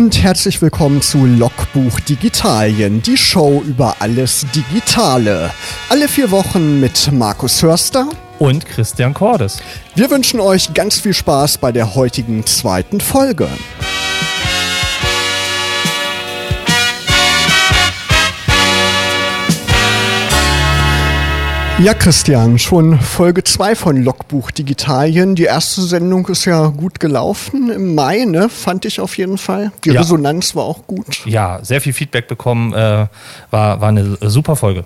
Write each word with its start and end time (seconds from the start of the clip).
und 0.00 0.22
herzlich 0.22 0.62
willkommen 0.62 1.02
zu 1.02 1.26
Logbuch 1.26 2.00
Digitalien, 2.00 3.02
die 3.02 3.18
Show 3.18 3.62
über 3.66 3.96
alles 3.98 4.46
Digitale. 4.54 5.50
Alle 5.90 6.08
vier 6.08 6.30
Wochen 6.30 6.80
mit 6.80 7.12
Markus 7.12 7.62
Hörster 7.62 8.08
und 8.38 8.64
Christian 8.64 9.12
Cordes. 9.12 9.58
Wir 9.94 10.10
wünschen 10.10 10.40
euch 10.40 10.72
ganz 10.72 11.00
viel 11.00 11.12
Spaß 11.12 11.58
bei 11.58 11.70
der 11.70 11.94
heutigen 11.94 12.46
zweiten 12.46 12.98
Folge. 12.98 13.46
Ja, 21.82 21.94
Christian, 21.94 22.58
schon 22.58 23.00
Folge 23.00 23.42
2 23.42 23.74
von 23.74 23.96
Logbuch 24.04 24.50
Digitalien. 24.50 25.34
Die 25.34 25.44
erste 25.44 25.80
Sendung 25.80 26.28
ist 26.28 26.44
ja 26.44 26.66
gut 26.66 27.00
gelaufen 27.00 27.70
im 27.70 27.94
Mai, 27.94 28.26
ne? 28.26 28.50
fand 28.50 28.84
ich 28.84 29.00
auf 29.00 29.16
jeden 29.16 29.38
Fall. 29.38 29.72
Die 29.86 29.92
ja. 29.92 30.02
Resonanz 30.02 30.54
war 30.54 30.64
auch 30.64 30.86
gut. 30.86 31.24
Ja, 31.24 31.58
sehr 31.62 31.80
viel 31.80 31.94
Feedback 31.94 32.28
bekommen, 32.28 32.74
äh, 32.74 33.06
war, 33.50 33.80
war 33.80 33.88
eine 33.88 34.18
super 34.20 34.56
Folge. 34.56 34.84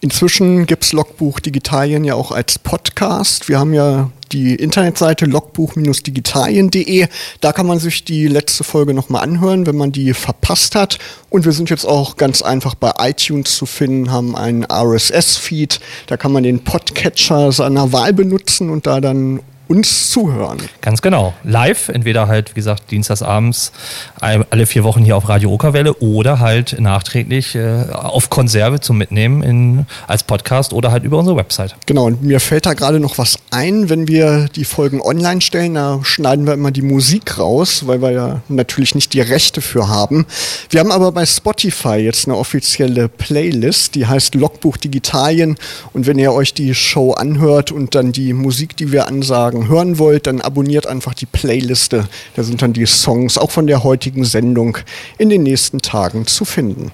Inzwischen 0.00 0.66
gibt 0.66 0.82
es 0.82 0.92
Logbuch 0.92 1.38
Digitalien 1.38 2.02
ja 2.02 2.16
auch 2.16 2.32
als 2.32 2.58
Podcast. 2.58 3.48
Wir 3.48 3.60
haben 3.60 3.72
ja 3.72 4.10
die 4.32 4.54
Internetseite 4.54 5.26
logbuch-digitalien.de. 5.26 7.06
Da 7.40 7.52
kann 7.52 7.66
man 7.66 7.78
sich 7.78 8.04
die 8.04 8.26
letzte 8.26 8.64
Folge 8.64 8.94
nochmal 8.94 9.22
anhören, 9.22 9.66
wenn 9.66 9.76
man 9.76 9.92
die 9.92 10.14
verpasst 10.14 10.74
hat. 10.74 10.98
Und 11.30 11.44
wir 11.44 11.52
sind 11.52 11.70
jetzt 11.70 11.84
auch 11.84 12.16
ganz 12.16 12.42
einfach 12.42 12.74
bei 12.74 12.92
iTunes 12.98 13.56
zu 13.56 13.66
finden, 13.66 14.10
haben 14.10 14.36
einen 14.36 14.64
RSS-Feed. 14.64 15.80
Da 16.06 16.16
kann 16.16 16.32
man 16.32 16.42
den 16.42 16.64
Podcatcher 16.64 17.52
seiner 17.52 17.92
Wahl 17.92 18.12
benutzen 18.12 18.70
und 18.70 18.86
da 18.86 19.00
dann 19.00 19.40
uns 19.72 20.10
zuhören. 20.10 20.58
Ganz 20.82 21.00
genau. 21.00 21.32
Live, 21.44 21.88
entweder 21.88 22.28
halt, 22.28 22.50
wie 22.50 22.56
gesagt, 22.56 22.90
dienstagsabends 22.90 23.72
alle 24.20 24.66
vier 24.66 24.84
Wochen 24.84 25.02
hier 25.02 25.16
auf 25.16 25.30
Radio 25.30 25.50
Okerwelle 25.50 25.94
oder 25.94 26.40
halt 26.40 26.78
nachträglich 26.78 27.54
äh, 27.54 27.86
auf 27.90 28.28
Konserve 28.28 28.80
zum 28.80 28.98
Mitnehmen 28.98 29.42
in, 29.42 29.86
als 30.06 30.24
Podcast 30.24 30.74
oder 30.74 30.92
halt 30.92 31.04
über 31.04 31.16
unsere 31.16 31.38
Website. 31.38 31.74
Genau, 31.86 32.04
und 32.04 32.22
mir 32.22 32.38
fällt 32.38 32.66
da 32.66 32.74
gerade 32.74 33.00
noch 33.00 33.16
was 33.16 33.38
ein, 33.50 33.88
wenn 33.88 34.08
wir 34.08 34.48
die 34.54 34.66
Folgen 34.66 35.00
online 35.00 35.40
stellen, 35.40 35.74
da 35.74 36.00
schneiden 36.02 36.46
wir 36.46 36.52
immer 36.52 36.70
die 36.70 36.82
Musik 36.82 37.38
raus, 37.38 37.86
weil 37.86 38.02
wir 38.02 38.10
ja 38.10 38.42
natürlich 38.48 38.94
nicht 38.94 39.14
die 39.14 39.22
Rechte 39.22 39.62
für 39.62 39.88
haben. 39.88 40.26
Wir 40.68 40.80
haben 40.80 40.92
aber 40.92 41.12
bei 41.12 41.24
Spotify 41.24 41.96
jetzt 41.96 42.28
eine 42.28 42.36
offizielle 42.36 43.08
Playlist, 43.08 43.94
die 43.94 44.06
heißt 44.06 44.34
Logbuch 44.34 44.76
Digitalien 44.76 45.56
und 45.94 46.06
wenn 46.06 46.18
ihr 46.18 46.34
euch 46.34 46.52
die 46.52 46.74
Show 46.74 47.12
anhört 47.12 47.72
und 47.72 47.94
dann 47.94 48.12
die 48.12 48.34
Musik, 48.34 48.76
die 48.76 48.92
wir 48.92 49.08
ansagen, 49.08 49.61
Song 49.62 49.68
hören 49.68 49.98
wollt, 49.98 50.26
dann 50.26 50.40
abonniert 50.40 50.86
einfach 50.86 51.14
die 51.14 51.26
Playliste. 51.26 52.08
Da 52.34 52.42
sind 52.42 52.62
dann 52.62 52.72
die 52.72 52.86
Songs 52.86 53.38
auch 53.38 53.50
von 53.50 53.66
der 53.66 53.84
heutigen 53.84 54.24
Sendung 54.24 54.78
in 55.18 55.28
den 55.28 55.42
nächsten 55.42 55.80
Tagen 55.80 56.26
zu 56.26 56.44
finden. 56.44 56.90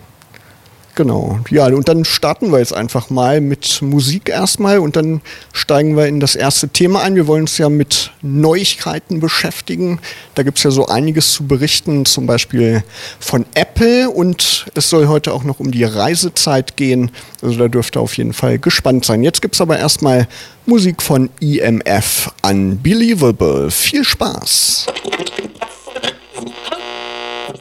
Genau. 0.98 1.38
Ja, 1.48 1.66
und 1.66 1.86
dann 1.86 2.04
starten 2.04 2.50
wir 2.50 2.58
jetzt 2.58 2.74
einfach 2.74 3.08
mal 3.08 3.40
mit 3.40 3.82
Musik 3.82 4.28
erstmal 4.28 4.80
und 4.80 4.96
dann 4.96 5.20
steigen 5.52 5.96
wir 5.96 6.06
in 6.08 6.18
das 6.18 6.34
erste 6.34 6.70
Thema 6.70 7.02
ein. 7.02 7.14
Wir 7.14 7.28
wollen 7.28 7.42
uns 7.42 7.56
ja 7.56 7.68
mit 7.68 8.10
Neuigkeiten 8.20 9.20
beschäftigen. 9.20 10.00
Da 10.34 10.42
gibt 10.42 10.58
es 10.58 10.64
ja 10.64 10.72
so 10.72 10.86
einiges 10.88 11.34
zu 11.34 11.46
berichten, 11.46 12.04
zum 12.04 12.26
Beispiel 12.26 12.82
von 13.20 13.46
Apple 13.54 14.10
und 14.10 14.66
es 14.74 14.90
soll 14.90 15.06
heute 15.06 15.32
auch 15.34 15.44
noch 15.44 15.60
um 15.60 15.70
die 15.70 15.84
Reisezeit 15.84 16.76
gehen. 16.76 17.12
Also 17.42 17.56
da 17.56 17.68
dürft 17.68 17.96
ihr 17.96 18.00
auf 18.00 18.16
jeden 18.16 18.32
Fall 18.32 18.58
gespannt 18.58 19.04
sein. 19.04 19.22
Jetzt 19.22 19.40
gibt 19.40 19.54
es 19.54 19.60
aber 19.60 19.78
erstmal 19.78 20.26
Musik 20.66 21.00
von 21.00 21.30
EMF 21.40 22.32
Unbelievable. 22.42 23.70
Viel 23.70 24.02
Spaß! 24.02 24.86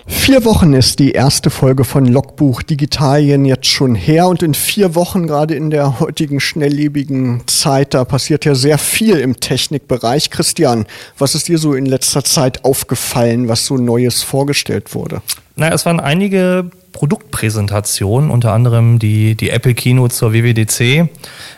Vier 0.08 0.46
Wochen 0.46 0.74
ist 0.74 1.00
die 1.00 1.12
erste 1.12 1.50
Folge 1.50 1.84
von 1.84 2.06
Logbuch 2.06 2.62
Digitalien 2.62 3.44
jetzt 3.44 3.68
schon 3.68 3.94
her 3.94 4.28
und 4.28 4.42
in 4.42 4.54
vier 4.54 4.96
Wochen, 4.96 5.28
gerade 5.28 5.54
in 5.54 5.70
der 5.70 6.00
heutigen 6.00 6.40
schnelllebigen 6.40 7.44
Zeit, 7.46 7.94
da 7.94 8.06
passiert 8.06 8.46
ja 8.46 8.56
sehr 8.56 8.78
viel 8.78 9.18
im 9.18 9.40
Technikbereich. 9.40 10.30
Christian, 10.30 10.86
was 11.18 11.36
ist 11.36 11.50
dir 11.50 11.58
so 11.58 11.74
in 11.74 11.86
letzter 11.86 12.24
Zeit 12.24 12.64
aufgefallen, 12.64 13.50
was 13.50 13.66
so 13.66 13.76
Neues 13.76 14.24
vorgestellt 14.24 14.96
wurde? 14.96 15.22
Naja, 15.58 15.74
es 15.74 15.86
waren 15.86 16.00
einige 16.00 16.72
Produktpräsentationen, 16.98 18.32
unter 18.32 18.54
anderem 18.54 18.98
die, 18.98 19.36
die 19.36 19.52
Apple 19.52 19.76
Keynote 19.76 20.16
zur 20.16 20.34
WWDC. 20.34 21.08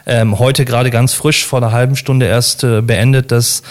Ähm, 0.06 0.38
heute 0.38 0.66
gerade 0.66 0.90
ganz 0.90 1.14
frisch 1.14 1.46
vor 1.46 1.60
einer 1.60 1.72
halben 1.72 1.96
Stunde 1.96 2.26
erst 2.26 2.66
äh, 2.66 2.82
beendet 2.82 3.32
das 3.32 3.64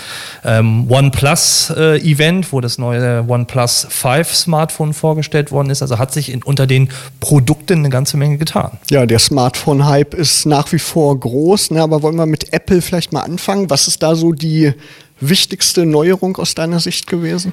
ähm, 0.46 0.90
OnePlus 0.90 1.68
äh, 1.76 2.42
wo 2.50 2.62
das 2.62 2.78
neue 2.78 3.22
OnePlus 3.28 3.86
5 3.90 4.34
Smartphone 4.34 4.94
vorgestellt 4.94 5.52
worden 5.52 5.68
ist. 5.68 5.82
Also 5.82 5.98
hat 5.98 6.10
sich 6.10 6.32
in, 6.32 6.42
unter 6.42 6.66
den 6.66 6.88
Produkten 7.20 7.80
eine 7.80 7.90
ganze 7.90 8.16
Menge 8.16 8.38
getan. 8.38 8.78
Ja, 8.88 9.04
der 9.04 9.18
Smartphone-Hype 9.18 10.14
ist 10.14 10.46
nach 10.46 10.72
wie 10.72 10.78
vor 10.78 11.20
groß, 11.20 11.72
ne? 11.72 11.82
aber 11.82 12.00
wollen 12.00 12.16
wir 12.16 12.24
mit 12.24 12.54
Apple 12.54 12.80
vielleicht 12.80 13.12
mal 13.12 13.20
anfangen? 13.20 13.68
Was 13.68 13.88
ist 13.88 14.02
da 14.02 14.14
so 14.14 14.32
die 14.32 14.72
wichtigste 15.20 15.84
Neuerung 15.84 16.38
aus 16.38 16.54
deiner 16.54 16.80
Sicht 16.80 17.08
gewesen? 17.08 17.52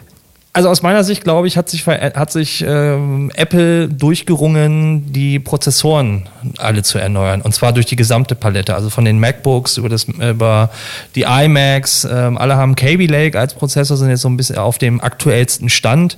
Also 0.56 0.70
aus 0.70 0.82
meiner 0.82 1.04
Sicht, 1.04 1.26
glaube 1.26 1.50
ich, 1.50 1.58
hat 1.58 1.68
sich, 1.68 1.86
hat 1.86 2.32
sich 2.32 2.64
ähm, 2.66 3.30
Apple 3.36 3.90
durchgerungen, 3.90 5.12
die 5.12 5.38
Prozessoren 5.38 6.30
alle 6.60 6.82
zu 6.82 6.98
erneuern. 6.98 7.42
Und 7.42 7.54
zwar 7.54 7.74
durch 7.74 7.88
die 7.88 7.98
gesamte 7.98 8.36
Palette. 8.36 8.74
Also 8.74 8.90
von 8.90 9.04
den 9.04 9.20
MacBooks 9.20 9.76
über, 9.76 9.90
das, 9.90 10.06
über 10.06 10.70
die 11.14 11.24
iMacs. 11.24 12.08
Ähm, 12.10 12.38
alle 12.38 12.56
haben 12.56 12.76
Kaby 12.76 13.06
Lake 13.08 13.38
als 13.38 13.54
Prozessor, 13.54 13.98
sind 13.98 14.10
jetzt 14.10 14.22
so 14.22 14.30
ein 14.30 14.38
bisschen 14.38 14.58
auf 14.58 14.78
dem 14.78 15.02
aktuellsten 15.02 15.68
Stand. 15.68 16.18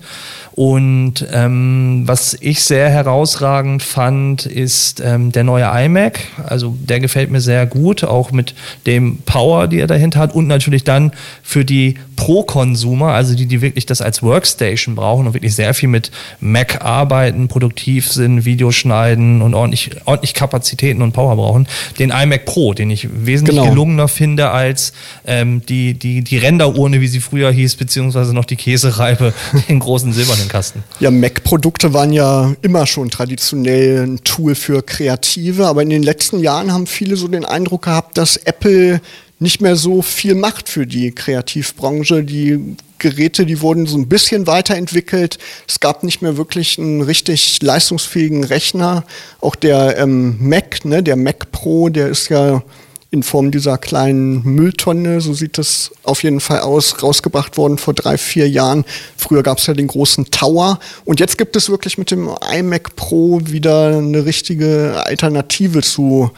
Und 0.52 1.26
ähm, 1.32 2.04
was 2.06 2.38
ich 2.40 2.64
sehr 2.64 2.90
herausragend 2.90 3.82
fand, 3.82 4.46
ist 4.46 5.00
ähm, 5.04 5.32
der 5.32 5.46
neue 5.46 5.66
iMac. 5.66 6.20
Also 6.46 6.76
der 6.80 7.00
gefällt 7.00 7.32
mir 7.32 7.42
sehr 7.42 7.66
gut, 7.66 8.04
auch 8.04 8.32
mit 8.32 8.54
dem 8.86 9.18
Power, 9.26 9.68
die 9.68 9.80
er 9.80 9.88
dahinter 9.88 10.20
hat. 10.20 10.36
Und 10.36 10.46
natürlich 10.46 10.84
dann 10.84 11.12
für 11.42 11.66
die 11.66 11.96
Pro-Consumer, 12.18 13.14
also 13.14 13.36
die, 13.36 13.46
die 13.46 13.62
wirklich 13.62 13.86
das 13.86 14.02
als 14.02 14.22
Workstation 14.28 14.96
brauchen 14.96 15.28
und 15.28 15.34
wirklich 15.34 15.56
sehr 15.56 15.74
viel 15.74 15.90
mit 15.90 16.12
Mac 16.40 16.84
arbeiten, 16.86 17.48
produktiv 17.48 18.12
sind, 18.12 18.46
Videos 18.46 18.76
schneiden 18.76 19.42
und 19.42 19.54
ordentlich, 19.54 19.92
ordentlich 20.06 20.34
Kapazitäten 20.34 21.02
und 21.02 21.14
Power 21.14 21.36
brauchen, 21.36 21.68
den 21.98 22.12
iMac 22.12 22.46
Pro, 22.46 22.74
den 22.74 22.92
ich 22.92 23.08
wesentlich 23.26 23.58
genau. 23.58 23.70
gelungener 23.70 24.08
finde 24.08 24.52
als 24.52 24.94
ähm, 25.26 25.66
die, 25.68 25.94
die, 25.94 26.24
die 26.24 26.38
Renderurne, 26.38 27.02
wie 27.02 27.08
sie 27.08 27.20
früher 27.20 27.52
hieß, 27.52 27.76
beziehungsweise 27.76 28.34
noch 28.34 28.46
die 28.46 28.56
Käsereibe, 28.56 29.34
den 29.70 29.80
großen 29.80 30.14
silbernen 30.14 30.48
Kasten. 30.48 30.84
Ja, 31.00 31.10
Mac-Produkte 31.10 31.94
waren 31.94 32.14
ja 32.14 32.54
immer 32.62 32.86
schon 32.86 33.10
traditionell 33.10 34.04
ein 34.06 34.24
Tool 34.24 34.56
für 34.56 34.84
Kreative, 34.84 35.68
aber 35.68 35.82
in 35.82 35.90
den 35.90 36.04
letzten 36.04 36.40
Jahren 36.40 36.72
haben 36.72 36.88
viele 36.88 37.16
so 37.16 37.28
den 37.28 37.46
Eindruck 37.46 37.84
gehabt, 37.84 38.18
dass 38.18 38.38
Apple 38.38 39.02
nicht 39.40 39.62
mehr 39.62 39.76
so 39.76 40.02
viel 40.02 40.36
macht 40.36 40.70
für 40.70 40.88
die 40.88 41.12
Kreativbranche. 41.12 42.24
Die 42.24 42.76
Geräte, 42.98 43.46
die 43.46 43.62
wurden 43.62 43.86
so 43.86 43.98
ein 43.98 44.10
bisschen 44.10 44.48
weiterentwickelt. 44.48 45.38
Es 45.68 45.80
gab 45.80 46.04
nicht 46.04 46.22
mehr 46.22 46.38
wirklich 46.38 46.80
einen 46.80 47.02
richtig 47.02 47.62
leistungsfähigen 47.62 48.44
Rechner. 48.44 49.04
Auch 49.40 49.56
der 49.56 49.98
ähm, 49.98 50.38
Mac, 50.40 50.84
ne, 50.86 51.04
der 51.04 51.16
Mac 51.16 51.52
Pro, 51.52 51.90
der 51.90 52.08
ist 52.08 52.30
ja 52.30 52.64
in 53.10 53.24
Form 53.24 53.52
dieser 53.52 53.78
kleinen 53.78 54.44
Mülltonne, 54.44 55.22
so 55.22 55.34
sieht 55.34 55.58
das 55.58 55.92
auf 56.04 56.24
jeden 56.24 56.42
Fall 56.42 56.60
aus, 56.60 57.02
rausgebracht 57.02 57.56
worden 57.56 57.78
vor 57.78 57.94
drei, 57.94 58.18
vier 58.18 58.50
Jahren. 58.50 58.84
Früher 59.16 59.44
gab 59.44 59.60
es 59.60 59.68
ja 59.68 59.74
den 59.74 59.88
großen 59.88 60.30
Tower 60.30 60.80
und 61.06 61.22
jetzt 61.22 61.38
gibt 61.38 61.56
es 61.56 61.70
wirklich 61.70 61.98
mit 61.98 62.12
dem 62.12 62.30
iMac 62.54 62.98
Pro 62.98 63.40
wieder 63.46 63.98
eine 63.98 64.26
richtige 64.26 65.02
Alternative 65.06 65.82
zu 65.82 66.32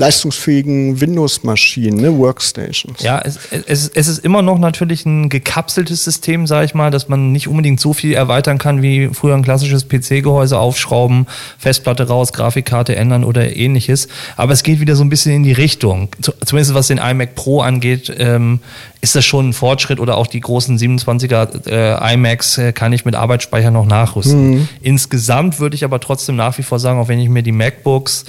leistungsfähigen 0.00 1.00
Windows-Maschinen, 1.00 2.00
ne, 2.00 2.18
Workstations. 2.18 3.02
Ja, 3.02 3.20
es, 3.22 3.38
es, 3.66 3.88
es, 3.88 4.08
ist 4.08 4.24
immer 4.24 4.40
noch 4.40 4.58
natürlich 4.58 5.04
ein 5.04 5.28
gekapseltes 5.28 6.02
System, 6.02 6.46
sage 6.46 6.64
ich 6.64 6.74
mal, 6.74 6.90
dass 6.90 7.08
man 7.08 7.32
nicht 7.32 7.48
unbedingt 7.48 7.80
so 7.80 7.92
viel 7.92 8.14
erweitern 8.14 8.56
kann 8.56 8.80
wie 8.80 9.10
früher 9.12 9.34
ein 9.34 9.42
klassisches 9.42 9.86
PC-Gehäuse 9.88 10.58
aufschrauben, 10.58 11.26
Festplatte 11.58 12.08
raus, 12.08 12.32
Grafikkarte 12.32 12.96
ändern 12.96 13.24
oder 13.24 13.54
ähnliches. 13.54 14.08
Aber 14.36 14.54
es 14.54 14.62
geht 14.62 14.80
wieder 14.80 14.96
so 14.96 15.04
ein 15.04 15.10
bisschen 15.10 15.34
in 15.34 15.42
die 15.42 15.52
Richtung. 15.52 16.08
Zumindest 16.44 16.74
was 16.74 16.86
den 16.86 16.98
iMac 16.98 17.34
Pro 17.34 17.60
angeht, 17.60 18.10
ähm, 18.18 18.60
ist 19.02 19.16
das 19.16 19.24
schon 19.24 19.50
ein 19.50 19.52
Fortschritt 19.52 19.98
oder 19.98 20.16
auch 20.16 20.26
die 20.26 20.40
großen 20.40 20.78
27er 20.78 21.66
äh, 21.68 22.14
iMacs 22.14 22.58
äh, 22.58 22.72
kann 22.72 22.92
ich 22.92 23.04
mit 23.04 23.14
Arbeitsspeicher 23.14 23.70
noch 23.70 23.86
nachrüsten. 23.86 24.50
Mhm. 24.50 24.68
Insgesamt 24.82 25.58
würde 25.58 25.74
ich 25.74 25.84
aber 25.84 26.00
trotzdem 26.00 26.36
nach 26.36 26.58
wie 26.58 26.62
vor 26.62 26.78
sagen, 26.78 27.00
auch 27.00 27.08
wenn 27.08 27.18
ich 27.18 27.28
mir 27.28 27.42
die 27.42 27.52
MacBooks 27.52 28.24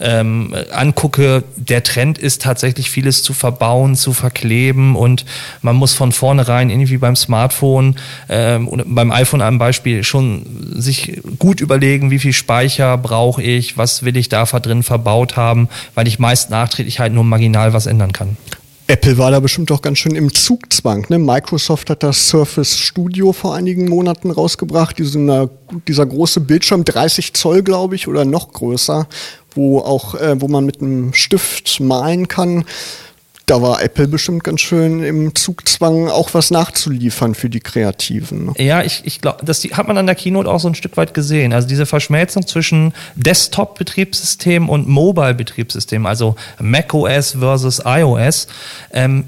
ähm, 0.00 0.54
angucke, 0.72 1.15
der 1.18 1.82
Trend 1.82 2.18
ist 2.18 2.42
tatsächlich 2.42 2.90
vieles 2.90 3.22
zu 3.22 3.32
verbauen, 3.32 3.94
zu 3.94 4.12
verkleben 4.12 4.96
und 4.96 5.24
man 5.62 5.76
muss 5.76 5.94
von 5.94 6.12
vornherein 6.12 6.70
irgendwie 6.70 6.98
beim 6.98 7.16
Smartphone 7.16 7.96
ähm, 8.28 8.68
oder 8.68 8.84
beim 8.86 9.10
iPhone 9.10 9.42
am 9.42 9.58
Beispiel 9.58 10.04
schon 10.04 10.74
sich 10.74 11.20
gut 11.38 11.60
überlegen, 11.60 12.10
wie 12.10 12.18
viel 12.18 12.32
Speicher 12.32 12.96
brauche 12.98 13.42
ich, 13.42 13.76
was 13.76 14.04
will 14.04 14.16
ich 14.16 14.28
da 14.28 14.44
drin 14.44 14.82
verbaut 14.82 15.36
haben, 15.36 15.68
weil 15.94 16.06
ich 16.06 16.18
meist 16.18 16.50
nachträglich 16.50 17.00
halt 17.00 17.12
nur 17.12 17.24
marginal 17.24 17.72
was 17.72 17.86
ändern 17.86 18.12
kann. 18.12 18.36
Apple 18.88 19.18
war 19.18 19.32
da 19.32 19.40
bestimmt 19.40 19.72
auch 19.72 19.82
ganz 19.82 19.98
schön 19.98 20.14
im 20.14 20.32
Zugzwang. 20.32 21.06
Ne? 21.08 21.18
Microsoft 21.18 21.90
hat 21.90 22.04
das 22.04 22.28
Surface 22.28 22.78
Studio 22.78 23.32
vor 23.32 23.54
einigen 23.54 23.88
Monaten 23.88 24.30
rausgebracht. 24.30 24.98
Dieser, 24.98 25.50
dieser 25.88 26.06
große 26.06 26.40
Bildschirm, 26.40 26.84
30 26.84 27.34
Zoll, 27.34 27.62
glaube 27.62 27.96
ich, 27.96 28.06
oder 28.06 28.24
noch 28.24 28.52
größer, 28.52 29.08
wo 29.54 29.80
auch, 29.80 30.14
äh, 30.14 30.40
wo 30.40 30.46
man 30.46 30.64
mit 30.64 30.80
einem 30.80 31.12
Stift 31.14 31.80
malen 31.80 32.28
kann 32.28 32.64
da 33.46 33.62
war 33.62 33.80
Apple 33.80 34.08
bestimmt 34.08 34.42
ganz 34.42 34.60
schön 34.60 35.04
im 35.04 35.36
Zugzwang, 35.36 36.08
auch 36.08 36.34
was 36.34 36.50
nachzuliefern 36.50 37.36
für 37.36 37.48
die 37.48 37.60
Kreativen. 37.60 38.46
Ne? 38.46 38.54
Ja, 38.58 38.82
ich, 38.82 39.02
ich 39.04 39.20
glaube, 39.20 39.44
das 39.44 39.62
hat 39.62 39.86
man 39.86 39.96
an 39.98 40.06
der 40.06 40.16
Keynote 40.16 40.50
auch 40.50 40.58
so 40.58 40.66
ein 40.66 40.74
Stück 40.74 40.96
weit 40.96 41.14
gesehen. 41.14 41.52
Also 41.52 41.68
diese 41.68 41.86
Verschmelzung 41.86 42.44
zwischen 42.48 42.92
Desktop-Betriebssystem 43.14 44.68
und 44.68 44.88
Mobile-Betriebssystem, 44.88 46.06
also 46.06 46.34
macOS 46.58 47.36
versus 47.38 47.80
iOS, 47.84 48.48
ähm, 48.92 49.26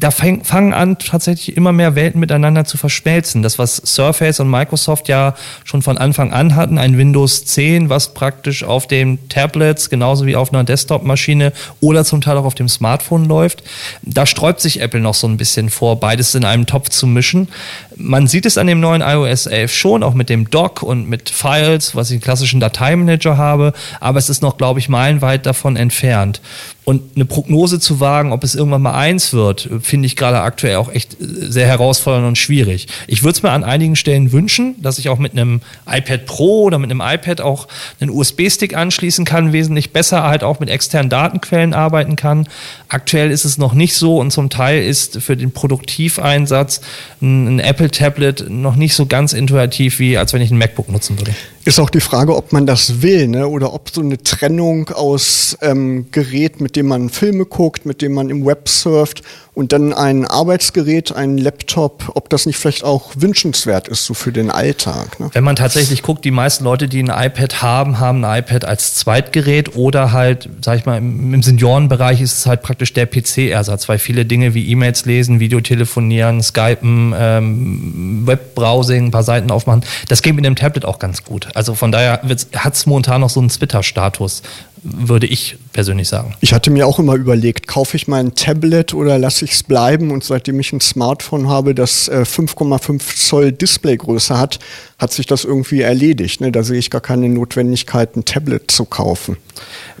da 0.00 0.10
fang, 0.10 0.44
fangen 0.44 0.72
an, 0.72 0.98
tatsächlich 0.98 1.56
immer 1.56 1.72
mehr 1.72 1.94
Welten 1.94 2.20
miteinander 2.20 2.64
zu 2.64 2.76
verschmelzen. 2.76 3.42
Das, 3.42 3.58
was 3.58 3.76
Surface 3.76 4.40
und 4.40 4.50
Microsoft 4.50 5.08
ja 5.08 5.34
schon 5.64 5.82
von 5.82 5.98
Anfang 5.98 6.32
an 6.32 6.56
hatten, 6.56 6.78
ein 6.78 6.96
Windows 6.98 7.44
10, 7.44 7.88
was 7.88 8.14
praktisch 8.14 8.64
auf 8.64 8.86
den 8.86 9.28
Tablets 9.28 9.90
genauso 9.90 10.26
wie 10.26 10.36
auf 10.36 10.52
einer 10.52 10.64
Desktop-Maschine 10.64 11.52
oder 11.80 12.04
zum 12.04 12.20
Teil 12.20 12.36
auch 12.36 12.44
auf 12.44 12.54
dem 12.54 12.68
Smartphone 12.68 13.26
läuft. 13.26 13.62
Da 14.02 14.26
sträubt 14.26 14.60
sich 14.60 14.80
Apple 14.80 15.00
noch 15.00 15.14
so 15.14 15.26
ein 15.26 15.36
bisschen 15.36 15.70
vor, 15.70 16.00
beides 16.00 16.34
in 16.34 16.44
einem 16.44 16.66
Topf 16.66 16.90
zu 16.90 17.06
mischen. 17.06 17.48
Man 17.96 18.26
sieht 18.26 18.46
es 18.46 18.58
an 18.58 18.66
dem 18.66 18.80
neuen 18.80 19.02
iOS 19.02 19.46
11 19.46 19.72
schon, 19.72 20.02
auch 20.02 20.14
mit 20.14 20.28
dem 20.28 20.50
Dock 20.50 20.82
und 20.82 21.08
mit 21.08 21.30
Files, 21.30 21.94
was 21.94 22.10
ich 22.10 22.16
einen 22.16 22.22
klassischen 22.22 22.60
Dateimanager 22.60 23.36
habe, 23.36 23.72
aber 24.00 24.18
es 24.18 24.28
ist 24.28 24.42
noch, 24.42 24.56
glaube 24.56 24.80
ich, 24.80 24.88
meilenweit 24.88 25.46
davon 25.46 25.76
entfernt. 25.76 26.40
Und 26.88 27.16
eine 27.16 27.26
Prognose 27.26 27.80
zu 27.80 28.00
wagen, 28.00 28.32
ob 28.32 28.42
es 28.44 28.54
irgendwann 28.54 28.80
mal 28.80 28.94
eins 28.94 29.34
wird, 29.34 29.68
finde 29.82 30.06
ich 30.06 30.16
gerade 30.16 30.40
aktuell 30.40 30.76
auch 30.76 30.90
echt 30.90 31.20
äh, 31.20 31.26
sehr 31.50 31.66
herausfordernd 31.66 32.26
und 32.26 32.38
schwierig. 32.38 32.86
Ich 33.06 33.22
würde 33.22 33.32
es 33.32 33.42
mir 33.42 33.50
an 33.50 33.62
einigen 33.62 33.94
Stellen 33.94 34.32
wünschen, 34.32 34.74
dass 34.80 34.96
ich 34.96 35.10
auch 35.10 35.18
mit 35.18 35.32
einem 35.32 35.60
iPad 35.86 36.24
Pro 36.24 36.62
oder 36.62 36.78
mit 36.78 36.90
einem 36.90 37.02
iPad 37.04 37.42
auch 37.42 37.68
einen 38.00 38.08
USB-Stick 38.08 38.74
anschließen 38.74 39.26
kann, 39.26 39.52
wesentlich 39.52 39.92
besser 39.92 40.22
halt 40.22 40.42
auch 40.42 40.60
mit 40.60 40.70
externen 40.70 41.10
Datenquellen 41.10 41.74
arbeiten 41.74 42.16
kann. 42.16 42.48
Aktuell 42.88 43.32
ist 43.32 43.44
es 43.44 43.58
noch 43.58 43.74
nicht 43.74 43.92
so 43.92 44.16
und 44.16 44.30
zum 44.30 44.48
Teil 44.48 44.82
ist 44.82 45.20
für 45.20 45.36
den 45.36 45.52
Produktiveinsatz 45.52 46.80
ein, 47.20 47.58
Apple-Tablet 47.60 48.48
noch 48.48 48.76
nicht 48.76 48.94
so 48.94 49.04
ganz 49.04 49.34
intuitiv, 49.34 49.98
wie 49.98 50.16
als 50.16 50.32
wenn 50.32 50.40
ich 50.40 50.50
ein 50.50 50.56
MacBook 50.56 50.88
nutzen 50.88 51.18
würde. 51.18 51.34
Ist 51.68 51.78
auch 51.78 51.90
die 51.90 52.00
Frage, 52.00 52.34
ob 52.34 52.54
man 52.54 52.64
das 52.64 53.02
will, 53.02 53.28
ne? 53.28 53.46
oder 53.46 53.74
ob 53.74 53.90
so 53.90 54.00
eine 54.00 54.16
Trennung 54.16 54.88
aus 54.88 55.54
ähm, 55.60 56.06
Gerät, 56.12 56.62
mit 56.62 56.76
dem 56.76 56.86
man 56.86 57.10
Filme 57.10 57.44
guckt, 57.44 57.84
mit 57.84 58.00
dem 58.00 58.14
man 58.14 58.30
im 58.30 58.46
Web 58.46 58.70
surft 58.70 59.22
und 59.58 59.72
dann 59.72 59.92
ein 59.92 60.24
Arbeitsgerät, 60.24 61.10
ein 61.10 61.36
Laptop, 61.36 62.12
ob 62.14 62.30
das 62.30 62.46
nicht 62.46 62.56
vielleicht 62.56 62.84
auch 62.84 63.10
wünschenswert 63.16 63.88
ist, 63.88 64.04
so 64.04 64.14
für 64.14 64.30
den 64.30 64.52
Alltag. 64.52 65.18
Ne? 65.18 65.30
Wenn 65.32 65.42
man 65.42 65.56
tatsächlich 65.56 66.02
guckt, 66.02 66.24
die 66.24 66.30
meisten 66.30 66.62
Leute, 66.62 66.86
die 66.86 67.02
ein 67.02 67.10
iPad 67.10 67.60
haben, 67.60 67.98
haben 67.98 68.24
ein 68.24 68.38
iPad 68.38 68.64
als 68.64 68.94
Zweitgerät 68.94 69.74
oder 69.74 70.12
halt, 70.12 70.48
sag 70.64 70.78
ich 70.78 70.86
mal, 70.86 70.98
im, 70.98 71.42
Seniorenbereich 71.42 72.20
ist 72.20 72.38
es 72.38 72.46
halt 72.46 72.62
praktisch 72.62 72.92
der 72.92 73.06
PC-Ersatz, 73.06 73.88
weil 73.88 73.98
viele 73.98 74.24
Dinge 74.24 74.54
wie 74.54 74.70
E-Mails 74.70 75.06
lesen, 75.06 75.40
Videotelefonieren, 75.40 76.40
Skypen, 76.40 77.12
ähm, 77.18 78.22
Webbrowsing, 78.26 79.06
ein 79.06 79.10
paar 79.10 79.24
Seiten 79.24 79.50
aufmachen, 79.50 79.84
das 80.08 80.22
geht 80.22 80.36
mit 80.36 80.44
dem 80.44 80.54
Tablet 80.54 80.84
auch 80.84 81.00
ganz 81.00 81.24
gut. 81.24 81.48
Also 81.58 81.74
von 81.74 81.90
daher 81.90 82.22
hat 82.54 82.74
es 82.74 82.86
momentan 82.86 83.20
noch 83.20 83.30
so 83.30 83.40
einen 83.40 83.48
Twitter-Status 83.48 84.42
würde 84.84 85.26
ich 85.26 85.56
persönlich 85.72 86.06
sagen. 86.06 86.36
Ich 86.40 86.52
hatte 86.52 86.70
mir 86.70 86.86
auch 86.86 87.00
immer 87.00 87.16
überlegt, 87.16 87.66
kaufe 87.66 87.96
ich 87.96 88.06
mein 88.06 88.36
Tablet 88.36 88.94
oder 88.94 89.18
lasse 89.18 89.44
ich 89.44 89.50
es 89.50 89.64
bleiben? 89.64 90.12
Und 90.12 90.22
seitdem 90.22 90.60
ich 90.60 90.72
ein 90.72 90.80
Smartphone 90.80 91.48
habe, 91.48 91.74
das 91.74 92.08
5,5 92.08 92.94
äh, 92.94 92.98
Zoll 93.16 93.50
Displaygröße 93.50 94.38
hat, 94.38 94.60
hat 95.00 95.12
sich 95.12 95.26
das 95.26 95.44
irgendwie 95.44 95.80
erledigt. 95.80 96.40
Ne? 96.40 96.52
Da 96.52 96.62
sehe 96.62 96.78
ich 96.78 96.90
gar 96.90 97.00
keine 97.00 97.28
Notwendigkeit, 97.28 98.14
ein 98.14 98.24
Tablet 98.24 98.70
zu 98.70 98.84
kaufen. 98.84 99.36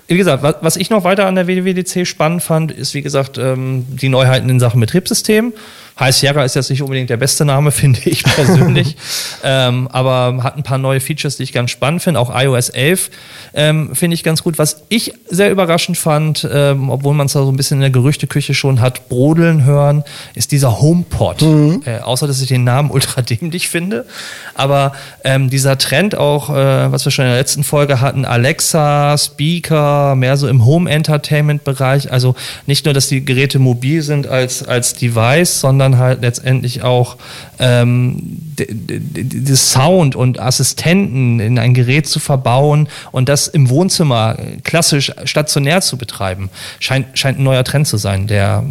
Wie 0.06 0.16
gesagt, 0.16 0.44
was 0.62 0.76
ich 0.76 0.90
noch 0.90 1.02
weiter 1.02 1.26
an 1.26 1.34
der 1.34 1.48
WWDC 1.48 2.06
spannend 2.06 2.44
fand, 2.44 2.70
ist 2.70 2.94
wie 2.94 3.02
gesagt 3.02 3.36
ähm, 3.36 3.84
die 3.88 4.08
Neuheiten 4.08 4.48
in 4.48 4.60
Sachen 4.60 4.78
Betriebssystem. 4.78 5.52
High 5.98 6.14
Sierra 6.14 6.44
ist 6.44 6.54
jetzt 6.54 6.70
nicht 6.70 6.82
unbedingt 6.82 7.10
der 7.10 7.16
beste 7.16 7.44
Name, 7.44 7.70
finde 7.78 8.00
ich 8.04 8.22
persönlich. 8.22 8.96
ähm, 9.44 9.88
aber 9.88 10.42
hat 10.42 10.56
ein 10.56 10.62
paar 10.62 10.78
neue 10.78 11.00
Features, 11.00 11.36
die 11.36 11.42
ich 11.42 11.52
ganz 11.52 11.70
spannend 11.70 12.02
finde. 12.02 12.20
Auch 12.20 12.30
iOS 12.34 12.68
11 12.68 13.10
ähm, 13.54 13.94
finde 13.94 14.14
ich 14.14 14.22
ganz 14.22 14.42
gut. 14.42 14.58
Was 14.58 14.82
ich 14.88 15.14
sehr 15.28 15.50
überraschend 15.50 15.98
fand, 15.98 16.48
ähm, 16.50 16.90
obwohl 16.90 17.14
man 17.14 17.26
es 17.26 17.32
da 17.32 17.42
so 17.42 17.50
ein 17.50 17.56
bisschen 17.56 17.78
in 17.78 17.82
der 17.82 17.90
Gerüchteküche 17.90 18.54
schon 18.54 18.80
hat 18.80 19.08
brodeln 19.08 19.64
hören, 19.64 20.04
ist 20.34 20.52
dieser 20.52 20.80
HomePod. 20.80 21.42
Mhm. 21.42 21.82
Äh, 21.84 21.98
außer, 21.98 22.26
dass 22.26 22.40
ich 22.40 22.48
den 22.48 22.64
Namen 22.64 22.90
ultra 22.98 23.22
dämlich 23.22 23.68
finde. 23.68 24.06
Aber 24.54 24.92
ähm, 25.24 25.50
dieser 25.50 25.78
Trend 25.78 26.16
auch, 26.16 26.50
äh, 26.50 26.92
was 26.92 27.04
wir 27.04 27.12
schon 27.12 27.24
in 27.24 27.30
der 27.30 27.38
letzten 27.38 27.64
Folge 27.64 28.00
hatten, 28.00 28.24
Alexa, 28.24 29.16
Speaker, 29.18 30.14
mehr 30.14 30.36
so 30.36 30.48
im 30.48 30.64
Home-Entertainment-Bereich. 30.64 32.12
Also 32.12 32.34
nicht 32.66 32.84
nur, 32.84 32.94
dass 32.94 33.08
die 33.08 33.24
Geräte 33.24 33.58
mobil 33.58 34.02
sind 34.02 34.26
als, 34.26 34.62
als 34.62 34.94
Device, 34.94 35.60
sondern 35.60 35.87
sondern 35.88 36.00
halt 36.00 36.20
letztendlich 36.22 36.82
auch 36.82 37.16
ähm, 37.58 38.54
das 38.56 39.72
Sound 39.72 40.16
und 40.16 40.38
Assistenten 40.38 41.40
in 41.40 41.58
ein 41.58 41.74
Gerät 41.74 42.06
zu 42.06 42.20
verbauen 42.20 42.88
und 43.10 43.28
das 43.28 43.48
im 43.48 43.70
Wohnzimmer 43.70 44.36
klassisch 44.64 45.12
stationär 45.24 45.80
zu 45.80 45.96
betreiben, 45.96 46.50
scheint, 46.78 47.18
scheint 47.18 47.38
ein 47.38 47.44
neuer 47.44 47.64
Trend 47.64 47.86
zu 47.86 47.96
sein, 47.96 48.26
der 48.26 48.64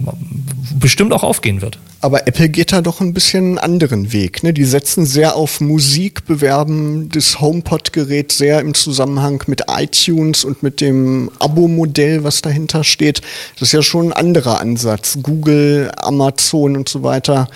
bestimmt 0.75 1.13
auch 1.13 1.23
aufgehen 1.23 1.61
wird. 1.61 1.79
Aber 1.99 2.27
Apple 2.27 2.49
geht 2.49 2.71
da 2.71 2.81
doch 2.81 3.01
ein 3.01 3.13
bisschen 3.13 3.45
einen 3.45 3.57
anderen 3.57 4.13
Weg. 4.13 4.43
Ne? 4.43 4.53
Die 4.53 4.65
setzen 4.65 5.05
sehr 5.05 5.35
auf 5.35 5.61
Musik, 5.61 6.25
bewerben 6.25 7.09
das 7.09 7.41
HomePod-Gerät 7.41 8.31
sehr 8.31 8.59
im 8.59 8.73
Zusammenhang 8.73 9.43
mit 9.47 9.63
iTunes 9.67 10.43
und 10.43 10.61
mit 10.61 10.79
dem 10.79 11.31
Abo-Modell, 11.39 12.23
was 12.23 12.41
dahinter 12.41 12.83
steht. 12.83 13.21
Das 13.55 13.69
ist 13.69 13.73
ja 13.73 13.81
schon 13.81 14.07
ein 14.07 14.13
anderer 14.13 14.61
Ansatz. 14.61 15.17
Google, 15.23 15.91
Amazon 15.97 16.77
und 16.77 16.87
so 16.87 17.03
weiter 17.03 17.47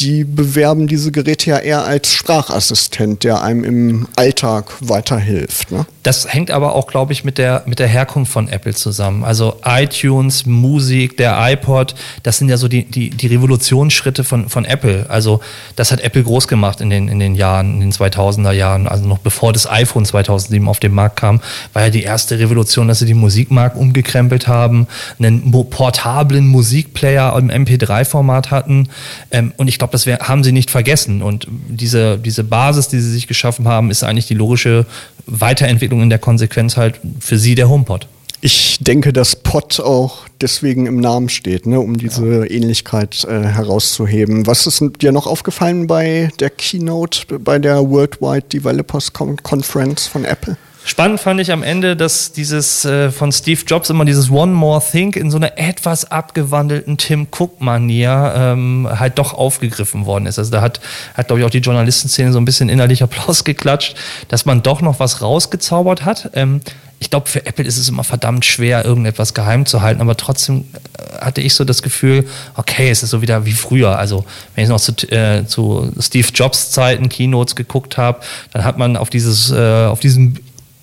die 0.00 0.24
bewerben 0.24 0.86
diese 0.86 1.12
Geräte 1.12 1.50
ja 1.50 1.58
eher 1.58 1.84
als 1.84 2.12
Sprachassistent, 2.14 3.22
der 3.22 3.42
einem 3.42 3.64
im 3.64 4.08
Alltag 4.16 4.72
weiterhilft. 4.80 5.70
Ne? 5.70 5.84
Das 6.02 6.32
hängt 6.32 6.50
aber 6.50 6.74
auch, 6.74 6.86
glaube 6.86 7.12
ich, 7.12 7.24
mit 7.24 7.36
der, 7.36 7.62
mit 7.66 7.78
der 7.78 7.86
Herkunft 7.86 8.32
von 8.32 8.48
Apple 8.48 8.74
zusammen. 8.74 9.22
Also 9.22 9.56
iTunes, 9.64 10.46
Musik, 10.46 11.18
der 11.18 11.36
iPod, 11.38 11.94
das 12.22 12.38
sind 12.38 12.48
ja 12.48 12.56
so 12.56 12.68
die, 12.68 12.84
die, 12.84 13.10
die 13.10 13.26
Revolutionsschritte 13.26 14.24
von, 14.24 14.48
von 14.48 14.64
Apple. 14.64 15.06
Also 15.08 15.40
das 15.76 15.92
hat 15.92 16.00
Apple 16.00 16.22
groß 16.22 16.48
gemacht 16.48 16.80
in 16.80 16.88
den, 16.88 17.08
in 17.08 17.18
den 17.18 17.34
Jahren, 17.34 17.74
in 17.74 17.80
den 17.80 17.92
2000er 17.92 18.52
Jahren, 18.52 18.88
also 18.88 19.06
noch 19.06 19.18
bevor 19.18 19.52
das 19.52 19.70
iPhone 19.70 20.06
2007 20.06 20.66
auf 20.68 20.80
den 20.80 20.94
Markt 20.94 21.16
kam, 21.16 21.40
war 21.74 21.82
ja 21.82 21.90
die 21.90 22.02
erste 22.02 22.38
Revolution, 22.38 22.88
dass 22.88 23.00
sie 23.00 23.06
die 23.06 23.14
Musikmarkt 23.14 23.76
umgekrempelt 23.76 24.48
haben, 24.48 24.86
einen 25.18 25.50
portablen 25.50 26.46
Musikplayer 26.46 27.36
im 27.36 27.50
MP3-Format 27.50 28.50
hatten. 28.50 28.88
Ähm, 29.30 29.52
und 29.58 29.68
ich 29.68 29.78
glaube, 29.78 29.92
das 29.92 30.06
haben 30.06 30.44
sie 30.44 30.52
nicht 30.52 30.70
vergessen. 30.70 31.20
Und 31.20 31.46
diese, 31.50 32.16
diese 32.16 32.42
Basis, 32.42 32.88
die 32.88 33.00
sie 33.00 33.10
sich 33.10 33.26
geschaffen 33.26 33.68
haben, 33.68 33.90
ist 33.90 34.02
eigentlich 34.02 34.26
die 34.26 34.34
logische 34.34 34.86
Weiterentwicklung 35.26 35.89
in 35.98 36.10
der 36.10 36.18
Konsequenz 36.18 36.76
halt 36.76 37.00
für 37.20 37.38
sie 37.38 37.54
der 37.54 37.68
HomePod. 37.68 38.06
Ich 38.42 38.78
denke, 38.80 39.12
dass 39.12 39.36
Pod 39.36 39.80
auch 39.80 40.26
deswegen 40.40 40.86
im 40.86 40.98
Namen 40.98 41.28
steht, 41.28 41.66
ne, 41.66 41.78
um 41.78 41.98
diese 41.98 42.26
ja. 42.26 42.50
Ähnlichkeit 42.50 43.24
äh, 43.24 43.42
herauszuheben. 43.42 44.46
Was 44.46 44.66
ist 44.66 44.82
dir 45.02 45.12
noch 45.12 45.26
aufgefallen 45.26 45.86
bei 45.86 46.30
der 46.40 46.48
Keynote, 46.48 47.38
bei 47.38 47.58
der 47.58 47.90
Worldwide 47.90 48.46
Developers 48.48 49.12
Conference 49.12 50.06
von 50.06 50.24
Apple? 50.24 50.56
Spannend 50.84 51.20
fand 51.20 51.40
ich 51.40 51.52
am 51.52 51.62
Ende, 51.62 51.94
dass 51.94 52.32
dieses 52.32 52.84
äh, 52.84 53.10
von 53.10 53.32
Steve 53.32 53.60
Jobs 53.66 53.90
immer 53.90 54.06
dieses 54.06 54.30
One 54.30 54.52
More 54.52 54.82
Thing 54.82 55.12
in 55.14 55.30
so 55.30 55.36
einer 55.36 55.58
etwas 55.58 56.10
abgewandelten 56.10 56.96
Tim 56.96 57.28
Cook-Manier 57.30 58.32
ähm, 58.34 58.88
halt 58.90 59.18
doch 59.18 59.34
aufgegriffen 59.34 60.06
worden 60.06 60.26
ist. 60.26 60.38
Also 60.38 60.50
da 60.50 60.62
hat, 60.62 60.80
hat 61.14 61.26
glaube 61.26 61.40
ich, 61.40 61.46
auch 61.46 61.50
die 61.50 61.58
Journalistenszene 61.58 62.32
so 62.32 62.40
ein 62.40 62.46
bisschen 62.46 62.68
innerlich 62.70 63.02
Applaus 63.10 63.44
geklatscht, 63.44 63.94
dass 64.28 64.46
man 64.46 64.62
doch 64.62 64.80
noch 64.80 65.00
was 65.00 65.20
rausgezaubert 65.20 66.04
hat. 66.04 66.30
Ähm, 66.34 66.62
ich 66.98 67.08
glaube, 67.08 67.28
für 67.28 67.46
Apple 67.46 67.64
ist 67.64 67.78
es 67.78 67.88
immer 67.88 68.04
verdammt 68.04 68.44
schwer, 68.44 68.84
irgendetwas 68.84 69.32
geheim 69.32 69.64
zu 69.64 69.80
halten, 69.80 70.02
aber 70.02 70.16
trotzdem 70.16 70.66
äh, 70.98 71.24
hatte 71.24 71.40
ich 71.40 71.54
so 71.54 71.64
das 71.64 71.82
Gefühl, 71.82 72.26
okay, 72.56 72.90
es 72.90 73.02
ist 73.02 73.10
so 73.10 73.22
wieder 73.22 73.46
wie 73.46 73.52
früher. 73.52 73.98
Also, 73.98 74.24
wenn 74.54 74.64
ich 74.64 74.70
noch 74.70 74.80
zu, 74.80 74.92
äh, 75.10 75.46
zu 75.46 75.92
Steve 75.98 76.28
Jobs 76.34 76.70
Zeiten 76.70 77.08
Keynotes 77.08 77.56
geguckt 77.56 77.96
habe, 77.96 78.20
dann 78.52 78.64
hat 78.64 78.76
man 78.76 78.96
auf 78.96 79.08
dieses, 79.08 79.50
äh, 79.50 79.86
auf 79.86 80.00
diesen 80.00 80.38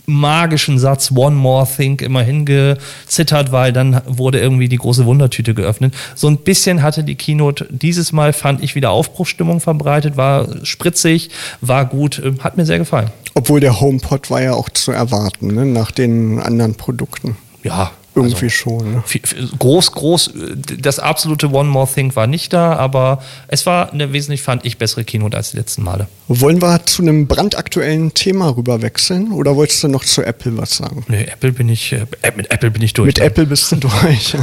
magischen 0.08 0.80
Satz 0.80 1.12
One 1.14 1.36
More 1.36 1.68
Thing 1.68 2.00
immer 2.00 2.24
hingezittert, 2.24 3.52
weil 3.52 3.74
dann 3.74 4.02
wurde 4.08 4.40
irgendwie 4.40 4.70
die 4.70 4.78
große 4.78 5.06
Wundertüte 5.06 5.54
geöffnet. 5.54 5.94
So 6.16 6.28
ein 6.28 6.38
bisschen 6.38 6.82
hatte 6.82 7.04
die 7.04 7.16
Keynote 7.16 7.68
dieses 7.70 8.14
Mal, 8.14 8.32
fand 8.32 8.64
ich, 8.64 8.74
wieder 8.74 8.92
Aufbruchstimmung 8.92 9.60
verbreitet, 9.60 10.16
war 10.16 10.48
spritzig, 10.66 11.30
war 11.60 11.86
gut, 11.86 12.20
äh, 12.20 12.34
hat 12.40 12.56
mir 12.56 12.66
sehr 12.66 12.80
gefallen. 12.80 13.12
Obwohl 13.34 13.60
der 13.60 13.82
HomePod 13.82 14.32
war 14.32 14.42
ja 14.42 14.54
auch 14.54 14.70
zu 14.70 14.94
erwarten, 14.94 15.54
ne, 15.54 15.66
nach 15.66 15.92
den 15.92 16.40
anderen 16.40 16.76
Produkten. 16.76 17.36
Ja, 17.64 17.92
Irgendwie 18.18 18.46
also, 18.46 18.50
schon. 18.50 18.92
Ne? 18.92 19.04
Groß, 19.60 19.92
groß, 19.92 20.34
das 20.80 21.00
absolute 21.00 21.52
One 21.52 21.70
More 21.70 21.88
Thing 21.92 22.16
war 22.16 22.28
nicht 22.28 22.54
da, 22.54 22.74
aber 22.74 23.22
es 23.48 23.66
war 23.66 23.94
eine 23.94 24.14
wesentlich, 24.14 24.42
fand 24.42 24.66
ich, 24.66 24.78
bessere 24.78 25.04
Keynote 25.04 25.38
als 25.38 25.52
die 25.52 25.58
letzten 25.58 25.84
Male. 25.84 26.08
Wollen 26.28 26.62
wir 26.62 26.86
zu 26.86 27.02
einem 27.02 27.28
brandaktuellen 27.28 28.14
Thema 28.14 28.56
rüber 28.56 28.82
wechseln 28.82 29.32
oder 29.32 29.56
wolltest 29.56 29.84
du 29.84 29.88
noch 29.88 30.04
zu 30.04 30.24
Apple 30.24 30.58
was 30.58 30.72
sagen? 30.72 31.06
Nee, 31.08 31.24
Apple 31.24 31.52
bin 31.52 31.70
ich, 31.70 31.94
äh, 31.94 32.06
mit 32.36 32.52
Apple 32.52 32.72
bin 32.72 32.82
ich 32.82 32.94
durch. 32.94 33.08
Mit 33.08 33.20
dann. 33.20 33.28
Apple 33.28 33.46
bist 33.46 33.72
du 33.72 33.76
durch. 33.78 34.36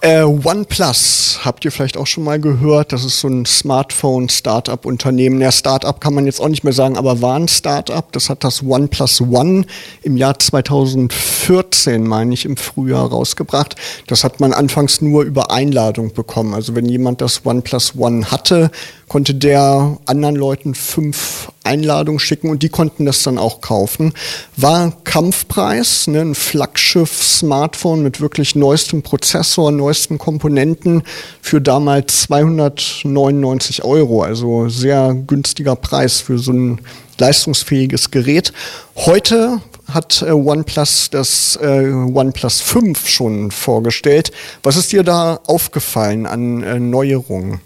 Äh, 0.00 0.22
OnePlus 0.22 1.40
habt 1.44 1.64
ihr 1.64 1.72
vielleicht 1.72 1.96
auch 1.96 2.06
schon 2.06 2.22
mal 2.22 2.38
gehört. 2.38 2.92
Das 2.92 3.04
ist 3.04 3.18
so 3.18 3.26
ein 3.26 3.44
Smartphone-Startup-Unternehmen. 3.46 5.40
Ja, 5.40 5.50
Startup 5.50 6.00
kann 6.00 6.14
man 6.14 6.26
jetzt 6.26 6.40
auch 6.40 6.48
nicht 6.48 6.62
mehr 6.62 6.72
sagen, 6.72 6.96
aber 6.96 7.20
war 7.20 7.34
ein 7.34 7.48
Startup. 7.48 8.10
Das 8.12 8.30
hat 8.30 8.44
das 8.44 8.62
OnePlus 8.62 9.20
One 9.22 9.64
im 10.02 10.16
Jahr 10.16 10.38
2014, 10.38 12.06
meine 12.06 12.32
ich, 12.32 12.44
im 12.44 12.56
Frühjahr 12.56 13.08
rausgebracht. 13.08 13.74
Das 14.06 14.22
hat 14.22 14.38
man 14.38 14.52
anfangs 14.52 15.00
nur 15.00 15.24
über 15.24 15.50
Einladung 15.50 16.12
bekommen. 16.14 16.54
Also 16.54 16.76
wenn 16.76 16.88
jemand 16.88 17.20
das 17.20 17.44
OnePlus 17.44 17.94
One 17.96 18.30
hatte, 18.30 18.70
konnte 19.08 19.34
der 19.34 19.98
anderen 20.06 20.36
Leuten 20.36 20.74
fünf 20.74 21.50
Einladungen 21.64 22.20
schicken 22.20 22.50
und 22.50 22.62
die 22.62 22.68
konnten 22.68 23.04
das 23.04 23.22
dann 23.22 23.38
auch 23.38 23.60
kaufen. 23.60 24.12
War 24.56 24.92
Kampfpreis, 25.04 26.06
ne, 26.06 26.20
ein 26.20 26.34
Flaggschiff-Smartphone 26.34 28.02
mit 28.02 28.20
wirklich 28.20 28.54
neuestem 28.54 29.02
Prozessor, 29.02 29.72
neuesten 29.88 30.18
Komponenten 30.18 31.02
für 31.40 31.62
damals 31.62 32.22
299 32.22 33.84
Euro, 33.84 34.22
also 34.22 34.68
sehr 34.68 35.14
günstiger 35.14 35.76
Preis 35.76 36.20
für 36.20 36.38
so 36.38 36.52
ein 36.52 36.80
leistungsfähiges 37.18 38.10
Gerät. 38.10 38.52
Heute 38.96 39.62
hat 39.90 40.20
äh, 40.20 40.30
OnePlus 40.30 41.08
das 41.10 41.58
äh, 41.62 41.90
OnePlus 41.90 42.60
5 42.60 43.08
schon 43.08 43.50
vorgestellt. 43.50 44.30
Was 44.62 44.76
ist 44.76 44.92
dir 44.92 45.02
da 45.02 45.40
aufgefallen 45.46 46.26
an 46.26 46.62
äh, 46.62 46.78
Neuerungen? 46.78 47.60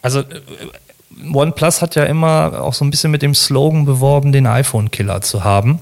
Also 0.00 0.20
äh, 0.20 0.24
OnePlus 1.34 1.82
hat 1.82 1.96
ja 1.96 2.04
immer 2.04 2.62
auch 2.62 2.72
so 2.72 2.82
ein 2.86 2.90
bisschen 2.90 3.10
mit 3.10 3.20
dem 3.20 3.34
Slogan 3.34 3.84
beworben, 3.84 4.32
den 4.32 4.46
iPhone-Killer 4.46 5.20
zu 5.20 5.44
haben. 5.44 5.80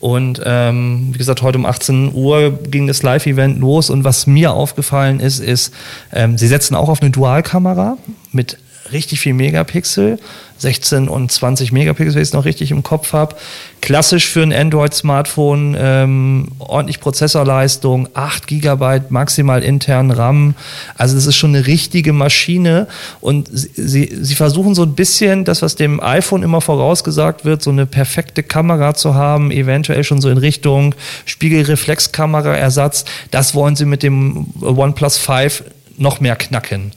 Und 0.00 0.42
ähm, 0.44 1.08
wie 1.12 1.18
gesagt, 1.18 1.42
heute 1.42 1.58
um 1.58 1.66
18 1.66 2.12
Uhr 2.14 2.50
ging 2.50 2.86
das 2.86 3.02
Live-Event 3.02 3.58
los. 3.58 3.90
Und 3.90 4.04
was 4.04 4.26
mir 4.26 4.52
aufgefallen 4.52 5.20
ist, 5.20 5.38
ist, 5.38 5.72
ähm, 6.12 6.36
sie 6.36 6.48
setzen 6.48 6.74
auch 6.74 6.88
auf 6.88 7.00
eine 7.00 7.10
Dualkamera 7.10 7.96
mit 8.32 8.58
richtig 8.92 9.20
viel 9.20 9.34
Megapixel. 9.34 10.18
16 10.58 11.08
und 11.08 11.30
20 11.30 11.72
Megapixel, 11.72 12.14
wenn 12.14 12.22
ich 12.22 12.28
es 12.28 12.32
noch 12.32 12.44
richtig 12.44 12.70
im 12.70 12.82
Kopf 12.82 13.12
habe. 13.12 13.36
Klassisch 13.82 14.26
für 14.26 14.42
ein 14.42 14.52
Android-Smartphone, 14.52 15.76
ähm, 15.78 16.48
ordentlich 16.58 17.00
Prozessorleistung, 17.00 18.08
8 18.14 18.46
GB 18.46 19.02
maximal 19.10 19.62
internen 19.62 20.10
RAM. 20.10 20.54
Also 20.96 21.14
das 21.14 21.26
ist 21.26 21.36
schon 21.36 21.54
eine 21.54 21.66
richtige 21.66 22.12
Maschine 22.12 22.88
und 23.20 23.48
sie, 23.52 23.70
sie, 23.74 24.18
sie 24.20 24.34
versuchen 24.34 24.74
so 24.74 24.82
ein 24.82 24.94
bisschen 24.94 25.44
das, 25.44 25.62
was 25.62 25.76
dem 25.76 26.02
iPhone 26.02 26.42
immer 26.42 26.60
vorausgesagt 26.60 27.44
wird, 27.44 27.62
so 27.62 27.70
eine 27.70 27.86
perfekte 27.86 28.42
Kamera 28.42 28.94
zu 28.94 29.14
haben, 29.14 29.50
eventuell 29.50 30.04
schon 30.04 30.20
so 30.20 30.30
in 30.30 30.38
Richtung 30.38 30.94
Spiegelreflexkamera-Ersatz. 31.26 33.04
Das 33.30 33.54
wollen 33.54 33.76
sie 33.76 33.84
mit 33.84 34.02
dem 34.02 34.46
OnePlus 34.62 35.18
5 35.18 35.64
noch 35.98 36.20
mehr 36.20 36.36
knacken. 36.36 36.92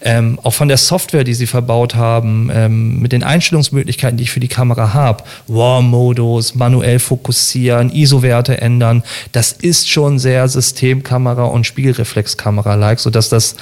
Ähm, 0.00 0.38
auch 0.42 0.52
von 0.52 0.68
der 0.68 0.76
Software, 0.76 1.24
die 1.24 1.34
sie 1.34 1.46
verbaut 1.46 1.94
haben, 1.94 2.50
ähm, 2.52 3.00
mit 3.00 3.12
den 3.12 3.22
Einstellungsmöglichkeiten, 3.22 4.16
die 4.16 4.24
ich 4.24 4.30
für 4.30 4.40
die 4.40 4.48
Kamera 4.48 4.92
habe, 4.94 5.24
RAW-Modus, 5.48 6.54
manuell 6.54 6.98
fokussieren, 6.98 7.90
ISO-Werte 7.90 8.60
ändern, 8.60 9.02
das 9.32 9.52
ist 9.52 9.88
schon 9.88 10.18
sehr 10.18 10.48
Systemkamera 10.48 11.44
und 11.44 11.66
Spiegelreflexkamera-like, 11.66 13.00
sodass 13.00 13.28
das 13.28 13.56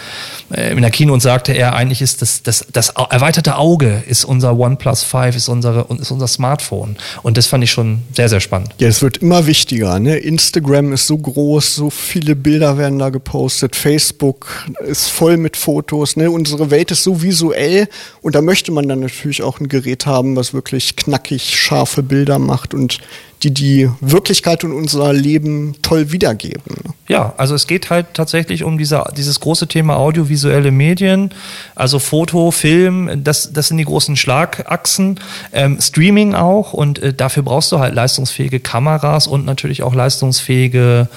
äh, 0.50 0.72
in 0.72 0.82
der 0.82 0.90
Kino 0.90 1.12
und 1.12 1.20
sagte 1.20 1.52
er, 1.52 1.74
eigentlich 1.74 2.02
ist 2.02 2.22
das, 2.22 2.42
das, 2.42 2.66
das 2.72 2.90
erweiterte 2.90 3.56
Auge 3.56 4.02
ist 4.06 4.24
unser 4.24 4.58
OnePlus 4.58 5.02
5, 5.02 5.36
ist, 5.36 5.48
unsere, 5.48 5.86
ist 6.00 6.10
unser 6.10 6.28
Smartphone. 6.28 6.96
Und 7.22 7.36
das 7.36 7.46
fand 7.46 7.64
ich 7.64 7.70
schon 7.70 8.02
sehr, 8.12 8.28
sehr 8.28 8.40
spannend. 8.40 8.74
Ja, 8.78 8.88
es 8.88 9.02
wird 9.02 9.18
immer 9.18 9.46
wichtiger. 9.46 9.98
Ne? 9.98 10.16
Instagram 10.16 10.92
ist 10.92 11.06
so 11.06 11.18
groß, 11.18 11.74
so 11.74 11.90
viele 11.90 12.36
Bilder 12.36 12.78
werden 12.78 12.98
da 12.98 13.10
gepostet, 13.10 13.76
Facebook 13.76 14.46
ist 14.82 15.08
voll 15.08 15.36
mit 15.36 15.56
Fotos. 15.56 16.16
Ne? 16.16 16.30
Unsere 16.30 16.70
Welt 16.70 16.90
ist 16.90 17.04
so 17.04 17.22
visuell 17.22 17.88
und 18.22 18.34
da 18.34 18.42
möchte 18.42 18.72
man 18.72 18.88
dann 18.88 19.00
natürlich 19.00 19.42
auch 19.42 19.60
ein 19.60 19.68
Gerät 19.68 20.06
haben, 20.06 20.36
was 20.36 20.54
wirklich 20.54 20.96
knackig 20.96 21.56
scharfe 21.56 22.02
Bilder 22.02 22.38
macht 22.38 22.74
und 22.74 23.00
die 23.42 23.54
die 23.54 23.88
Wirklichkeit 24.00 24.64
und 24.64 24.72
unser 24.72 25.12
Leben 25.12 25.74
toll 25.82 26.12
wiedergeben. 26.12 26.94
Ja, 27.08 27.32
also 27.38 27.54
es 27.54 27.66
geht 27.66 27.90
halt 27.90 28.08
tatsächlich 28.14 28.64
um 28.64 28.76
diese, 28.76 29.02
dieses 29.16 29.40
große 29.40 29.66
Thema 29.66 29.96
audiovisuelle 29.96 30.70
Medien, 30.70 31.30
also 31.74 31.98
Foto, 31.98 32.50
Film, 32.50 33.24
das, 33.24 33.52
das 33.52 33.68
sind 33.68 33.78
die 33.78 33.84
großen 33.84 34.16
Schlagachsen, 34.16 35.18
ähm, 35.52 35.78
Streaming 35.80 36.34
auch 36.34 36.72
und 36.72 36.98
äh, 36.98 37.14
dafür 37.14 37.42
brauchst 37.42 37.72
du 37.72 37.78
halt 37.78 37.94
leistungsfähige 37.94 38.60
Kameras 38.60 39.26
und 39.26 39.46
natürlich 39.46 39.82
auch 39.82 39.94
leistungsfähige 39.94 41.08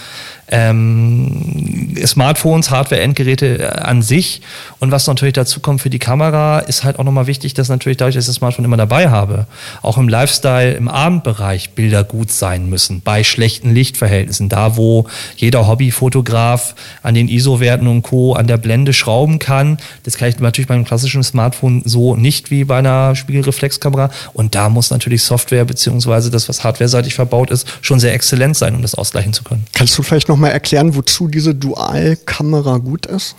ähm, 0.54 1.96
Smartphones, 2.06 2.70
Hardware-Endgeräte 2.70 3.60
äh, 3.60 3.66
an 3.66 4.04
sich. 4.04 4.42
Und 4.80 4.92
was 4.92 5.08
natürlich 5.08 5.34
dazu 5.34 5.60
kommt 5.60 5.82
für 5.82 5.90
die 5.90 5.98
Kamera, 5.98 6.60
ist 6.60 6.84
halt 6.84 7.00
auch 7.00 7.04
nochmal 7.04 7.26
wichtig, 7.26 7.56
dass 7.56 7.70
natürlich 7.70 7.98
dadurch, 7.98 8.14
dass 8.14 8.26
ich 8.26 8.30
das 8.30 8.36
Smartphone 8.36 8.64
immer 8.64 8.78
dabei 8.78 9.10
habe, 9.10 9.48
auch 9.82 9.98
im 9.98 10.08
Lifestyle, 10.08 10.74
im 10.74 10.88
Abendbereich 10.88 11.72
Bilder 11.72 12.04
gut 12.04 12.32
sein 12.32 12.70
müssen, 12.70 13.02
bei 13.02 13.24
schlechten 13.24 13.74
Lichtverhältnissen. 13.74 14.48
Da, 14.48 14.78
wo 14.78 15.08
jeder 15.38 15.68
Hobbyfotograf 15.68 16.76
an 17.02 17.16
den 17.16 17.30
ISO-Werten 17.30 17.88
und 17.88 18.04
Co. 18.04 18.34
an 18.34 18.46
der 18.46 18.58
Blende 18.58 18.94
schrauben 18.94 19.40
kann, 19.40 19.78
das 20.04 20.18
kann 20.18 20.30
ich 20.30 20.38
natürlich 20.38 20.68
beim 20.68 20.86
klassischen 20.86 21.24
Smartphone 21.24 21.82
so 21.84 22.16
nicht 22.16 22.52
wie 22.52 22.64
bei 22.64 22.78
einer 22.78 23.16
Spiegelreflexkamera. 23.16 24.12
Und 24.34 24.54
da 24.54 24.70
muss 24.70 24.92
natürlich 24.92 25.24
Software 25.24 25.66
beziehungsweise 25.66 26.30
das, 26.30 26.48
was 26.48 26.64
hardwareseitig 26.64 27.16
verbaut 27.16 27.50
ist, 27.50 27.68
schon 27.82 28.00
sehr 28.00 28.14
exzellent 28.14 28.56
sein, 28.56 28.76
um 28.76 28.84
das 28.84 28.94
ausgleichen 28.94 29.34
zu 29.34 29.44
können. 29.44 29.66
Kannst 29.74 29.98
du 29.98 30.04
vielleicht 30.04 30.30
noch 30.30 30.43
mal 30.44 30.50
erklären, 30.50 30.96
wozu 30.96 31.28
diese 31.28 31.56
Dualkamera 31.56 32.78
gut 32.78 33.06
ist? 33.06 33.36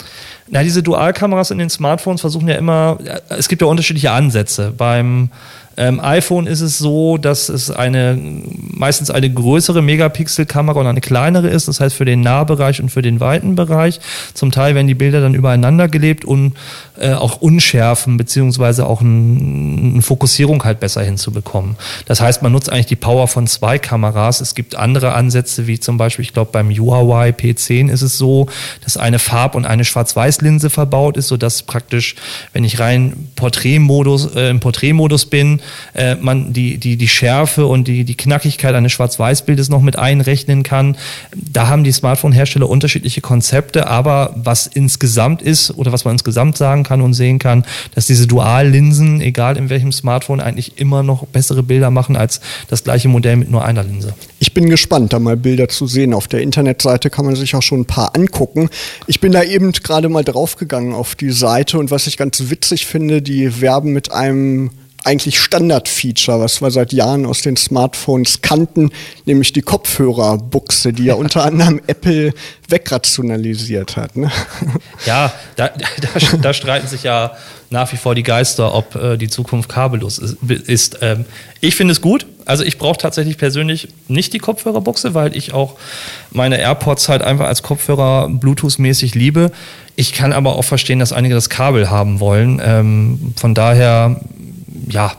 Na, 0.48 0.62
diese 0.62 0.82
Dualkameras 0.82 1.50
in 1.50 1.58
den 1.58 1.70
Smartphones 1.70 2.20
versuchen 2.22 2.48
ja 2.48 2.56
immer, 2.56 2.98
es 3.28 3.48
gibt 3.48 3.62
ja 3.62 3.68
unterschiedliche 3.68 4.10
Ansätze. 4.10 4.72
Beim 4.76 5.30
ähm, 5.76 6.00
iPhone 6.00 6.46
ist 6.46 6.60
es 6.60 6.78
so, 6.78 7.18
dass 7.18 7.48
es 7.48 7.70
eine 7.70 8.18
meistens 8.76 9.10
eine 9.10 9.30
größere 9.30 9.82
Megapixel-Kamera 9.82 10.80
und 10.80 10.86
eine 10.86 11.00
kleinere 11.00 11.48
ist. 11.48 11.68
Das 11.68 11.80
heißt 11.80 11.94
für 11.94 12.04
den 12.04 12.20
Nahbereich 12.20 12.80
und 12.80 12.90
für 12.90 13.02
den 13.02 13.20
weiten 13.20 13.54
Bereich. 13.54 14.00
Zum 14.34 14.50
Teil 14.50 14.74
werden 14.74 14.86
die 14.86 14.94
Bilder 14.94 15.20
dann 15.20 15.34
übereinander 15.34 15.88
gelebt 15.88 16.24
und 16.24 16.54
äh, 16.98 17.12
auch 17.12 17.40
Unschärfen 17.40 18.16
beziehungsweise 18.16 18.86
auch 18.86 19.00
eine 19.00 20.02
Fokussierung 20.02 20.64
halt 20.64 20.80
besser 20.80 21.02
hinzubekommen. 21.02 21.76
Das 22.06 22.20
heißt, 22.20 22.42
man 22.42 22.52
nutzt 22.52 22.70
eigentlich 22.70 22.86
die 22.86 22.96
Power 22.96 23.28
von 23.28 23.46
zwei 23.46 23.78
Kameras. 23.78 24.40
Es 24.40 24.54
gibt 24.54 24.76
andere 24.76 25.14
Ansätze, 25.14 25.66
wie 25.66 25.78
zum 25.80 25.96
Beispiel, 25.96 26.24
ich 26.24 26.32
glaube, 26.32 26.50
beim 26.52 26.70
Huawei 26.70 27.30
P10 27.30 27.90
ist 27.90 28.02
es 28.02 28.18
so, 28.18 28.48
dass 28.82 28.96
eine 28.96 29.18
Farb- 29.18 29.54
und 29.54 29.66
eine 29.66 29.84
Schwarz-Weiß-Linse 29.84 30.70
verbaut 30.70 31.16
ist, 31.16 31.28
sodass 31.28 31.62
praktisch, 31.62 32.14
wenn 32.52 32.64
ich 32.64 32.78
rein 32.78 33.28
Porträtmodus, 33.36 34.34
äh, 34.34 34.50
im 34.50 34.60
Porträtmodus 34.60 35.26
bin, 35.26 35.60
äh, 35.94 36.14
man 36.16 36.52
die, 36.52 36.78
die, 36.78 36.96
die 36.96 37.08
Schärfe 37.08 37.66
und 37.66 37.88
die, 37.88 38.04
die 38.04 38.16
Knackigkeit 38.16 38.63
eines 38.72 38.92
Schwarz-Weiß-Bildes 38.92 39.68
noch 39.68 39.82
mit 39.82 39.98
einrechnen 39.98 40.62
kann. 40.62 40.96
Da 41.34 41.68
haben 41.68 41.84
die 41.84 41.92
Smartphone-Hersteller 41.92 42.68
unterschiedliche 42.68 43.20
Konzepte, 43.20 43.86
aber 43.88 44.32
was 44.36 44.66
insgesamt 44.66 45.42
ist 45.42 45.70
oder 45.72 45.92
was 45.92 46.04
man 46.04 46.14
insgesamt 46.14 46.56
sagen 46.56 46.84
kann 46.84 47.00
und 47.00 47.14
sehen 47.14 47.38
kann, 47.38 47.64
dass 47.94 48.06
diese 48.06 48.26
Duallinsen, 48.26 49.20
egal 49.20 49.56
in 49.56 49.68
welchem 49.68 49.92
Smartphone, 49.92 50.40
eigentlich 50.40 50.78
immer 50.78 51.02
noch 51.02 51.26
bessere 51.26 51.62
Bilder 51.62 51.90
machen 51.90 52.16
als 52.16 52.40
das 52.68 52.84
gleiche 52.84 53.08
Modell 53.08 53.36
mit 53.36 53.50
nur 53.50 53.64
einer 53.64 53.84
Linse. 53.84 54.14
Ich 54.38 54.54
bin 54.54 54.68
gespannt, 54.68 55.12
da 55.12 55.18
mal 55.18 55.36
Bilder 55.36 55.68
zu 55.68 55.86
sehen. 55.86 56.14
Auf 56.14 56.28
der 56.28 56.40
Internetseite 56.40 57.10
kann 57.10 57.24
man 57.24 57.36
sich 57.36 57.54
auch 57.54 57.62
schon 57.62 57.80
ein 57.80 57.84
paar 57.86 58.14
angucken. 58.14 58.68
Ich 59.06 59.20
bin 59.20 59.32
da 59.32 59.42
eben 59.42 59.72
gerade 59.72 60.08
mal 60.08 60.24
draufgegangen 60.24 60.94
auf 60.94 61.14
die 61.14 61.30
Seite 61.30 61.78
und 61.78 61.90
was 61.90 62.06
ich 62.06 62.16
ganz 62.16 62.50
witzig 62.50 62.86
finde, 62.86 63.22
die 63.22 63.60
werben 63.60 63.92
mit 63.92 64.12
einem 64.12 64.70
eigentlich 65.04 65.38
Standardfeature, 65.38 66.40
was 66.40 66.60
wir 66.60 66.70
seit 66.70 66.92
Jahren 66.92 67.26
aus 67.26 67.42
den 67.42 67.56
Smartphones 67.56 68.40
kannten, 68.42 68.90
nämlich 69.26 69.52
die 69.52 69.62
Kopfhörerbuchse, 69.62 70.92
die 70.92 71.04
ja 71.04 71.14
unter 71.14 71.44
anderem 71.44 71.80
Apple 71.86 72.32
wegrationalisiert 72.68 73.96
hat. 73.96 74.16
Ne? 74.16 74.30
Ja, 75.06 75.32
da, 75.56 75.68
da, 75.68 76.36
da, 76.40 76.52
streiten 76.54 76.88
sich 76.88 77.02
ja 77.02 77.36
nach 77.70 77.92
wie 77.92 77.96
vor 77.96 78.14
die 78.14 78.22
Geister, 78.22 78.74
ob 78.74 78.94
äh, 78.94 79.16
die 79.16 79.28
Zukunft 79.28 79.68
kabellos 79.68 80.18
ist. 80.18 80.36
ist. 80.66 80.98
Ähm, 81.02 81.26
ich 81.60 81.74
finde 81.76 81.92
es 81.92 82.00
gut. 82.00 82.26
Also 82.46 82.62
ich 82.62 82.78
brauche 82.78 82.98
tatsächlich 82.98 83.38
persönlich 83.38 83.88
nicht 84.08 84.32
die 84.32 84.38
Kopfhörerbuchse, 84.38 85.14
weil 85.14 85.36
ich 85.36 85.52
auch 85.52 85.76
meine 86.30 86.58
AirPods 86.58 87.08
halt 87.08 87.22
einfach 87.22 87.46
als 87.46 87.62
Kopfhörer 87.62 88.28
Bluetooth-mäßig 88.28 89.14
liebe. 89.14 89.50
Ich 89.96 90.12
kann 90.12 90.32
aber 90.32 90.56
auch 90.56 90.64
verstehen, 90.64 90.98
dass 90.98 91.12
einige 91.12 91.34
das 91.34 91.48
Kabel 91.48 91.90
haben 91.90 92.20
wollen. 92.20 92.60
Ähm, 92.64 93.34
von 93.36 93.54
daher 93.54 94.20
ja, 94.88 95.12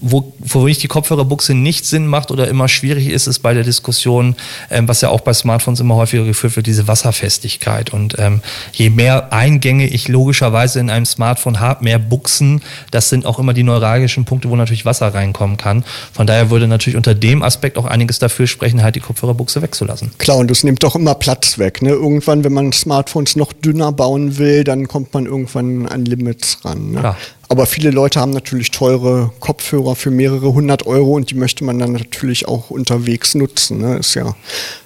wo, 0.00 0.32
wo 0.38 0.66
ich 0.66 0.78
die 0.78 0.88
Kopfhörerbuchse 0.88 1.54
nicht 1.54 1.84
Sinn 1.84 2.06
macht 2.06 2.30
oder 2.30 2.48
immer 2.48 2.68
schwierig 2.68 3.08
ist, 3.08 3.26
ist 3.26 3.40
bei 3.40 3.54
der 3.54 3.62
Diskussion, 3.62 4.36
ähm, 4.70 4.88
was 4.88 5.00
ja 5.00 5.10
auch 5.10 5.20
bei 5.20 5.32
Smartphones 5.32 5.80
immer 5.80 5.96
häufiger 5.96 6.24
geführt 6.24 6.56
wird, 6.56 6.66
diese 6.66 6.88
Wasserfestigkeit. 6.88 7.92
Und 7.92 8.16
ähm, 8.18 8.40
je 8.72 8.90
mehr 8.90 9.32
Eingänge 9.32 9.86
ich 9.86 10.08
logischerweise 10.08 10.80
in 10.80 10.90
einem 10.90 11.06
Smartphone 11.06 11.60
habe, 11.60 11.84
mehr 11.84 11.98
Buchsen, 11.98 12.62
das 12.90 13.08
sind 13.08 13.26
auch 13.26 13.38
immer 13.38 13.54
die 13.54 13.62
neuralgischen 13.62 14.24
Punkte, 14.24 14.50
wo 14.50 14.56
natürlich 14.56 14.84
Wasser 14.84 15.12
reinkommen 15.14 15.56
kann. 15.56 15.84
Von 16.12 16.26
daher 16.26 16.50
würde 16.50 16.68
natürlich 16.68 16.96
unter 16.96 17.14
dem 17.14 17.42
Aspekt 17.42 17.78
auch 17.78 17.86
einiges 17.86 18.18
dafür 18.18 18.46
sprechen, 18.46 18.82
halt 18.82 18.96
die 18.96 19.00
Kopfhörerbuchse 19.00 19.62
wegzulassen. 19.62 20.12
Klar, 20.18 20.38
und 20.38 20.50
das 20.50 20.64
nimmt 20.64 20.82
doch 20.82 20.94
immer 20.94 21.14
Platz 21.14 21.58
weg. 21.58 21.82
Ne? 21.82 21.90
Irgendwann, 21.90 22.44
wenn 22.44 22.52
man 22.52 22.72
Smartphones 22.72 23.36
noch 23.36 23.52
dünner 23.52 23.92
bauen 23.92 24.38
will, 24.38 24.64
dann 24.64 24.88
kommt 24.88 25.14
man 25.14 25.26
irgendwann 25.26 25.86
an 25.86 26.04
Limits 26.04 26.58
ran. 26.64 26.92
Ne? 26.92 27.00
Klar. 27.00 27.16
Aber 27.54 27.66
viele 27.66 27.92
Leute 27.92 28.18
haben 28.18 28.32
natürlich 28.32 28.72
teure 28.72 29.30
Kopfhörer 29.38 29.94
für 29.94 30.10
mehrere 30.10 30.54
hundert 30.54 30.88
Euro 30.88 31.12
und 31.12 31.30
die 31.30 31.36
möchte 31.36 31.62
man 31.62 31.78
dann 31.78 31.92
natürlich 31.92 32.48
auch 32.48 32.70
unterwegs 32.70 33.36
nutzen. 33.36 33.78
Ne? 33.78 33.98
Ist 33.98 34.14
ja 34.14 34.34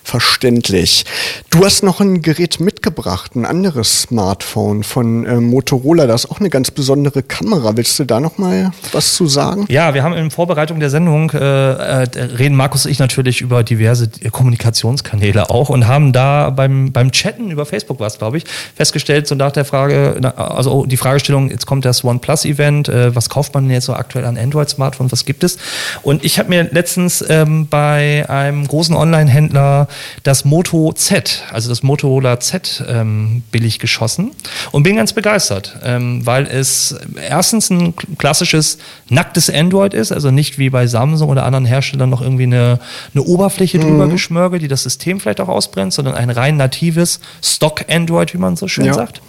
verständlich. 0.09 1.05
Du 1.51 1.67
hast 1.67 1.83
noch 1.83 2.01
ein 2.01 2.23
Gerät 2.23 2.61
mitgebracht, 2.61 3.37
ein 3.37 3.45
anderes 3.45 4.03
Smartphone 4.03 4.83
von 4.83 5.27
äh, 5.27 5.37
Motorola. 5.37 6.07
Das 6.07 6.25
ist 6.25 6.31
auch 6.31 6.41
eine 6.41 6.49
ganz 6.49 6.71
besondere 6.71 7.23
Kamera. 7.23 7.77
Willst 7.77 7.99
du 7.99 8.05
da 8.05 8.19
noch 8.19 8.39
mal 8.39 8.71
was 8.93 9.15
zu 9.15 9.27
sagen? 9.27 9.67
Ja, 9.69 9.93
wir 9.93 10.03
haben 10.03 10.15
in 10.15 10.31
Vorbereitung 10.31 10.81
der 10.81 10.89
Sendung 10.89 11.31
äh, 11.33 11.37
äh, 11.39 12.21
reden 12.39 12.57
Markus 12.57 12.87
und 12.87 12.91
ich 12.91 12.99
natürlich 12.99 13.43
über 13.43 13.63
diverse 13.63 14.09
Kommunikationskanäle 14.33 15.51
auch 15.51 15.69
und 15.69 15.87
haben 15.87 16.15
da 16.15 16.49
beim 16.49 16.91
beim 16.91 17.13
Chatten 17.13 17.51
über 17.51 17.67
Facebook 17.67 18.01
was, 18.01 18.19
glaube 18.19 18.39
ich, 18.39 18.45
festgestellt 18.75 19.27
so 19.27 19.35
nach 19.35 19.53
der 19.53 19.67
Frage, 19.67 20.33
also 20.37 20.87
die 20.87 20.97
Fragestellung, 20.97 21.51
jetzt 21.51 21.67
kommt 21.67 21.85
das 21.85 22.03
OnePlus-Event, 22.03 22.89
äh, 22.89 23.15
was 23.15 23.29
kauft 23.29 23.53
man 23.53 23.65
denn 23.65 23.75
jetzt 23.75 23.85
so 23.85 23.93
aktuell 23.93 24.25
an 24.25 24.39
Android-Smartphones, 24.39 25.13
was 25.13 25.27
gibt 25.27 25.45
es? 25.45 25.59
Und 26.03 26.25
ich 26.25 26.39
habe 26.39 26.49
mir 26.49 26.69
letztens 26.73 27.23
ähm, 27.29 27.67
bei 27.69 28.25
einem 28.31 28.67
großen 28.67 28.97
Online-Händler 28.97 29.89
das 30.23 30.45
Moto 30.45 30.93
Z, 30.93 31.45
also 31.53 31.69
das 31.69 31.83
Motorola 31.83 32.41
Z 32.41 32.85
ähm, 32.89 33.43
billig 33.51 33.79
geschossen 33.79 34.33
und 34.73 34.83
bin 34.83 34.97
ganz 34.97 35.13
begeistert, 35.13 35.77
ähm, 35.83 36.25
weil 36.27 36.47
es 36.47 36.95
erstens 37.29 37.71
ein 37.71 37.95
klassisches 38.19 38.79
nacktes 39.09 39.51
Android 39.51 39.95
ist, 39.95 40.13
also 40.13 40.31
nicht 40.31 40.59
wie 40.59 40.71
bei 40.71 40.87
Samsung 40.87 41.29
oder 41.31 41.45
anderen 41.45 41.65
Herstellern 41.65 42.11
noch 42.11 42.23
irgendwie 42.23 42.45
eine, 42.45 42.79
eine 43.15 43.23
Oberfläche 43.25 43.79
drüber 43.79 44.07
mhm. 44.07 44.11
geschmörgelt, 44.11 44.63
die 44.63 44.69
das 44.69 44.83
System 44.83 45.21
vielleicht 45.21 45.41
auch 45.41 45.49
ausbrennt, 45.49 45.93
sondern 45.93 46.15
ein 46.15 46.31
rein 46.31 46.57
natives 46.57 47.21
Stock 47.43 47.85
Android, 47.89 48.35
wie 48.35 48.39
man 48.39 48.57
so 48.57 48.69
schön 48.69 48.85
ja. 48.85 48.95
sagt. 48.95 49.21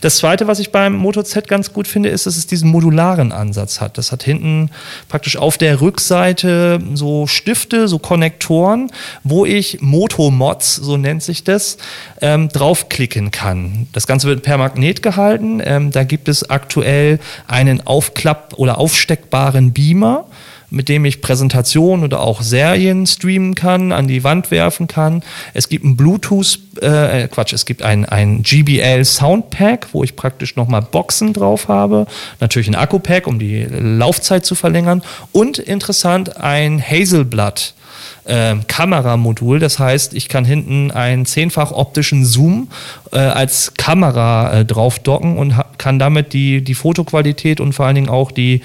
Das 0.00 0.16
zweite, 0.16 0.46
was 0.46 0.58
ich 0.58 0.70
beim 0.70 0.94
Moto 0.94 1.22
Z 1.22 1.48
ganz 1.48 1.72
gut 1.72 1.88
finde, 1.88 2.08
ist, 2.08 2.26
dass 2.26 2.36
es 2.36 2.46
diesen 2.46 2.70
modularen 2.70 3.32
Ansatz 3.32 3.80
hat. 3.80 3.98
Das 3.98 4.12
hat 4.12 4.22
hinten 4.22 4.70
praktisch 5.08 5.36
auf 5.36 5.58
der 5.58 5.80
Rückseite 5.80 6.80
so 6.94 7.26
Stifte, 7.26 7.88
so 7.88 7.98
Konnektoren, 7.98 8.90
wo 9.22 9.44
ich 9.44 9.78
Moto 9.80 10.13
Fotomods, 10.14 10.76
so 10.76 10.96
nennt 10.96 11.22
sich 11.22 11.42
das, 11.42 11.76
ähm, 12.20 12.48
draufklicken 12.48 13.32
kann. 13.32 13.88
Das 13.92 14.06
Ganze 14.06 14.28
wird 14.28 14.42
per 14.42 14.58
Magnet 14.58 15.02
gehalten. 15.02 15.60
Ähm, 15.64 15.90
da 15.90 16.04
gibt 16.04 16.28
es 16.28 16.48
aktuell 16.48 17.18
einen 17.48 17.80
Aufklapp- 17.80 18.54
oder 18.54 18.78
aufsteckbaren 18.78 19.72
Beamer 19.72 20.26
mit 20.70 20.88
dem 20.88 21.04
ich 21.04 21.20
Präsentationen 21.20 22.04
oder 22.04 22.20
auch 22.20 22.42
Serien 22.42 23.06
streamen 23.06 23.54
kann, 23.54 23.92
an 23.92 24.08
die 24.08 24.24
Wand 24.24 24.50
werfen 24.50 24.88
kann. 24.88 25.22
Es 25.52 25.68
gibt 25.68 25.84
ein 25.84 25.96
Bluetooth, 25.96 26.58
äh, 26.80 27.28
Quatsch, 27.28 27.52
es 27.52 27.64
gibt 27.64 27.82
ein, 27.82 28.04
ein 28.04 28.42
GBL 28.42 29.04
Soundpack, 29.04 29.88
wo 29.92 30.02
ich 30.02 30.16
praktisch 30.16 30.56
nochmal 30.56 30.82
Boxen 30.82 31.32
drauf 31.32 31.68
habe. 31.68 32.06
Natürlich 32.40 32.66
ein 32.66 32.74
Akku-Pack, 32.74 33.28
um 33.28 33.38
die 33.38 33.64
Laufzeit 33.70 34.44
zu 34.44 34.56
verlängern. 34.56 35.02
Und 35.30 35.58
interessant, 35.58 36.38
ein 36.38 36.82
Hazelblatt 36.82 37.74
äh, 38.24 38.56
Kameramodul. 38.66 39.58
Das 39.58 39.78
heißt, 39.78 40.14
ich 40.14 40.28
kann 40.28 40.44
hinten 40.44 40.90
einen 40.90 41.26
zehnfach 41.26 41.72
optischen 41.72 42.24
Zoom 42.24 42.68
äh, 43.12 43.18
als 43.18 43.74
Kamera 43.74 44.60
äh, 44.60 44.64
drauf 44.64 44.98
docken 44.98 45.36
und 45.38 45.56
kann 45.78 45.98
damit 45.98 46.32
die, 46.32 46.62
die 46.62 46.74
Fotoqualität 46.74 47.60
und 47.60 47.72
vor 47.72 47.86
allen 47.86 47.94
Dingen 47.94 48.08
auch 48.08 48.30
die, 48.30 48.60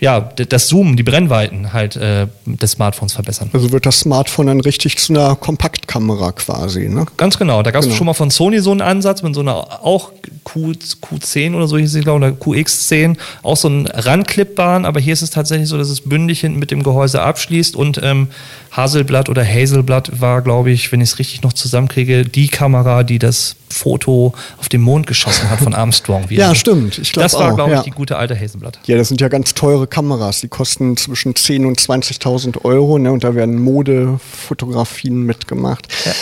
ja, 0.00 0.20
das 0.20 0.68
Zoom, 0.68 0.96
die 0.96 1.02
Brennweiten 1.02 1.72
halt 1.72 1.96
äh, 1.96 2.26
des 2.46 2.72
Smartphones 2.72 3.12
verbessern. 3.12 3.50
Also 3.52 3.72
wird 3.72 3.86
das 3.86 4.00
Smartphone 4.00 4.46
dann 4.46 4.60
richtig 4.60 4.98
zu 4.98 5.12
einer 5.12 5.36
Kompaktkamera 5.36 6.32
quasi, 6.32 6.88
ne? 6.88 7.06
Ganz 7.16 7.38
genau. 7.38 7.62
Da 7.62 7.70
gab 7.70 7.80
es 7.80 7.86
genau. 7.86 7.96
schon 7.96 8.06
mal 8.06 8.14
von 8.14 8.30
Sony 8.30 8.60
so 8.60 8.70
einen 8.70 8.80
Ansatz 8.80 9.22
mit 9.22 9.34
so 9.34 9.40
einer 9.40 9.84
auch 9.84 10.12
Q, 10.44 10.72
Q10 10.72 11.54
oder 11.54 11.68
so 11.68 11.78
hieß 11.78 11.94
es, 11.94 12.02
glaube 12.02 12.26
ich, 12.26 12.32
oder 12.32 12.58
QX10, 12.58 13.16
auch 13.42 13.56
so 13.56 13.68
ein 13.68 13.86
ranklippbaren, 13.86 14.84
aber 14.84 15.00
hier 15.00 15.12
ist 15.12 15.22
es 15.22 15.30
tatsächlich 15.30 15.68
so, 15.68 15.78
dass 15.78 15.88
es 15.88 16.00
bündig 16.00 16.40
hinten 16.40 16.58
mit 16.58 16.70
dem 16.70 16.82
Gehäuse 16.82 17.22
abschließt 17.22 17.76
und 17.76 18.00
ähm, 18.02 18.28
Haselblatt 18.72 19.28
oder 19.28 19.44
Hazelblatt 19.44 20.20
war, 20.20 20.42
glaube 20.42 20.70
ich, 20.70 20.90
wenn 20.92 21.00
ich 21.00 21.10
es 21.10 21.18
richtig 21.18 21.42
noch 21.42 21.52
zusammenkriege, 21.52 22.24
die 22.24 22.48
Kamera, 22.48 23.02
die 23.02 23.18
das 23.18 23.56
Foto 23.68 24.34
auf 24.58 24.68
dem 24.68 24.82
Mond 24.82 25.06
geschossen 25.06 25.50
hat 25.50 25.60
von 25.60 25.74
Armstrong. 25.82 26.26
ja, 26.30 26.51
stimmt. 26.58 26.98
Ich 26.98 27.12
das 27.12 27.34
war, 27.34 27.54
glaube 27.54 27.70
ich, 27.70 27.76
ja. 27.78 27.82
die 27.82 27.90
gute 27.90 28.16
alte 28.16 28.38
Hazelblatt. 28.38 28.80
Ja, 28.86 28.96
das 28.96 29.08
sind 29.08 29.20
ja 29.20 29.28
ganz 29.28 29.54
teure 29.54 29.86
Kameras. 29.86 30.40
Die 30.40 30.48
kosten 30.48 30.96
zwischen 30.96 31.34
10.000 31.34 31.66
und 31.66 31.80
20.000 31.80 32.64
Euro 32.64 32.98
ne? 32.98 33.12
und 33.12 33.24
da 33.24 33.34
werden 33.34 33.58
Modefotografien 33.60 35.22
mitgemacht. 35.22 35.88
Ja. 36.04 36.12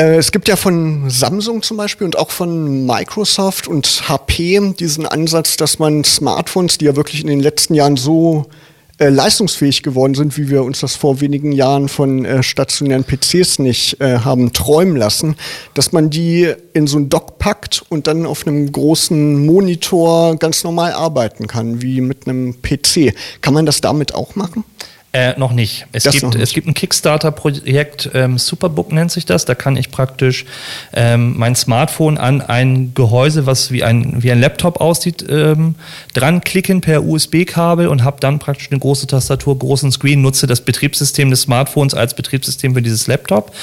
Äh, 0.00 0.16
es 0.16 0.32
gibt 0.32 0.48
ja 0.48 0.56
von 0.56 1.08
Samsung 1.10 1.62
zum 1.62 1.76
Beispiel 1.76 2.04
und 2.04 2.18
auch 2.18 2.30
von 2.30 2.86
Microsoft 2.86 3.68
und 3.68 4.08
HP 4.08 4.74
diesen 4.78 5.06
Ansatz, 5.06 5.56
dass 5.56 5.78
man 5.78 6.04
Smartphones, 6.04 6.78
die 6.78 6.86
ja 6.86 6.96
wirklich 6.96 7.20
in 7.20 7.26
den 7.26 7.40
letzten 7.40 7.74
Jahren 7.74 7.96
so 7.96 8.46
äh, 8.98 9.10
leistungsfähig 9.10 9.82
geworden 9.82 10.14
sind, 10.14 10.38
wie 10.38 10.48
wir 10.48 10.62
uns 10.64 10.80
das 10.80 10.96
vor 10.96 11.20
wenigen 11.20 11.52
Jahren 11.52 11.88
von 11.88 12.24
äh, 12.24 12.42
stationären 12.42 13.04
PCs 13.04 13.58
nicht 13.58 14.00
äh, 14.00 14.20
haben 14.20 14.52
träumen 14.54 14.96
lassen, 14.96 15.36
dass 15.74 15.92
man 15.92 16.08
die 16.08 16.52
in 16.72 16.86
so 16.86 16.98
ein 16.98 17.10
Dock 17.10 17.38
packt 17.38 17.84
und 17.90 18.06
dann 18.06 18.24
auf 18.24 18.46
einem 18.46 18.72
großen 18.72 19.44
Monitor 19.44 20.36
ganz 20.36 20.64
normal 20.64 20.92
arbeiten 20.92 21.46
kann, 21.46 21.82
wie 21.82 22.00
mit 22.00 22.26
einem 22.26 22.62
PC. 22.62 23.14
Kann 23.42 23.52
man 23.52 23.66
das 23.66 23.82
damit 23.82 24.14
auch 24.14 24.34
machen? 24.34 24.64
Äh, 25.16 25.38
noch 25.38 25.52
nicht. 25.52 25.86
Es 25.92 26.04
gibt, 26.04 26.22
nicht. 26.22 26.34
es 26.36 26.52
gibt 26.52 26.66
ein 26.66 26.74
Kickstarter-Projekt, 26.74 28.10
ähm, 28.12 28.36
Superbook 28.36 28.92
nennt 28.92 29.10
sich 29.10 29.24
das. 29.24 29.46
Da 29.46 29.54
kann 29.54 29.74
ich 29.78 29.90
praktisch 29.90 30.44
ähm, 30.92 31.38
mein 31.38 31.56
Smartphone 31.56 32.18
an 32.18 32.42
ein 32.42 32.92
Gehäuse, 32.94 33.46
was 33.46 33.70
wie 33.70 33.82
ein, 33.82 34.22
wie 34.22 34.30
ein 34.30 34.38
Laptop 34.38 34.78
aussieht, 34.78 35.24
ähm, 35.26 35.76
dran 36.12 36.42
klicken 36.42 36.82
per 36.82 37.02
USB-Kabel 37.02 37.88
und 37.88 38.04
habe 38.04 38.18
dann 38.20 38.38
praktisch 38.38 38.70
eine 38.70 38.78
große 38.78 39.06
Tastatur, 39.06 39.58
großen 39.58 39.90
Screen, 39.90 40.20
nutze 40.20 40.46
das 40.46 40.60
Betriebssystem 40.60 41.30
des 41.30 41.42
Smartphones 41.42 41.94
als 41.94 42.12
Betriebssystem 42.12 42.74
für 42.74 42.82
dieses 42.82 43.06
Laptop. 43.06 43.54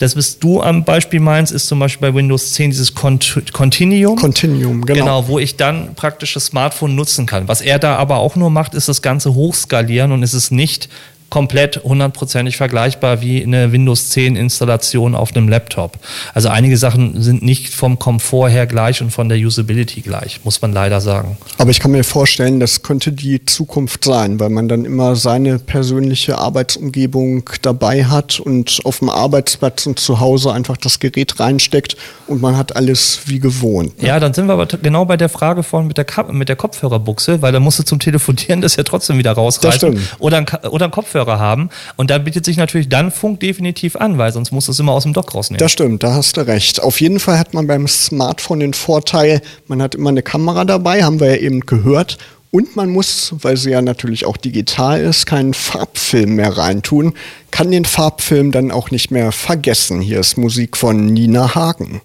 Das, 0.00 0.16
was 0.16 0.40
du 0.40 0.60
am 0.60 0.82
Beispiel 0.82 1.20
meinst, 1.20 1.52
ist 1.52 1.68
zum 1.68 1.78
Beispiel 1.78 2.10
bei 2.10 2.16
Windows 2.16 2.52
10 2.54 2.70
dieses 2.70 2.96
Cont 2.96 3.42
Continuum. 3.52 4.16
Continuum, 4.18 4.84
genau. 4.84 4.98
Genau, 4.98 5.28
wo 5.28 5.38
ich 5.38 5.54
dann 5.54 5.94
praktisch 5.94 6.34
das 6.34 6.46
Smartphone 6.46 6.96
nutzen 6.96 7.26
kann. 7.26 7.46
Was 7.46 7.60
er 7.60 7.78
da 7.78 7.94
aber 7.94 8.16
auch 8.16 8.34
nur 8.34 8.50
macht, 8.50 8.74
ist 8.74 8.88
das 8.88 9.02
Ganze 9.02 9.34
hochskalieren 9.34 10.10
und 10.10 10.24
ist 10.24 10.34
es 10.34 10.50
nicht 10.50 10.88
komplett 11.28 11.82
hundertprozentig 11.82 12.56
vergleichbar 12.56 13.20
wie 13.20 13.42
eine 13.42 13.72
Windows 13.72 14.10
10 14.10 14.36
Installation 14.36 15.14
auf 15.14 15.34
einem 15.34 15.48
Laptop. 15.48 15.98
Also 16.34 16.48
einige 16.48 16.76
Sachen 16.76 17.20
sind 17.20 17.42
nicht 17.42 17.74
vom 17.74 17.98
Komfort 17.98 18.50
her 18.50 18.66
gleich 18.66 19.02
und 19.02 19.10
von 19.10 19.28
der 19.28 19.38
Usability 19.38 20.02
gleich, 20.02 20.40
muss 20.44 20.62
man 20.62 20.72
leider 20.72 21.00
sagen. 21.00 21.36
Aber 21.58 21.70
ich 21.70 21.80
kann 21.80 21.90
mir 21.90 22.04
vorstellen, 22.04 22.60
das 22.60 22.82
könnte 22.82 23.12
die 23.12 23.44
Zukunft 23.44 24.04
sein, 24.04 24.38
weil 24.38 24.50
man 24.50 24.68
dann 24.68 24.84
immer 24.84 25.16
seine 25.16 25.58
persönliche 25.58 26.38
Arbeitsumgebung 26.38 27.50
dabei 27.62 28.04
hat 28.04 28.38
und 28.38 28.80
auf 28.84 29.00
dem 29.00 29.10
Arbeitsplatz 29.10 29.86
und 29.86 29.98
zu 29.98 30.20
Hause 30.20 30.52
einfach 30.52 30.76
das 30.76 31.00
Gerät 31.00 31.40
reinsteckt 31.40 31.96
und 32.28 32.40
man 32.40 32.56
hat 32.56 32.76
alles 32.76 33.22
wie 33.26 33.40
gewohnt. 33.40 34.00
Ne? 34.00 34.08
Ja, 34.08 34.20
dann 34.20 34.32
sind 34.32 34.46
wir 34.46 34.52
aber 34.52 34.66
genau 34.66 35.04
bei 35.04 35.16
der 35.16 35.28
Frage 35.28 35.62
von 35.62 35.88
mit 35.88 35.98
der, 35.98 36.06
mit 36.30 36.48
der 36.48 36.56
Kopfhörerbuchse, 36.56 37.42
weil 37.42 37.52
da 37.52 37.60
musst 37.60 37.78
du 37.80 37.82
zum 37.82 37.98
Telefonieren 37.98 38.60
das 38.60 38.76
ja 38.76 38.84
trotzdem 38.84 39.18
wieder 39.18 39.32
rausreißen. 39.32 39.98
Oder 40.18 40.38
ein, 40.38 40.46
oder 40.70 40.86
ein 40.86 40.90
Kopfhörer 40.90 41.15
Kopfhörer 41.16 41.38
haben. 41.38 41.70
Und 41.96 42.10
da 42.10 42.18
bietet 42.18 42.44
sich 42.44 42.56
natürlich 42.56 42.88
dann 42.88 43.10
Funk 43.10 43.40
definitiv 43.40 43.96
an, 43.96 44.18
weil 44.18 44.32
sonst 44.32 44.52
muss 44.52 44.68
es 44.68 44.78
immer 44.78 44.92
aus 44.92 45.04
dem 45.04 45.12
Dock 45.12 45.34
rausnehmen. 45.34 45.58
Das 45.58 45.72
stimmt, 45.72 46.02
da 46.02 46.14
hast 46.14 46.36
du 46.36 46.46
recht. 46.46 46.82
Auf 46.82 47.00
jeden 47.00 47.20
Fall 47.20 47.38
hat 47.38 47.54
man 47.54 47.66
beim 47.66 47.88
Smartphone 47.88 48.60
den 48.60 48.74
Vorteil, 48.74 49.40
man 49.66 49.80
hat 49.82 49.94
immer 49.94 50.10
eine 50.10 50.22
Kamera 50.22 50.64
dabei, 50.64 51.02
haben 51.02 51.20
wir 51.20 51.36
ja 51.36 51.36
eben 51.36 51.60
gehört. 51.60 52.18
Und 52.52 52.76
man 52.76 52.90
muss, 52.90 53.34
weil 53.42 53.56
sie 53.56 53.70
ja 53.70 53.82
natürlich 53.82 54.24
auch 54.24 54.36
digital 54.36 55.00
ist, 55.00 55.26
keinen 55.26 55.52
Farbfilm 55.52 56.36
mehr 56.36 56.56
reintun, 56.56 57.14
kann 57.50 57.70
den 57.70 57.84
Farbfilm 57.84 58.52
dann 58.52 58.70
auch 58.70 58.90
nicht 58.90 59.10
mehr 59.10 59.32
vergessen. 59.32 60.00
Hier 60.00 60.20
ist 60.20 60.38
Musik 60.38 60.76
von 60.76 61.06
Nina 61.06 61.54
Hagen. 61.54 62.00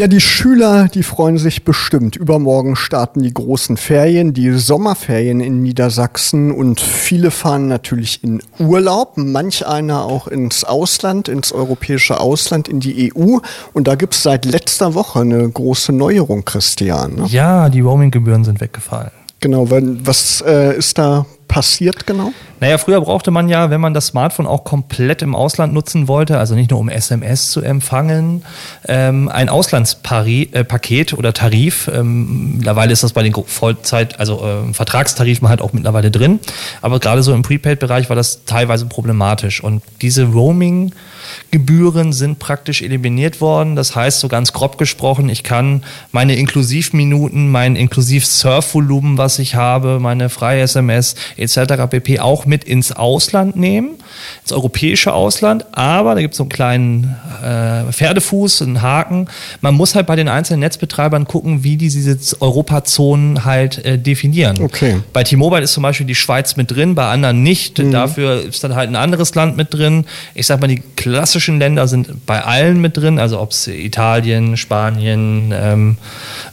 Ja, 0.00 0.06
die 0.06 0.22
Schüler, 0.22 0.88
die 0.88 1.02
freuen 1.02 1.36
sich 1.36 1.62
bestimmt. 1.62 2.16
Übermorgen 2.16 2.74
starten 2.74 3.20
die 3.22 3.34
großen 3.34 3.76
Ferien, 3.76 4.32
die 4.32 4.50
Sommerferien 4.52 5.40
in 5.40 5.60
Niedersachsen 5.60 6.52
und 6.52 6.80
viele 6.80 7.30
fahren 7.30 7.68
natürlich 7.68 8.24
in 8.24 8.40
Urlaub, 8.58 9.18
manch 9.18 9.66
einer 9.66 10.06
auch 10.06 10.26
ins 10.26 10.64
Ausland, 10.64 11.28
ins 11.28 11.52
europäische 11.52 12.18
Ausland, 12.18 12.66
in 12.66 12.80
die 12.80 13.12
EU. 13.14 13.40
Und 13.74 13.88
da 13.88 13.94
gibt's 13.94 14.22
seit 14.22 14.46
letzter 14.46 14.94
Woche 14.94 15.20
eine 15.20 15.46
große 15.46 15.92
Neuerung, 15.92 16.46
Christian. 16.46 17.16
Ne? 17.16 17.26
Ja, 17.26 17.68
die 17.68 17.80
Roaming-Gebühren 17.80 18.42
sind 18.42 18.62
weggefallen. 18.62 19.10
Genau, 19.40 19.68
was 19.70 20.42
äh, 20.46 20.78
ist 20.78 20.96
da 20.96 21.26
passiert 21.50 22.06
genau? 22.06 22.32
Naja, 22.60 22.78
früher 22.78 23.00
brauchte 23.00 23.32
man 23.32 23.48
ja, 23.48 23.70
wenn 23.70 23.80
man 23.80 23.92
das 23.92 24.06
Smartphone 24.06 24.46
auch 24.46 24.62
komplett 24.62 25.20
im 25.20 25.34
Ausland 25.34 25.74
nutzen 25.74 26.06
wollte, 26.06 26.38
also 26.38 26.54
nicht 26.54 26.70
nur 26.70 26.78
um 26.78 26.88
SMS 26.88 27.50
zu 27.50 27.60
empfangen, 27.60 28.44
ähm, 28.86 29.28
ein 29.28 29.48
Auslandspaket 29.48 31.12
äh, 31.12 31.16
oder 31.16 31.32
Tarif. 31.32 31.90
Ähm, 31.92 32.58
mittlerweile 32.58 32.92
ist 32.92 33.02
das 33.02 33.12
bei 33.12 33.24
den 33.24 33.34
Vollzeit, 33.34 34.20
also 34.20 34.44
äh, 34.44 34.72
Vertragstarifen 34.72 35.48
halt 35.48 35.60
auch 35.60 35.72
mittlerweile 35.72 36.12
drin. 36.12 36.38
Aber 36.82 37.00
gerade 37.00 37.24
so 37.24 37.34
im 37.34 37.42
Prepaid-Bereich 37.42 38.08
war 38.08 38.16
das 38.16 38.44
teilweise 38.44 38.86
problematisch. 38.86 39.62
Und 39.62 39.82
diese 40.00 40.26
Roaming- 40.26 40.92
Gebühren 41.50 42.12
sind 42.12 42.38
praktisch 42.38 42.82
eliminiert 42.82 43.40
worden. 43.40 43.76
Das 43.76 43.94
heißt, 43.94 44.20
so 44.20 44.28
ganz 44.28 44.52
grob 44.52 44.78
gesprochen, 44.78 45.28
ich 45.28 45.42
kann 45.42 45.82
meine 46.12 46.36
Inklusivminuten, 46.36 47.50
mein 47.50 47.76
Inklusiv-Surfvolumen, 47.76 49.18
was 49.18 49.38
ich 49.38 49.54
habe, 49.54 49.98
meine 50.00 50.28
freie 50.28 50.62
SMS 50.62 51.14
etc. 51.40 51.86
pp. 51.90 52.20
auch 52.20 52.46
mit 52.46 52.64
ins 52.64 52.92
Ausland 52.92 53.56
nehmen, 53.56 53.98
ins 54.42 54.52
europäische 54.52 55.12
Ausland. 55.12 55.66
Aber 55.72 56.14
da 56.14 56.20
gibt 56.20 56.34
es 56.34 56.38
so 56.38 56.44
einen 56.44 56.50
kleinen 56.50 57.16
äh, 57.42 57.92
Pferdefuß, 57.92 58.62
einen 58.62 58.82
Haken. 58.82 59.28
Man 59.60 59.74
muss 59.74 59.94
halt 59.94 60.06
bei 60.06 60.16
den 60.16 60.28
einzelnen 60.28 60.60
Netzbetreibern 60.60 61.26
gucken, 61.26 61.64
wie 61.64 61.76
die 61.76 61.88
diese 61.88 62.18
Europazonen 62.40 63.44
halt 63.44 63.84
äh, 63.84 63.98
definieren. 63.98 64.60
Okay. 64.60 65.00
Bei 65.12 65.24
T-Mobile 65.24 65.62
ist 65.62 65.72
zum 65.72 65.82
Beispiel 65.82 66.06
die 66.06 66.14
Schweiz 66.14 66.56
mit 66.56 66.70
drin, 66.70 66.94
bei 66.94 67.06
anderen 67.08 67.42
nicht. 67.42 67.78
Mhm. 67.78 67.90
Dafür 67.90 68.44
ist 68.44 68.62
dann 68.64 68.74
halt 68.74 68.88
ein 68.88 68.96
anderes 68.96 69.34
Land 69.34 69.56
mit 69.56 69.74
drin. 69.74 70.04
Ich 70.34 70.46
sag 70.46 70.60
mal, 70.60 70.68
die 70.68 70.82
klassischen 70.96 71.58
Länder 71.58 71.88
sind 71.88 72.26
bei 72.26 72.42
allen 72.42 72.80
mit 72.80 72.96
drin, 72.96 73.18
also 73.18 73.40
ob 73.40 73.50
es 73.50 73.66
Italien, 73.66 74.56
Spanien, 74.56 75.52
ähm, 75.54 75.96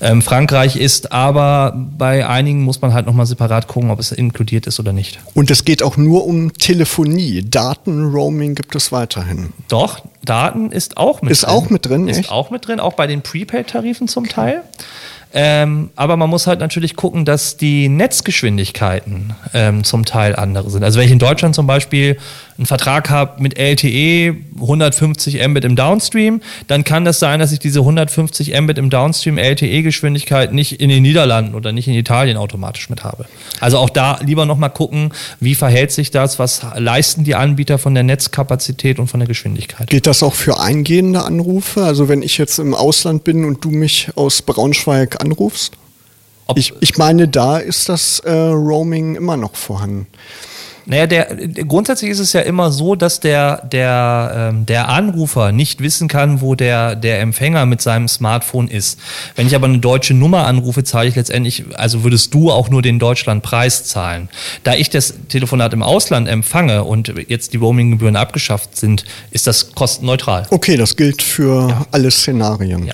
ähm, 0.02 0.22
Frankreich 0.22 0.76
ist, 0.76 1.12
aber 1.12 1.74
bei 1.98 2.28
einigen 2.28 2.64
muss 2.64 2.82
man 2.82 2.94
halt 2.94 3.06
nochmal 3.06 3.26
separat 3.26 3.68
gucken, 3.68 3.92
ob 3.92 4.00
es 4.00 4.12
inkludiert 4.12 4.68
ist 4.68 4.80
oder 4.80 4.94
nicht. 4.94 5.20
Und 5.34 5.52
es 5.52 5.66
geht 5.66 5.84
auch 5.84 5.98
nur 5.98 6.26
um 6.26 6.54
Telefonie. 6.54 7.44
Datenroaming 7.50 8.56
gibt 8.56 8.76
es 8.76 8.92
weiterhin. 8.92 9.54
Doch, 9.68 10.00
Daten 10.24 10.72
ist 10.72 10.98
auch 10.98 11.22
mit 11.22 11.32
ist 11.32 11.44
drin. 11.44 11.50
Ist 11.50 11.56
auch 11.56 11.70
mit 11.70 11.86
drin, 11.86 12.08
Ist 12.08 12.18
echt? 12.20 12.32
auch 12.32 12.50
mit 12.50 12.68
drin, 12.68 12.80
auch 12.80 12.94
bei 12.94 13.08
den 13.08 13.22
Prepaid-Tarifen 13.22 14.08
zum 14.08 14.28
Teil. 14.28 14.64
Ähm, 15.34 15.90
aber 15.96 16.18
man 16.18 16.30
muss 16.30 16.48
halt 16.48 16.60
natürlich 16.60 16.96
gucken, 16.96 17.26
dass 17.26 17.58
die 17.58 17.90
Netzgeschwindigkeiten 17.90 19.34
ähm, 19.54 19.84
zum 19.84 20.06
Teil 20.06 20.36
andere 20.36 20.70
sind. 20.70 20.84
Also 20.84 21.00
wenn 21.00 21.06
ich 21.06 21.12
in 21.12 21.20
Deutschland 21.20 21.56
zum 21.56 21.68
Beispiel 21.68 22.18
einen 22.58 22.66
Vertrag 22.66 23.10
habe 23.10 23.42
mit 23.42 23.58
LTE 23.58 24.36
150 24.56 25.48
Mbit 25.48 25.66
im 25.66 25.76
Downstream, 25.76 26.42
dann 26.68 26.84
kann 26.84 27.06
das 27.06 27.20
sein, 27.20 27.40
dass 27.40 27.52
ich 27.52 27.60
diese 27.60 27.80
150 27.80 28.60
Mbit 28.60 28.78
im 28.78 28.90
Downstream 28.90 29.38
LTE-Geschwindigkeit 29.38 30.54
nicht 30.54 30.82
in 30.82 30.90
den 30.90 31.04
Niederlanden 31.04 31.54
oder 31.56 31.72
nicht 31.72 31.88
in 31.88 31.94
Italien 31.94 32.38
automatisch 32.38 32.90
mit 32.90 33.04
habe. 33.04 33.26
Also 33.60 33.78
auch 33.78 33.90
da 33.90 34.20
lieber 34.24 34.46
nochmal 34.46 34.72
gucken, 34.72 35.12
wie 35.40 35.56
verhält 35.56 35.92
sich 35.92 36.10
das, 36.10 36.40
was 36.40 36.62
leisten 36.76 37.24
die 37.24 37.36
Anbieter 37.36 37.78
von 37.78 37.94
der 37.94 38.04
Netzkapazität 38.04 38.98
und 38.98 39.08
von 39.08 39.20
der 39.20 39.28
Geschwindigkeit. 39.28 39.90
Geht 39.90 40.08
das 40.08 40.24
auch 40.24 40.34
für 40.34 40.60
eingehende 40.60 41.24
Anrufe? 41.24 41.84
Also 41.84 42.10
wenn 42.10 42.24
ich 42.24 42.38
jetzt 42.38 42.58
im 42.58 42.74
Ausland 42.74 43.24
bin 43.24 43.46
und 43.46 43.64
du 43.64 43.70
mich 43.70 44.10
aus 44.16 44.42
Braunschweig 44.42 45.17
anrufst? 45.22 45.74
Ich, 46.56 46.74
ich, 46.80 46.98
meine, 46.98 47.28
da 47.28 47.58
ist 47.58 47.90
das 47.90 48.20
äh, 48.20 48.32
Roaming 48.32 49.16
immer 49.16 49.36
noch 49.36 49.56
vorhanden. 49.56 50.08
Naja, 50.90 51.06
der, 51.06 51.26
grundsätzlich 51.66 52.12
ist 52.12 52.20
es 52.20 52.32
ja 52.32 52.40
immer 52.40 52.72
so, 52.72 52.96
dass 52.96 53.20
der, 53.20 53.62
der, 53.70 54.52
ähm, 54.54 54.66
der 54.66 54.88
Anrufer 54.88 55.52
nicht 55.52 55.82
wissen 55.82 56.08
kann, 56.08 56.40
wo 56.40 56.56
der, 56.56 56.96
der 56.96 57.20
Empfänger 57.20 57.66
mit 57.66 57.82
seinem 57.82 58.08
Smartphone 58.08 58.70
ist. 58.70 58.98
Wenn 59.36 59.48
ich 59.48 59.56
aber 59.56 59.66
eine 59.66 59.80
deutsche 59.80 60.14
Nummer 60.14 60.48
anrufe, 60.48 60.86
zahle 60.86 61.10
ich 61.10 61.16
letztendlich, 61.18 61.66
also 61.76 62.06
würdest 62.06 62.34
du 62.34 62.52
auch 62.54 62.70
nur 62.70 62.82
den 62.82 63.00
Deutschlandpreis 63.00 63.84
zahlen. 63.84 64.30
Da 64.64 64.76
ich 64.76 64.90
das 64.90 65.14
Telefonat 65.28 65.74
im 65.74 65.84
Ausland 65.84 66.30
empfange 66.30 66.86
und 66.86 67.14
jetzt 67.28 67.52
die 67.52 67.58
Roaminggebühren 67.58 68.16
abgeschafft 68.16 68.78
sind, 68.78 69.04
ist 69.32 69.46
das 69.46 69.76
kostenneutral. 69.76 70.48
Okay, 70.52 70.78
das 70.78 70.96
gilt 70.96 71.22
für 71.22 71.68
ja. 71.68 71.86
alle 71.92 72.10
Szenarien. 72.12 72.88
Ja. 72.88 72.94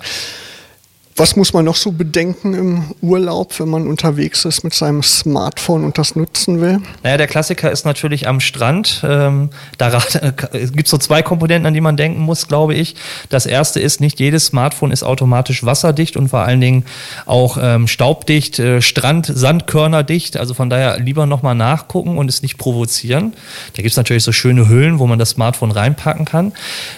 Was 1.15 1.35
muss 1.35 1.53
man 1.53 1.63
noch 1.63 1.75
so 1.75 1.91
bedenken 1.91 2.55
im 2.55 2.83
Urlaub, 3.01 3.59
wenn 3.59 3.69
man 3.69 3.85
unterwegs 3.85 4.45
ist 4.45 4.63
mit 4.63 4.73
seinem 4.73 5.03
Smartphone 5.03 5.83
und 5.83 5.99
das 5.99 6.15
nutzen 6.15 6.59
will? 6.59 6.81
Naja, 7.03 7.17
der 7.17 7.27
Klassiker 7.27 7.71
ist 7.71 7.85
natürlich 7.85 8.27
am 8.27 8.39
Strand. 8.39 9.03
Ähm, 9.07 9.51
da 9.77 9.89
äh, 9.89 10.31
gibt 10.71 10.85
es 10.85 10.89
so 10.89 10.97
zwei 10.97 11.21
Komponenten, 11.21 11.67
an 11.67 11.75
die 11.75 11.81
man 11.81 11.97
denken 11.97 12.21
muss, 12.21 12.47
glaube 12.47 12.73
ich. 12.73 12.95
Das 13.29 13.45
erste 13.45 13.79
ist, 13.79 14.01
nicht 14.01 14.19
jedes 14.19 14.47
Smartphone 14.47 14.89
ist 14.89 15.03
automatisch 15.03 15.63
wasserdicht 15.63 16.17
und 16.17 16.29
vor 16.29 16.39
allen 16.39 16.61
Dingen 16.61 16.85
auch 17.27 17.59
ähm, 17.61 17.87
staubdicht, 17.87 18.57
äh, 18.57 18.81
Strand, 18.81 19.27
Sandkörnerdicht. 19.27 20.37
Also 20.37 20.55
von 20.55 20.71
daher 20.71 20.99
lieber 20.99 21.27
nochmal 21.27 21.53
nachgucken 21.53 22.17
und 22.17 22.27
es 22.27 22.41
nicht 22.41 22.57
provozieren. 22.57 23.33
Da 23.75 23.83
gibt 23.83 23.91
es 23.91 23.97
natürlich 23.97 24.23
so 24.23 24.31
schöne 24.31 24.67
Hüllen, 24.67 24.97
wo 24.97 25.05
man 25.05 25.19
das 25.19 25.31
Smartphone 25.31 25.71
reinpacken 25.71 26.25
kann. 26.25 26.53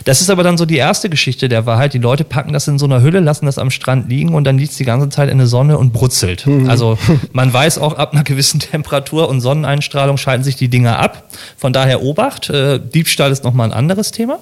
Das 0.05 0.21
ist 0.21 0.29
aber 0.29 0.43
dann 0.43 0.57
so 0.57 0.65
die 0.65 0.77
erste 0.77 1.09
Geschichte 1.09 1.49
der 1.49 1.65
Wahrheit. 1.65 1.93
Die 1.93 1.99
Leute 1.99 2.23
packen 2.23 2.53
das 2.53 2.69
in 2.69 2.79
so 2.79 2.85
einer 2.85 3.01
Hülle, 3.01 3.19
lassen 3.19 3.45
das 3.45 3.57
am 3.57 3.71
Strand 3.71 4.04
liegen 4.07 4.33
und 4.33 4.43
dann 4.43 4.57
liegt 4.57 4.71
es 4.71 4.77
die 4.77 4.85
ganze 4.85 5.09
Zeit 5.09 5.29
in 5.29 5.37
der 5.37 5.47
Sonne 5.47 5.77
und 5.77 5.93
brutzelt. 5.93 6.45
Mhm. 6.45 6.69
Also 6.69 6.97
man 7.33 7.51
weiß 7.51 7.77
auch, 7.77 7.93
ab 7.93 8.13
einer 8.13 8.23
gewissen 8.23 8.59
Temperatur 8.59 9.29
und 9.29 9.41
Sonneneinstrahlung 9.41 10.17
schalten 10.17 10.43
sich 10.43 10.55
die 10.55 10.67
Dinger 10.67 10.99
ab. 10.99 11.29
Von 11.57 11.73
daher 11.73 12.01
Obacht. 12.01 12.49
Äh, 12.49 12.79
Diebstahl 12.79 13.31
ist 13.31 13.43
nochmal 13.43 13.69
ein 13.69 13.73
anderes 13.73 14.11
Thema. 14.11 14.39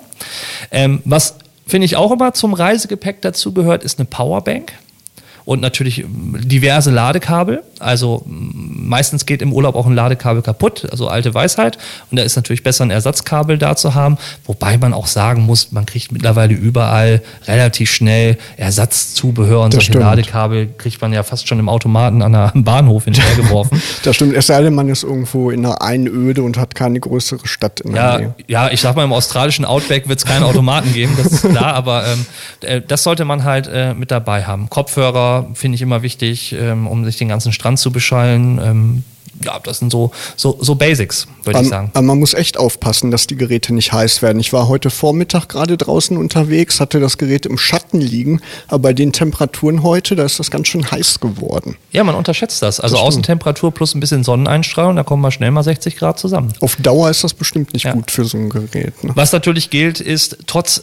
Ähm, 0.71 1.02
was 1.06 1.36
finde 1.65 1.86
ich 1.86 1.95
auch 1.95 2.12
immer 2.12 2.34
zum 2.34 2.54
Reisegepäck 2.54 3.21
dazu 3.21 3.54
gehört, 3.54 3.84
ist 3.84 3.99
eine 3.99 4.06
Powerbank 4.06 4.73
und 5.46 5.62
natürlich 5.62 6.00
ähm, 6.00 6.38
diverse 6.42 6.92
Ladekabel. 6.92 7.64
Also 7.80 8.24
meistens 8.26 9.26
geht 9.26 9.42
im 9.42 9.52
Urlaub 9.52 9.76
auch 9.76 9.86
ein 9.86 9.94
Ladekabel 9.94 10.42
kaputt, 10.42 10.88
also 10.90 11.08
alte 11.08 11.34
Weisheit. 11.34 11.78
Und 12.10 12.18
da 12.18 12.24
ist 12.24 12.36
natürlich 12.36 12.64
besser 12.64 12.86
ein 12.86 12.92
Ersatzkabel 12.92 13.58
da 13.58 13.76
zu 13.76 13.94
haben, 13.94 14.18
wobei 14.46 14.78
man 14.78 14.94
auch 14.94 15.08
sagen 15.08 15.44
muss, 15.44 15.72
man 15.72 15.86
kriegt 15.86 16.12
mittlerweile 16.12 16.54
überall 16.54 17.22
relativ 17.46 17.92
schnell 17.92 18.38
Ersatzzubehör 18.58 19.62
und 19.62 19.74
das 19.74 19.80
solche 19.80 19.94
stimmt. 19.94 20.06
Ladekabel 20.06 20.70
kriegt 20.78 21.02
man 21.02 21.12
ja 21.12 21.24
fast 21.24 21.48
schon 21.48 21.60
im 21.60 21.68
Automaten 21.68 22.22
an 22.22 22.36
einem 22.36 22.64
Bahnhof 22.64 23.06
hinterhergeworfen. 23.06 23.82
das 24.04 24.16
stimmt, 24.16 24.36
es 24.36 24.48
sei 24.48 24.62
denn, 24.62 24.76
man 24.76 24.88
ist 24.88 25.04
irgendwo 25.04 25.50
in 25.50 25.66
einer 25.66 25.82
Einöde 25.82 26.44
und 26.44 26.58
hat 26.58 26.76
keine 26.76 27.00
größere 27.00 27.48
Stadt 27.48 27.82
in 27.82 27.94
der 27.94 28.04
ja, 28.04 28.18
Nähe. 28.18 28.36
Ja, 28.48 28.72
ich 28.72 28.82
sag 28.82 28.96
mal, 28.96 29.04
im 29.04 29.14
australischen 29.14 29.66
Outback 29.66 30.08
wird 30.08 30.20
es 30.20 30.26
keine 30.26 30.46
Automaten 30.46 30.94
geben, 30.94 31.18
das 31.18 31.32
ist 31.32 31.50
klar, 31.50 31.74
aber 31.74 32.06
ähm, 32.08 32.26
äh, 32.62 32.82
das 32.82 33.04
sollte 33.04 33.26
man 33.26 33.44
halt 33.44 33.68
äh, 33.68 33.94
mit 33.94 34.12
dabei 34.12 34.44
haben. 34.44 34.70
Kopfhörer, 34.70 35.33
finde 35.54 35.76
ich 35.76 35.82
immer 35.82 36.02
wichtig, 36.02 36.56
ähm, 36.58 36.88
um 36.88 37.04
sich 37.06 37.17
den 37.17 37.28
ganzen 37.28 37.52
Strand 37.52 37.80
zu 37.80 37.91
beschallen. 37.91 38.60
Ähm, 38.63 39.04
ja, 39.43 39.60
das 39.60 39.80
sind 39.80 39.91
so, 39.91 40.12
so, 40.36 40.58
so 40.62 40.76
Basics, 40.76 41.28
würde 41.43 41.62
ich 41.62 41.67
sagen. 41.67 41.89
Aber 41.93 42.04
man 42.04 42.19
muss 42.19 42.34
echt 42.34 42.58
aufpassen, 42.58 43.12
dass 43.12 43.28
die 43.28 43.36
Geräte 43.36 43.74
nicht 43.74 43.91
heiß 43.91 44.22
werden. 44.22 44.39
Ich 44.39 44.54
war 44.54 44.67
heute 44.67 44.89
Vormittag 44.89 45.50
gerade 45.50 45.78
draußen 45.78 46.17
unterwegs, 46.17 46.80
hatte 46.80 47.00
das 47.00 47.17
Gerät 47.17 47.46
im 47.46 47.58
Schatten 47.58 48.00
liegen, 48.00 48.41
aber 48.67 48.80
bei 48.80 48.93
den 48.93 49.12
Temperaturen 49.12 49.84
heute, 49.84 50.15
da 50.15 50.24
ist 50.24 50.39
das 50.39 50.52
ganz 50.52 50.67
schön 50.67 50.89
heiß 50.89 51.19
geworden. 51.19 51.76
Ja, 51.91 52.04
man 52.04 52.15
unterschätzt 52.15 52.62
das. 52.62 52.80
Also 52.80 52.96
das 52.96 53.04
Außentemperatur 53.04 53.74
plus 53.74 53.96
ein 53.96 54.00
bisschen 54.00 54.24
Sonneneinstrahlung, 54.24 54.96
da 54.96 55.04
kommen 55.04 55.22
wir 55.22 55.32
schnell 55.32 55.52
mal 55.52 55.63
60 55.63 55.98
Grad 55.98 56.19
zusammen. 56.19 56.54
Auf 56.60 56.76
Dauer 56.78 57.10
ist 57.10 57.24
das 57.24 57.34
bestimmt 57.34 57.74
nicht 57.74 57.86
ja. 57.86 57.93
gut 57.93 58.12
für 58.12 58.26
so 58.26 58.38
ein 58.38 58.50
Gerät. 58.50 59.04
Ne? 59.04 59.12
Was 59.15 59.32
natürlich 59.32 59.69
gilt, 59.69 60.00
ist 60.00 60.38
trotz 60.48 60.78
äh, 60.78 60.82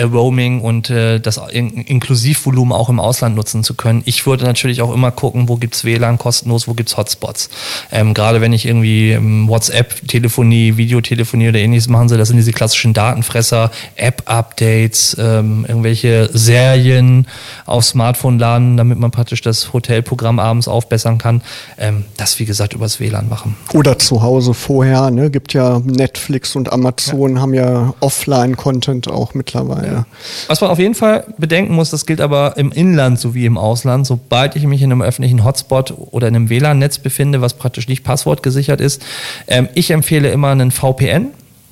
Roaming 0.00 0.60
und 0.60 0.88
äh, 0.88 1.18
das 1.18 1.40
in 1.50 1.70
Inklusivvolumen 1.70 2.72
auch 2.72 2.88
im 2.88 3.00
Ausland 3.00 3.34
nutzen 3.34 3.64
zu 3.64 3.74
können. 3.74 4.02
Ich 4.04 4.24
würde 4.24 4.44
natürlich 4.44 4.82
auch 4.82 4.94
immer 4.94 5.10
gucken, 5.10 5.48
wo 5.48 5.56
gibt's 5.56 5.84
WLAN 5.84 6.16
kostenlos, 6.16 6.68
wo 6.68 6.74
gibt's 6.74 6.96
Hotspots. 6.96 7.50
Ähm, 7.90 8.14
Gerade 8.14 8.40
wenn 8.40 8.52
ich 8.52 8.66
irgendwie 8.66 9.10
ähm, 9.10 9.48
WhatsApp, 9.48 10.06
Telefonie, 10.06 10.76
Videotelefonie 10.76 11.48
oder 11.48 11.58
ähnliches 11.58 11.88
machen 11.88 12.08
soll, 12.08 12.18
das 12.18 12.28
sind 12.28 12.36
diese 12.36 12.52
klassischen 12.52 12.94
Datenfresser, 12.94 13.72
App-Updates, 13.96 15.16
ähm, 15.18 15.64
irgendwelche 15.66 16.30
Serien 16.32 17.26
auf 17.66 17.84
Smartphone 17.84 18.38
laden, 18.38 18.76
damit 18.76 18.98
man 18.98 19.10
praktisch 19.10 19.42
das 19.42 19.72
Hotelprogramm 19.72 20.38
abends 20.38 20.68
aufbessern 20.68 21.18
kann. 21.18 21.42
Ähm, 21.78 22.04
das, 22.16 22.38
wie 22.38 22.44
gesagt, 22.44 22.74
übers 22.74 23.00
WLAN 23.00 23.28
machen. 23.28 23.56
Oder 23.72 23.98
zu 23.98 24.22
Hause 24.22 24.54
vorher, 24.54 25.10
ne? 25.10 25.30
Gibt 25.30 25.52
ja 25.52 25.80
Netflix 25.84 26.54
und 26.54 26.72
Amazon 26.72 27.34
ja. 27.34 27.42
haben 27.42 27.54
ja 27.54 27.94
Offline-Content 27.98 29.08
auch 29.08 29.34
mittlerweile 29.34 29.64
mittlerweile. 29.74 29.96
Ja. 29.98 30.06
Was 30.48 30.60
man 30.60 30.70
auf 30.70 30.78
jeden 30.78 30.94
Fall 30.94 31.24
bedenken 31.38 31.74
muss, 31.74 31.90
das 31.90 32.06
gilt 32.06 32.20
aber 32.20 32.56
im 32.56 32.72
Inland 32.72 33.18
sowie 33.18 33.46
im 33.46 33.58
Ausland, 33.58 34.06
sobald 34.06 34.56
ich 34.56 34.64
mich 34.64 34.82
in 34.82 34.92
einem 34.92 35.02
öffentlichen 35.02 35.44
Hotspot 35.44 35.94
oder 36.10 36.28
in 36.28 36.36
einem 36.36 36.50
WLAN-Netz 36.50 36.98
befinde, 36.98 37.40
was 37.40 37.54
praktisch 37.54 37.88
nicht 37.88 38.04
passwortgesichert 38.04 38.80
ist, 38.80 39.04
ähm, 39.46 39.68
ich 39.74 39.90
empfehle 39.90 40.30
immer 40.30 40.50
einen 40.50 40.70
VPN 40.70 41.28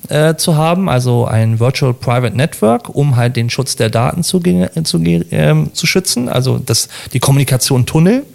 äh, 0.09 0.35
zu 0.35 0.55
haben, 0.55 0.89
also 0.89 1.25
ein 1.25 1.59
Virtual 1.59 1.93
Private 1.93 2.35
Network, 2.35 2.89
um 2.89 3.15
halt 3.15 3.35
den 3.35 3.49
Schutz 3.49 3.75
der 3.75 3.89
Daten 3.89 4.23
zu, 4.23 4.39
zu, 4.83 4.97
äh, 4.99 5.55
zu 5.73 5.87
schützen, 5.87 6.29
also 6.29 6.59
das, 6.59 6.89
die 7.13 7.19
Kommunikation 7.19 7.85
Tunnel 7.85 8.25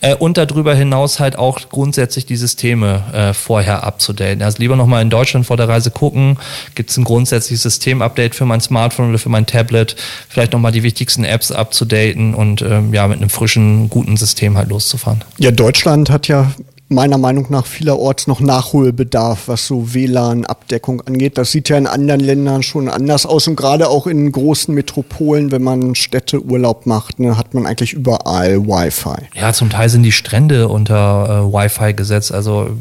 äh, 0.00 0.14
und 0.14 0.36
darüber 0.36 0.74
hinaus 0.74 1.20
halt 1.20 1.38
auch 1.38 1.60
grundsätzlich 1.70 2.26
die 2.26 2.36
Systeme 2.36 3.02
äh, 3.12 3.34
vorher 3.34 3.84
abzudaten. 3.84 4.42
Also 4.42 4.58
lieber 4.58 4.76
nochmal 4.76 5.02
in 5.02 5.10
Deutschland 5.10 5.46
vor 5.46 5.56
der 5.56 5.68
Reise 5.68 5.90
gucken, 5.90 6.38
gibt 6.74 6.90
es 6.90 6.96
ein 6.96 7.04
grundsätzliches 7.04 7.62
Systemupdate 7.62 8.34
für 8.34 8.44
mein 8.44 8.60
Smartphone 8.60 9.10
oder 9.10 9.18
für 9.18 9.28
mein 9.28 9.46
Tablet, 9.46 9.96
vielleicht 10.28 10.52
nochmal 10.52 10.72
die 10.72 10.82
wichtigsten 10.82 11.24
Apps 11.24 11.52
abzudaten 11.52 12.34
und 12.34 12.62
ähm, 12.62 12.92
ja, 12.92 13.06
mit 13.08 13.18
einem 13.18 13.30
frischen, 13.30 13.88
guten 13.88 14.16
System 14.16 14.56
halt 14.56 14.68
loszufahren. 14.70 15.22
Ja, 15.38 15.50
Deutschland 15.50 16.10
hat 16.10 16.28
ja 16.28 16.52
meiner 16.88 17.16
Meinung 17.16 17.46
nach 17.48 17.64
vielerorts 17.64 18.26
noch 18.26 18.40
Nachholbedarf, 18.40 19.48
was 19.48 19.66
so 19.66 19.94
WLAN-Abdeckung 19.94 21.00
angeht. 21.00 21.38
Das 21.38 21.50
sieht 21.50 21.70
ja 21.70 21.78
in 21.78 21.86
anderen 21.86 22.20
Ländern 22.20 22.62
schon 22.62 22.90
anders 22.90 23.24
aus 23.24 23.48
und 23.48 23.56
gerade 23.56 23.88
auch 23.88 24.06
in 24.06 24.30
großen 24.30 24.74
Metropolen, 24.74 25.50
wenn 25.50 25.62
man 25.62 25.94
Städteurlaub 25.94 26.84
macht, 26.84 27.18
ne, 27.20 27.38
hat 27.38 27.54
man 27.54 27.64
eigentlich 27.64 27.94
überall 27.94 28.66
Wi-Fi. 28.66 29.28
Ja, 29.34 29.54
zum 29.54 29.70
Teil 29.70 29.88
sind 29.88 30.02
die 30.02 30.12
Strände 30.12 30.68
unter 30.68 31.46
äh, 31.48 31.52
Wi-Fi 31.52 31.94
gesetzt. 31.94 32.32
Also 32.32 32.76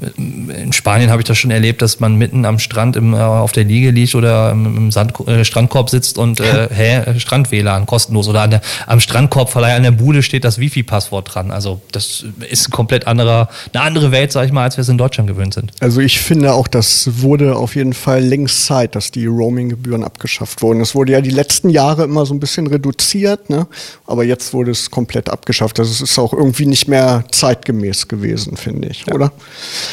äh, 0.00 0.20
in 0.20 0.72
Spanien 0.74 1.10
habe 1.10 1.22
ich 1.22 1.26
das 1.26 1.38
schon 1.38 1.50
erlebt, 1.50 1.80
dass 1.80 2.00
man 2.00 2.16
mitten 2.16 2.44
am 2.44 2.58
Strand 2.58 2.96
im, 2.96 3.14
äh, 3.14 3.18
auf 3.18 3.52
der 3.52 3.64
Liege 3.64 3.90
liegt 3.92 4.14
oder 4.14 4.50
im, 4.50 4.76
im 4.76 4.90
Sand, 4.90 5.18
äh, 5.26 5.44
Strandkorb 5.46 5.88
sitzt 5.88 6.18
und 6.18 6.40
äh, 6.40 6.68
hä, 6.70 7.18
Strand-WLAN 7.18 7.86
kostenlos 7.86 8.28
oder 8.28 8.46
der, 8.46 8.60
am 8.86 9.00
Strandkorbverleih 9.00 9.74
an 9.74 9.84
der 9.84 9.92
Bude 9.92 10.22
steht 10.22 10.44
das 10.44 10.58
Wifi-Passwort 10.58 11.34
dran. 11.34 11.50
Also 11.50 11.80
das 11.92 12.26
ist 12.50 12.68
ein 12.68 12.72
komplett 12.72 13.06
anderer 13.06 13.37
eine 13.72 13.82
andere 13.82 14.10
Welt, 14.10 14.32
sag 14.32 14.46
ich 14.46 14.52
mal, 14.52 14.64
als 14.64 14.76
wir 14.76 14.82
es 14.82 14.88
in 14.88 14.98
Deutschland 14.98 15.28
gewöhnt 15.28 15.54
sind. 15.54 15.72
Also 15.80 16.00
ich 16.00 16.18
finde 16.18 16.52
auch, 16.54 16.66
das 16.66 17.22
wurde 17.22 17.56
auf 17.56 17.76
jeden 17.76 17.92
Fall 17.92 18.22
längst 18.22 18.64
Zeit, 18.64 18.94
dass 18.96 19.10
die 19.10 19.26
Roaming-Gebühren 19.26 20.04
abgeschafft 20.04 20.62
wurden. 20.62 20.80
Es 20.80 20.94
wurde 20.94 21.12
ja 21.12 21.20
die 21.20 21.30
letzten 21.30 21.70
Jahre 21.70 22.04
immer 22.04 22.26
so 22.26 22.34
ein 22.34 22.40
bisschen 22.40 22.66
reduziert, 22.66 23.50
ne? 23.50 23.66
aber 24.06 24.24
jetzt 24.24 24.52
wurde 24.54 24.70
es 24.70 24.90
komplett 24.90 25.28
abgeschafft. 25.28 25.78
Also 25.78 25.92
es 25.92 26.00
ist 26.00 26.18
auch 26.18 26.32
irgendwie 26.32 26.66
nicht 26.66 26.88
mehr 26.88 27.24
zeitgemäß 27.30 28.08
gewesen, 28.08 28.56
finde 28.56 28.88
ich, 28.88 29.06
ja. 29.06 29.14
oder? 29.14 29.32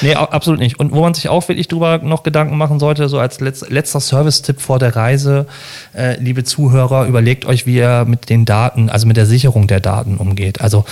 Nee, 0.01 0.15
absolut 0.15 0.60
nicht. 0.60 0.79
Und 0.79 0.91
wo 0.91 1.01
man 1.01 1.13
sich 1.13 1.29
auch 1.29 1.47
wirklich 1.47 1.67
drüber 1.67 1.99
noch 1.99 2.23
Gedanken 2.23 2.58
machen 2.58 2.79
sollte, 2.79 3.10
so 3.10 3.19
als 3.19 3.39
letzter 3.39 3.99
Service-Tipp 3.99 4.62
vor 4.62 4.79
der 4.79 4.95
Reise, 4.95 5.47
äh, 5.93 6.19
liebe 6.19 6.43
Zuhörer, 6.43 7.05
überlegt 7.05 7.45
euch, 7.45 7.65
wie 7.65 7.75
ihr 7.75 8.05
mit 8.05 8.29
den 8.29 8.45
Daten, 8.45 8.89
also 8.89 9.08
mit 9.08 9.17
der 9.17 9.25
Sicherung 9.25 9.67
der 9.67 9.79
Daten 9.79 10.17
umgeht. 10.17 10.62
Also 10.62 10.86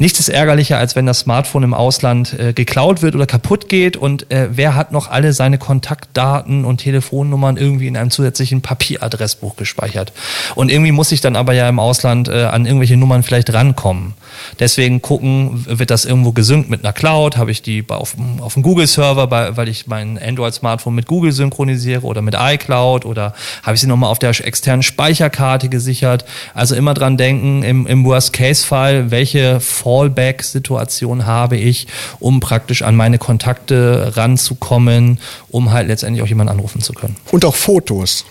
Nichts 0.00 0.18
ist 0.18 0.30
ärgerlicher, 0.30 0.78
als 0.78 0.96
wenn 0.96 1.04
das 1.04 1.18
Smartphone 1.18 1.62
im 1.62 1.74
Ausland 1.74 2.32
äh, 2.32 2.54
geklaut 2.54 3.02
wird 3.02 3.14
oder 3.14 3.26
kaputt 3.26 3.68
geht 3.68 3.98
und 3.98 4.30
äh, 4.30 4.48
wer 4.50 4.74
hat 4.74 4.92
noch 4.92 5.10
alle 5.10 5.34
seine 5.34 5.58
Kontaktdaten 5.58 6.64
und 6.64 6.78
Telefonnummern 6.78 7.58
irgendwie 7.58 7.86
in 7.86 7.98
einem 7.98 8.10
zusätzlichen 8.10 8.62
Papieradressbuch 8.62 9.56
gespeichert. 9.56 10.14
Und 10.54 10.70
irgendwie 10.70 10.92
muss 10.92 11.12
ich 11.12 11.20
dann 11.20 11.36
aber 11.36 11.52
ja 11.52 11.68
im 11.68 11.78
Ausland 11.78 12.28
äh, 12.28 12.44
an 12.44 12.64
irgendwelche 12.64 12.96
Nummern 12.96 13.22
vielleicht 13.22 13.52
rankommen. 13.52 14.14
Deswegen 14.58 15.02
gucken, 15.02 15.66
wird 15.68 15.90
das 15.90 16.06
irgendwo 16.06 16.32
gesynkt 16.32 16.70
mit 16.70 16.82
einer 16.82 16.94
Cloud, 16.94 17.36
habe 17.36 17.50
ich 17.50 17.60
die 17.60 17.84
auf, 17.86 18.14
auf 18.40 18.54
dem 18.54 18.62
Google-Server, 18.62 19.30
weil 19.54 19.68
ich 19.68 19.86
mein 19.86 20.18
Android-Smartphone 20.18 20.94
mit 20.94 21.08
Google 21.08 21.32
synchronisiere 21.32 22.06
oder 22.06 22.22
mit 22.22 22.34
iCloud 22.38 23.04
oder 23.04 23.34
habe 23.64 23.74
ich 23.74 23.82
sie 23.82 23.86
nochmal 23.86 24.10
auf 24.10 24.18
der 24.18 24.30
externen 24.30 24.82
Speicherkarte 24.82 25.68
gesichert. 25.68 26.24
Also 26.54 26.74
immer 26.74 26.94
dran 26.94 27.18
denken, 27.18 27.62
im, 27.64 27.86
im 27.86 28.02
Worst-Case-Fall, 28.06 29.10
welche 29.10 29.60
Fallback-Situation 29.90 31.26
habe 31.26 31.56
ich, 31.56 31.88
um 32.20 32.38
praktisch 32.38 32.82
an 32.82 32.94
meine 32.94 33.18
Kontakte 33.18 34.12
ranzukommen, 34.16 35.18
um 35.48 35.72
halt 35.72 35.88
letztendlich 35.88 36.22
auch 36.22 36.28
jemanden 36.28 36.52
anrufen 36.52 36.80
zu 36.80 36.92
können. 36.92 37.16
Und 37.32 37.44
auch 37.44 37.56
Fotos. 37.56 38.24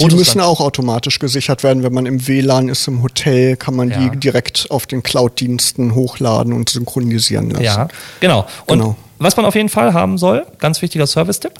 Die 0.00 0.12
müssen 0.12 0.40
auch 0.40 0.60
automatisch 0.60 1.20
gesichert 1.20 1.62
werden. 1.62 1.84
Wenn 1.84 1.92
man 1.92 2.06
im 2.06 2.26
WLAN 2.26 2.68
ist, 2.68 2.88
im 2.88 3.00
Hotel, 3.04 3.56
kann 3.56 3.76
man 3.76 3.90
ja. 3.90 3.98
die 3.98 4.18
direkt 4.18 4.66
auf 4.70 4.86
den 4.86 5.04
Cloud-Diensten 5.04 5.94
hochladen 5.94 6.52
und 6.52 6.68
synchronisieren 6.68 7.50
lassen. 7.50 7.62
Ja, 7.62 7.86
genau. 8.18 8.44
Und 8.66 8.80
genau. 8.80 8.96
was 9.20 9.36
man 9.36 9.46
auf 9.46 9.54
jeden 9.54 9.68
Fall 9.68 9.94
haben 9.94 10.18
soll, 10.18 10.44
ganz 10.58 10.82
wichtiger 10.82 11.06
Service-Tipp, 11.06 11.52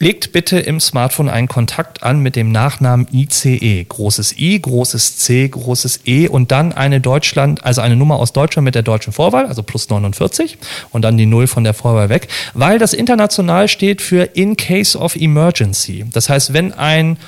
Legt 0.00 0.30
bitte 0.32 0.60
im 0.60 0.78
Smartphone 0.78 1.28
einen 1.28 1.48
Kontakt 1.48 2.04
an 2.04 2.20
mit 2.20 2.36
dem 2.36 2.52
Nachnamen 2.52 3.08
ICE. 3.12 3.84
Großes 3.84 4.38
I, 4.38 4.60
großes 4.60 5.16
C, 5.16 5.48
großes 5.48 6.00
E 6.04 6.28
und 6.28 6.52
dann 6.52 6.72
eine 6.72 7.00
Deutschland, 7.00 7.64
also 7.64 7.80
eine 7.80 7.96
Nummer 7.96 8.16
aus 8.16 8.32
Deutschland 8.32 8.64
mit 8.64 8.76
der 8.76 8.82
deutschen 8.82 9.12
Vorwahl, 9.12 9.46
also 9.46 9.64
plus 9.64 9.88
49 9.88 10.58
und 10.90 11.02
dann 11.02 11.16
die 11.16 11.26
Null 11.26 11.48
von 11.48 11.64
der 11.64 11.74
Vorwahl 11.74 12.08
weg, 12.10 12.28
weil 12.54 12.78
das 12.78 12.92
international 12.92 13.66
steht 13.66 14.00
für 14.00 14.22
In 14.34 14.56
Case 14.56 14.96
of 14.96 15.16
Emergency. 15.16 16.04
Das 16.12 16.28
heißt, 16.28 16.52
wenn 16.52 16.72
ein 16.72 17.18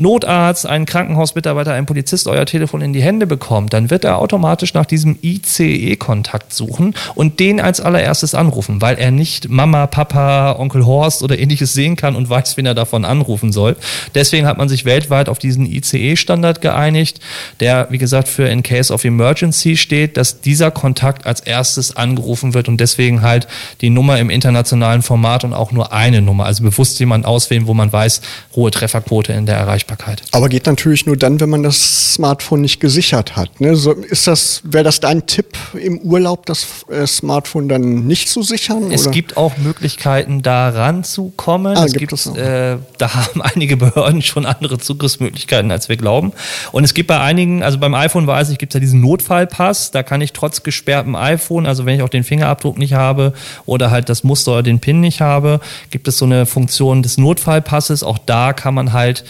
Notarzt, 0.00 0.66
ein 0.66 0.86
Krankenhausmitarbeiter, 0.86 1.72
ein 1.72 1.86
Polizist 1.86 2.28
euer 2.28 2.46
Telefon 2.46 2.80
in 2.80 2.92
die 2.92 3.02
Hände 3.02 3.26
bekommt, 3.26 3.72
dann 3.72 3.90
wird 3.90 4.04
er 4.04 4.18
automatisch 4.18 4.74
nach 4.74 4.86
diesem 4.86 5.18
ICE-Kontakt 5.22 6.52
suchen 6.52 6.94
und 7.14 7.40
den 7.40 7.60
als 7.60 7.80
allererstes 7.80 8.34
anrufen, 8.34 8.80
weil 8.80 8.96
er 8.96 9.10
nicht 9.10 9.48
Mama, 9.48 9.86
Papa, 9.86 10.52
Onkel 10.58 10.86
Horst 10.86 11.22
oder 11.22 11.38
ähnliches 11.38 11.72
sehen 11.72 11.96
kann 11.96 12.14
und 12.14 12.30
weiß, 12.30 12.56
wen 12.56 12.66
er 12.66 12.74
davon 12.74 13.04
anrufen 13.04 13.50
soll. 13.52 13.76
Deswegen 14.14 14.46
hat 14.46 14.56
man 14.56 14.68
sich 14.68 14.84
weltweit 14.84 15.28
auf 15.28 15.38
diesen 15.38 15.66
ICE-Standard 15.66 16.60
geeinigt, 16.60 17.20
der, 17.58 17.88
wie 17.90 17.98
gesagt, 17.98 18.28
für 18.28 18.48
in 18.48 18.62
case 18.62 18.92
of 18.92 19.04
emergency 19.04 19.76
steht, 19.76 20.16
dass 20.16 20.40
dieser 20.40 20.70
Kontakt 20.70 21.26
als 21.26 21.40
erstes 21.40 21.96
angerufen 21.96 22.54
wird 22.54 22.68
und 22.68 22.80
deswegen 22.80 23.22
halt 23.22 23.48
die 23.80 23.90
Nummer 23.90 24.18
im 24.18 24.30
internationalen 24.30 25.02
Format 25.02 25.42
und 25.42 25.54
auch 25.54 25.72
nur 25.72 25.92
eine 25.92 26.22
Nummer. 26.22 26.44
Also 26.44 26.62
bewusst 26.62 27.00
jemand 27.00 27.26
auswählen, 27.26 27.66
wo 27.66 27.74
man 27.74 27.92
weiß, 27.92 28.20
hohe 28.54 28.70
Trefferquote 28.70 29.32
in 29.32 29.46
der 29.46 29.56
Erreichbarkeit. 29.56 29.87
Erreichbarkeit. 29.88 30.22
Aber 30.32 30.48
geht 30.48 30.66
natürlich 30.66 31.06
nur 31.06 31.16
dann, 31.16 31.40
wenn 31.40 31.50
man 31.50 31.62
das 31.62 32.14
Smartphone 32.14 32.60
nicht 32.60 32.80
gesichert 32.80 33.36
hat. 33.36 33.60
Ne? 33.60 33.76
So, 33.76 33.92
ist 33.92 34.26
das, 34.26 34.60
wäre 34.64 34.84
das 34.84 35.00
dein 35.00 35.26
Tipp 35.26 35.56
im 35.72 35.98
Urlaub, 35.98 36.46
das 36.46 36.66
äh, 36.90 37.06
Smartphone 37.06 37.68
dann 37.68 38.06
nicht 38.06 38.28
zu 38.28 38.42
sichern? 38.42 38.90
Es 38.90 39.02
oder? 39.02 39.10
gibt 39.12 39.36
auch 39.36 39.56
Möglichkeiten, 39.56 40.42
da 40.42 40.68
ranzukommen. 40.68 41.76
Ah, 41.76 41.84
es 41.84 41.92
gibt, 41.92 42.10
gibt 42.10 42.36
äh, 42.36 42.76
da 42.98 43.14
haben 43.14 43.42
einige 43.54 43.76
Behörden 43.76 44.22
schon 44.22 44.46
andere 44.46 44.78
Zugriffsmöglichkeiten, 44.78 45.70
als 45.70 45.88
wir 45.88 45.96
glauben. 45.96 46.32
Und 46.72 46.84
es 46.84 46.94
gibt 46.94 47.08
bei 47.08 47.20
einigen, 47.20 47.62
also 47.62 47.78
beim 47.78 47.94
iPhone 47.94 48.26
weiß 48.26 48.50
ich, 48.50 48.58
gibt 48.58 48.72
es 48.72 48.74
ja 48.74 48.80
diesen 48.80 49.00
Notfallpass. 49.00 49.90
Da 49.90 50.02
kann 50.02 50.20
ich 50.20 50.32
trotz 50.32 50.62
gesperrtem 50.62 51.16
iPhone, 51.16 51.66
also 51.66 51.86
wenn 51.86 51.96
ich 51.96 52.02
auch 52.02 52.08
den 52.08 52.24
Fingerabdruck 52.24 52.78
nicht 52.78 52.94
habe 52.94 53.32
oder 53.66 53.90
halt 53.90 54.08
das 54.08 54.24
Muster 54.24 54.52
oder 54.52 54.62
den 54.62 54.80
PIN 54.80 55.00
nicht 55.00 55.20
habe, 55.20 55.60
gibt 55.90 56.08
es 56.08 56.18
so 56.18 56.24
eine 56.24 56.46
Funktion 56.46 57.02
des 57.02 57.18
Notfallpasses. 57.18 58.02
Auch 58.02 58.18
da 58.18 58.52
kann 58.52 58.74
man 58.74 58.92
halt 58.92 59.24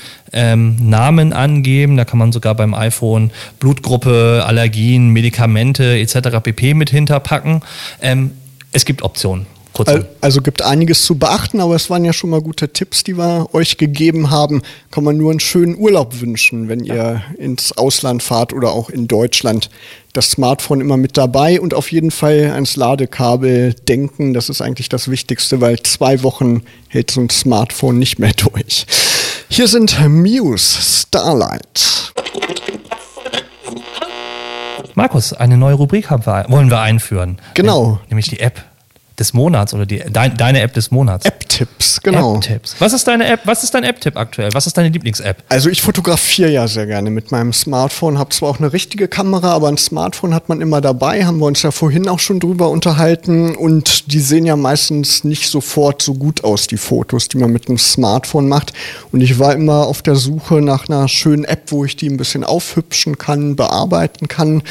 ähm, 0.52 0.76
Namen 0.80 1.32
angeben. 1.32 1.96
Da 1.96 2.04
kann 2.04 2.18
man 2.18 2.32
sogar 2.32 2.54
beim 2.54 2.74
iPhone 2.74 3.30
Blutgruppe, 3.60 4.44
Allergien, 4.46 5.10
Medikamente 5.10 5.98
etc. 5.98 6.40
pp. 6.42 6.74
mit 6.74 6.90
hinterpacken. 6.90 7.62
Ähm, 8.00 8.32
es 8.72 8.84
gibt 8.84 9.02
Optionen. 9.02 9.46
Kurzum. 9.78 10.04
Also 10.20 10.40
gibt 10.40 10.62
einiges 10.62 11.04
zu 11.04 11.16
beachten, 11.16 11.60
aber 11.60 11.76
es 11.76 11.88
waren 11.88 12.04
ja 12.04 12.12
schon 12.12 12.30
mal 12.30 12.40
gute 12.40 12.72
Tipps, 12.72 13.04
die 13.04 13.16
wir 13.16 13.48
euch 13.52 13.76
gegeben 13.76 14.30
haben. 14.30 14.62
Kann 14.90 15.04
man 15.04 15.16
nur 15.16 15.30
einen 15.30 15.40
schönen 15.40 15.76
Urlaub 15.76 16.20
wünschen, 16.20 16.68
wenn 16.68 16.80
ihr 16.80 17.22
ins 17.38 17.76
Ausland 17.78 18.22
fahrt 18.22 18.52
oder 18.52 18.72
auch 18.72 18.90
in 18.90 19.06
Deutschland. 19.06 19.70
Das 20.14 20.32
Smartphone 20.32 20.80
immer 20.80 20.96
mit 20.96 21.16
dabei 21.16 21.60
und 21.60 21.74
auf 21.74 21.92
jeden 21.92 22.10
Fall 22.10 22.50
ans 22.52 22.74
Ladekabel 22.74 23.74
denken. 23.74 24.34
Das 24.34 24.48
ist 24.48 24.60
eigentlich 24.60 24.88
das 24.88 25.10
Wichtigste, 25.10 25.60
weil 25.60 25.78
zwei 25.80 26.24
Wochen 26.24 26.62
hält 26.88 27.12
so 27.12 27.20
ein 27.20 27.30
Smartphone 27.30 27.98
nicht 27.98 28.18
mehr 28.18 28.32
durch. 28.52 28.86
Hier 29.48 29.66
sind 29.66 29.98
Muse 30.08 30.80
Starlight. 30.80 32.12
Markus, 34.94 35.32
eine 35.32 35.56
neue 35.56 35.74
Rubrik 35.74 36.10
wir, 36.10 36.44
wollen 36.48 36.70
wir 36.70 36.80
einführen. 36.80 37.38
Genau. 37.54 38.00
Nämlich 38.08 38.28
die 38.28 38.40
App 38.40 38.62
des 39.18 39.32
Monats 39.32 39.74
oder 39.74 39.86
die, 39.86 40.02
dein, 40.10 40.36
deine 40.36 40.60
App 40.60 40.72
des 40.72 40.90
Monats. 40.90 41.24
App-Tipps, 41.24 42.00
genau. 42.02 42.36
App-Tipps. 42.36 42.76
Was 42.78 42.92
ist 42.92 43.06
deine 43.08 43.26
App? 43.26 43.40
Was 43.44 43.64
ist 43.64 43.74
dein 43.74 43.84
App-Tipp 43.84 44.16
aktuell? 44.16 44.50
Was 44.52 44.66
ist 44.66 44.76
deine 44.76 44.88
Lieblings-App? 44.90 45.42
Also 45.48 45.68
ich 45.70 45.82
fotografiere 45.82 46.50
ja 46.50 46.68
sehr 46.68 46.86
gerne 46.86 47.10
mit 47.10 47.32
meinem 47.32 47.52
Smartphone, 47.52 48.18
habe 48.18 48.30
zwar 48.30 48.50
auch 48.50 48.58
eine 48.58 48.72
richtige 48.72 49.08
Kamera, 49.08 49.52
aber 49.52 49.68
ein 49.68 49.78
Smartphone 49.78 50.34
hat 50.34 50.48
man 50.48 50.60
immer 50.60 50.80
dabei, 50.80 51.24
haben 51.24 51.38
wir 51.38 51.46
uns 51.46 51.62
ja 51.62 51.70
vorhin 51.70 52.08
auch 52.08 52.20
schon 52.20 52.38
drüber 52.38 52.70
unterhalten 52.70 53.56
und 53.56 54.12
die 54.12 54.20
sehen 54.20 54.46
ja 54.46 54.56
meistens 54.56 55.24
nicht 55.24 55.48
sofort 55.48 56.00
so 56.02 56.14
gut 56.14 56.44
aus, 56.44 56.66
die 56.66 56.76
Fotos, 56.76 57.28
die 57.28 57.38
man 57.38 57.50
mit 57.50 57.68
einem 57.68 57.78
Smartphone 57.78 58.48
macht. 58.48 58.72
Und 59.10 59.20
ich 59.20 59.38
war 59.38 59.54
immer 59.54 59.86
auf 59.86 60.02
der 60.02 60.16
Suche 60.16 60.62
nach 60.62 60.88
einer 60.88 61.08
schönen 61.08 61.44
App, 61.44 61.72
wo 61.72 61.84
ich 61.84 61.96
die 61.96 62.08
ein 62.08 62.16
bisschen 62.16 62.44
aufhübschen 62.44 63.18
kann, 63.18 63.56
bearbeiten 63.56 64.28
kann 64.28 64.62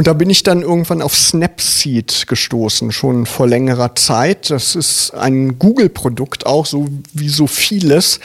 und 0.00 0.06
da 0.06 0.14
bin 0.14 0.30
ich 0.30 0.42
dann 0.42 0.62
irgendwann 0.62 1.02
auf 1.02 1.14
Snapseed 1.14 2.26
gestoßen, 2.26 2.90
schon 2.90 3.26
vor 3.26 3.46
längerer 3.46 3.94
Zeit. 3.96 4.48
Das 4.48 4.74
ist 4.74 5.10
ein 5.12 5.58
Google-Produkt 5.58 6.46
auch, 6.46 6.64
so 6.64 6.88
wie 7.12 7.28
so 7.28 7.46
vieles. 7.46 8.18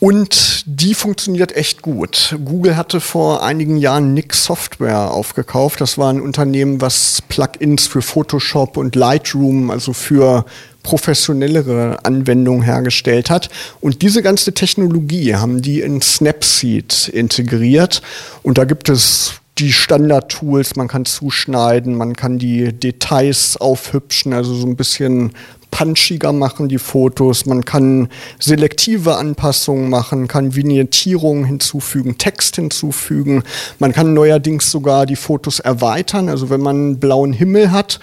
Und 0.00 0.62
die 0.64 0.94
funktioniert 0.94 1.54
echt 1.56 1.82
gut. 1.82 2.34
Google 2.42 2.78
hatte 2.78 3.02
vor 3.02 3.42
einigen 3.42 3.76
Jahren 3.76 4.14
Nix 4.14 4.46
Software 4.46 5.10
aufgekauft. 5.10 5.82
Das 5.82 5.98
war 5.98 6.10
ein 6.10 6.22
Unternehmen, 6.22 6.80
was 6.80 7.20
Plugins 7.28 7.86
für 7.86 8.00
Photoshop 8.00 8.78
und 8.78 8.96
Lightroom, 8.96 9.70
also 9.70 9.92
für 9.92 10.46
professionellere 10.82 11.98
Anwendungen 12.04 12.62
hergestellt 12.62 13.28
hat. 13.28 13.50
Und 13.82 14.00
diese 14.00 14.22
ganze 14.22 14.54
Technologie 14.54 15.34
haben 15.34 15.60
die 15.60 15.82
in 15.82 16.00
Snapseed 16.00 17.08
integriert. 17.08 18.00
Und 18.42 18.56
da 18.56 18.64
gibt 18.64 18.88
es 18.88 19.42
die 19.58 19.72
Standard-Tools, 19.72 20.76
man 20.76 20.88
kann 20.88 21.04
zuschneiden, 21.04 21.94
man 21.94 22.14
kann 22.14 22.38
die 22.38 22.72
Details 22.72 23.56
aufhübschen, 23.56 24.32
also 24.32 24.54
so 24.54 24.66
ein 24.66 24.76
bisschen 24.76 25.32
punchiger 25.70 26.32
machen, 26.32 26.68
die 26.68 26.78
Fotos. 26.78 27.46
Man 27.46 27.64
kann 27.64 28.08
selektive 28.38 29.16
Anpassungen 29.16 29.90
machen, 29.90 30.28
kann 30.28 30.54
Vignettierungen 30.54 31.44
hinzufügen, 31.44 32.16
Text 32.16 32.56
hinzufügen. 32.56 33.42
Man 33.80 33.92
kann 33.92 34.14
neuerdings 34.14 34.70
sogar 34.70 35.04
die 35.04 35.16
Fotos 35.16 35.58
erweitern. 35.58 36.28
Also 36.28 36.48
wenn 36.48 36.60
man 36.60 36.76
einen 36.76 37.00
blauen 37.00 37.32
Himmel 37.32 37.72
hat 37.72 37.98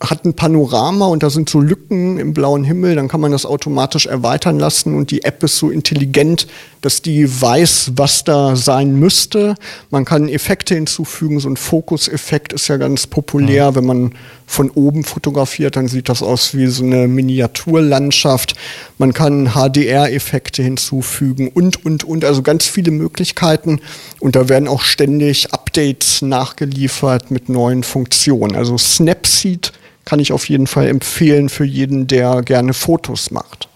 hat 0.00 0.26
ein 0.26 0.34
Panorama 0.34 1.06
und 1.06 1.22
da 1.22 1.30
sind 1.30 1.48
so 1.48 1.58
Lücken 1.58 2.18
im 2.18 2.34
blauen 2.34 2.64
Himmel, 2.64 2.96
dann 2.96 3.08
kann 3.08 3.20
man 3.20 3.32
das 3.32 3.46
automatisch 3.46 4.06
erweitern 4.06 4.58
lassen 4.58 4.94
und 4.94 5.10
die 5.10 5.24
App 5.24 5.42
ist 5.42 5.56
so 5.56 5.70
intelligent, 5.70 6.46
dass 6.82 7.00
die 7.00 7.40
weiß, 7.40 7.92
was 7.96 8.22
da 8.22 8.56
sein 8.56 8.96
müsste. 8.96 9.54
Man 9.90 10.04
kann 10.04 10.28
Effekte 10.28 10.74
hinzufügen, 10.74 11.40
so 11.40 11.48
ein 11.48 11.56
Fokuseffekt 11.56 12.52
ist 12.52 12.68
ja 12.68 12.76
ganz 12.76 13.06
populär, 13.06 13.70
mhm. 13.70 13.74
wenn 13.74 13.86
man 13.86 14.14
von 14.46 14.70
oben 14.70 15.02
fotografiert, 15.02 15.76
dann 15.76 15.88
sieht 15.88 16.10
das 16.10 16.22
aus 16.22 16.54
wie 16.54 16.66
so 16.66 16.84
eine 16.84 17.08
Miniaturlandschaft. 17.08 18.54
Man 18.98 19.14
kann 19.14 19.54
HDR-Effekte 19.54 20.62
hinzufügen 20.62 21.48
und, 21.48 21.84
und, 21.84 22.04
und, 22.04 22.24
also 22.24 22.42
ganz 22.42 22.66
viele 22.66 22.90
Möglichkeiten. 22.92 23.80
Und 24.20 24.36
da 24.36 24.48
werden 24.48 24.68
auch 24.68 24.82
ständig 24.82 25.52
Updates 25.52 26.22
nachgeliefert 26.22 27.30
mit 27.30 27.48
neuen 27.48 27.82
Funktionen. 27.82 28.54
Also 28.54 28.78
Snapseed 28.78 29.72
kann 30.06 30.20
ich 30.20 30.32
auf 30.32 30.48
jeden 30.48 30.66
Fall 30.66 30.86
empfehlen 30.86 31.50
für 31.50 31.64
jeden, 31.64 32.06
der 32.06 32.40
gerne 32.40 32.72
Fotos 32.72 33.30
macht. 33.30 33.68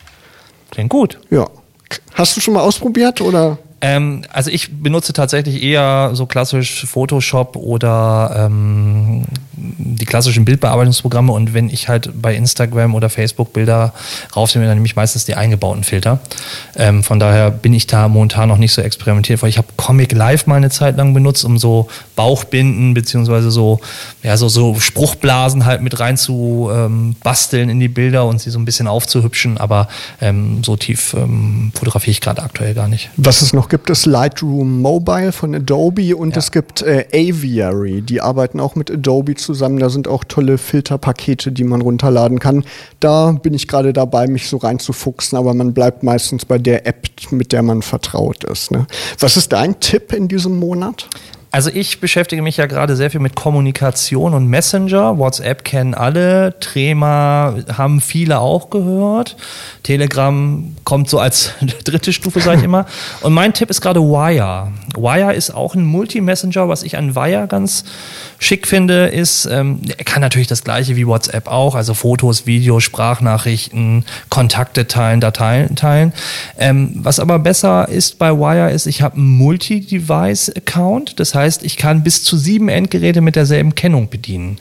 Klingt 0.71 0.89
gut. 0.89 1.21
Ja. 1.29 1.51
Hast 2.15 2.37
du 2.37 2.41
schon 2.41 2.55
mal 2.55 2.63
ausprobiert 2.63 3.21
oder? 3.21 3.59
Ähm, 3.83 4.23
also 4.31 4.51
ich 4.51 4.83
benutze 4.83 5.13
tatsächlich 5.13 5.63
eher 5.63 6.11
so 6.13 6.27
klassisch 6.27 6.85
Photoshop 6.87 7.57
oder 7.57 8.47
ähm, 8.47 9.25
die 9.57 10.05
klassischen 10.05 10.45
Bildbearbeitungsprogramme 10.45 11.33
und 11.33 11.55
wenn 11.55 11.69
ich 11.69 11.89
halt 11.89 12.11
bei 12.21 12.35
Instagram 12.35 12.95
oder 12.95 13.11
Facebook 13.11 13.53
Bilder 13.53 13.93
raufnehme, 14.37 14.67
dann 14.67 14.77
nehme 14.77 14.87
ich 14.87 14.97
meistens 14.97 15.25
die 15.25 15.35
eingebauten 15.35 15.85
Filter. 15.85 16.21
Ähm, 16.77 17.03
von 17.03 17.21
daher 17.21 17.51
bin 17.51 17.73
ich 17.73 17.87
da 17.87 18.09
momentan 18.09 18.49
noch 18.49 18.59
nicht 18.59 18.73
so 18.73 18.83
experimentiert, 18.83 19.43
weil 19.43 19.49
ich 19.49 19.59
habe 19.59 19.69
Comic 19.77 20.13
Live 20.13 20.47
mal 20.47 20.57
eine 20.57 20.71
Zeit 20.71 20.97
lang 20.97 21.15
benutzt, 21.15 21.45
um 21.45 21.59
so 21.59 21.89
Bauchbinden 22.17 22.95
beziehungsweise 22.95 23.51
so, 23.51 23.81
ja, 24.23 24.37
so, 24.37 24.49
so 24.49 24.79
Spruchblasen 24.79 25.65
halt 25.65 25.81
mit 25.81 26.01
rein 26.01 26.17
zu 26.17 26.71
ähm, 26.73 27.17
basteln 27.23 27.71
in 27.71 27.81
die 27.81 27.89
Bilder 27.89 28.27
und 28.27 28.41
sie 28.41 28.51
so 28.51 28.59
ein 28.59 28.65
bisschen 28.65 28.89
aufzuhübschen, 28.89 29.59
aber 29.59 29.89
ähm, 30.21 30.63
so 30.65 30.77
tief 30.77 31.15
ähm, 31.15 31.73
fotografiere 31.75 32.13
ich 32.13 32.21
gerade 32.21 32.43
aktuell 32.43 32.75
gar 32.75 32.89
nicht. 32.89 33.11
Was 33.17 33.43
es 33.43 33.53
noch 33.53 33.70
gibt, 33.71 33.89
ist 33.89 34.07
Lightroom 34.07 34.83
Mobile 34.83 35.33
von 35.33 35.55
Adobe 35.55 36.17
und 36.17 36.33
ja. 36.33 36.39
es 36.39 36.51
gibt 36.51 36.83
äh, 36.83 37.07
Aviary, 37.13 38.03
die 38.03 38.21
arbeiten 38.21 38.61
auch 38.61 38.75
mit 38.75 38.91
Adobe 38.91 39.37
zusammen 39.37 39.71
zusammen. 39.71 39.79
Da 39.79 39.91
sind 39.91 40.09
auch 40.09 40.25
tolle 40.25 40.59
Filterpakete, 40.59 41.53
die 41.53 41.65
man 41.65 41.81
runterladen 41.81 42.39
kann. 42.39 42.65
Da 42.99 43.33
bin 43.33 43.55
ich 43.55 43.69
gerade 43.69 43.93
dabei, 43.93 44.27
mich 44.27 44.49
so 44.49 44.57
reinzufuchsen, 44.57 45.37
aber 45.39 45.55
man 45.55 45.75
bleibt 45.75 46.03
meistens 46.03 46.45
bei 46.45 46.59
der 46.59 46.87
App, 46.87 47.07
mit 47.31 47.53
der 47.53 47.63
man 47.63 47.83
vertraut 47.83 48.45
ist. 48.45 48.71
Ne? 48.71 48.87
Was 49.19 49.37
ist 49.37 49.53
dein 49.53 49.79
Tipp 49.81 50.13
in 50.13 50.29
diesem 50.29 50.59
Monat? 50.59 51.09
Also 51.53 51.69
ich 51.73 51.99
beschäftige 51.99 52.43
mich 52.43 52.59
ja 52.59 52.67
gerade 52.67 52.95
sehr 52.95 53.11
viel 53.11 53.19
mit 53.19 53.35
Kommunikation 53.35 54.35
und 54.35 54.47
Messenger. 54.47 55.19
WhatsApp 55.19 55.65
kennen 55.65 55.95
alle, 55.95 56.55
Trema 56.61 57.57
haben 57.77 58.01
viele 58.01 58.39
auch 58.39 58.71
gehört. 58.71 59.37
Telegram 59.83 60.77
kommt 60.85 61.11
so 61.11 61.19
als 61.19 61.53
dritte 61.85 62.13
Stufe, 62.13 62.41
sage 62.41 62.59
ich 62.59 62.65
immer. 62.71 62.87
Und 63.23 63.33
mein 63.33 63.53
Tipp 63.53 63.69
ist 63.69 63.81
gerade 63.81 64.01
Wire. 64.01 64.69
Wire 64.97 65.35
ist 65.35 65.51
auch 65.51 65.75
ein 65.75 65.85
Multi-Messenger. 65.85 66.69
Was 66.69 66.85
ich 66.85 66.97
an 66.97 67.17
Wire 67.17 67.49
ganz 67.49 67.85
schick 68.39 68.69
finde, 68.69 69.09
ist, 69.09 69.47
ähm, 69.47 69.81
er 69.99 70.05
kann 70.05 70.21
natürlich 70.21 70.49
das 70.49 70.63
gleiche 70.63 70.95
wie 70.95 71.07
WhatsApp 71.07 71.49
auch, 71.49 71.75
also 71.75 71.95
Fotos, 71.95 72.47
Videos, 72.47 72.85
Sprachnachrichten, 72.85 74.05
Kontakte 74.29 74.87
teilen, 74.87 75.21
Dateien 75.21 75.75
teilen. 75.75 76.13
Ähm, 76.59 76.93
was 76.95 77.19
aber 77.19 77.41
besser 77.41 77.89
ist 77.89 78.19
bei 78.19 78.31
Wire 78.31 78.71
ist, 78.71 78.87
ich 78.87 79.03
habe 79.03 79.17
einen 79.17 79.37
Multi-Device-Account. 79.37 81.19
Das 81.19 81.35
heißt, 81.35 81.40
heißt, 81.41 81.65
ich 81.65 81.77
kann 81.77 82.03
bis 82.03 82.23
zu 82.23 82.37
sieben 82.37 82.69
Endgeräte 82.69 83.21
mit 83.21 83.37
derselben 83.37 83.75
Kennung 83.75 84.09
bedienen. 84.09 84.59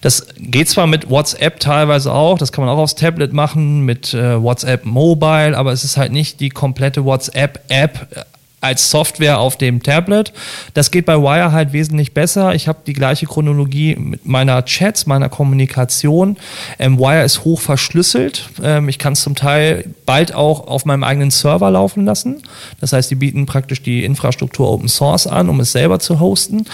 Das 0.00 0.26
geht 0.38 0.68
zwar 0.68 0.86
mit 0.86 1.08
WhatsApp 1.08 1.60
teilweise 1.60 2.12
auch, 2.12 2.38
das 2.38 2.52
kann 2.52 2.64
man 2.64 2.74
auch 2.74 2.78
aufs 2.78 2.94
Tablet 2.94 3.32
machen, 3.32 3.82
mit 3.82 4.12
äh, 4.12 4.42
WhatsApp 4.42 4.84
Mobile, 4.84 5.56
aber 5.56 5.72
es 5.72 5.84
ist 5.84 5.96
halt 5.96 6.12
nicht 6.12 6.40
die 6.40 6.50
komplette 6.50 7.04
WhatsApp-App 7.04 8.26
als 8.62 8.90
Software 8.90 9.38
auf 9.38 9.56
dem 9.56 9.82
Tablet. 9.82 10.32
Das 10.74 10.90
geht 10.90 11.04
bei 11.04 11.16
Wire 11.18 11.52
halt 11.52 11.72
wesentlich 11.72 12.14
besser. 12.14 12.54
Ich 12.54 12.68
habe 12.68 12.78
die 12.86 12.94
gleiche 12.94 13.26
Chronologie 13.26 13.96
mit 13.96 14.24
meiner 14.24 14.64
Chats, 14.64 15.06
meiner 15.06 15.28
Kommunikation. 15.28 16.38
Ähm, 16.78 16.98
Wire 16.98 17.22
ist 17.22 17.44
hoch 17.44 17.60
verschlüsselt. 17.60 18.48
Ähm, 18.62 18.88
ich 18.88 18.98
kann 18.98 19.12
es 19.12 19.20
zum 19.20 19.34
Teil 19.34 19.84
bald 20.06 20.34
auch 20.34 20.68
auf 20.68 20.86
meinem 20.86 21.04
eigenen 21.04 21.30
Server 21.30 21.70
laufen 21.70 22.06
lassen. 22.06 22.42
Das 22.80 22.94
heißt, 22.94 23.10
die 23.10 23.16
bieten 23.16 23.44
praktisch 23.44 23.82
die 23.82 24.04
Infrastruktur 24.04 24.70
Open 24.70 24.88
Source 24.88 25.26
an, 25.26 25.50
um 25.50 25.60
es 25.60 25.72
selber 25.72 25.98
zu 25.98 26.18
hosten. 26.18 26.64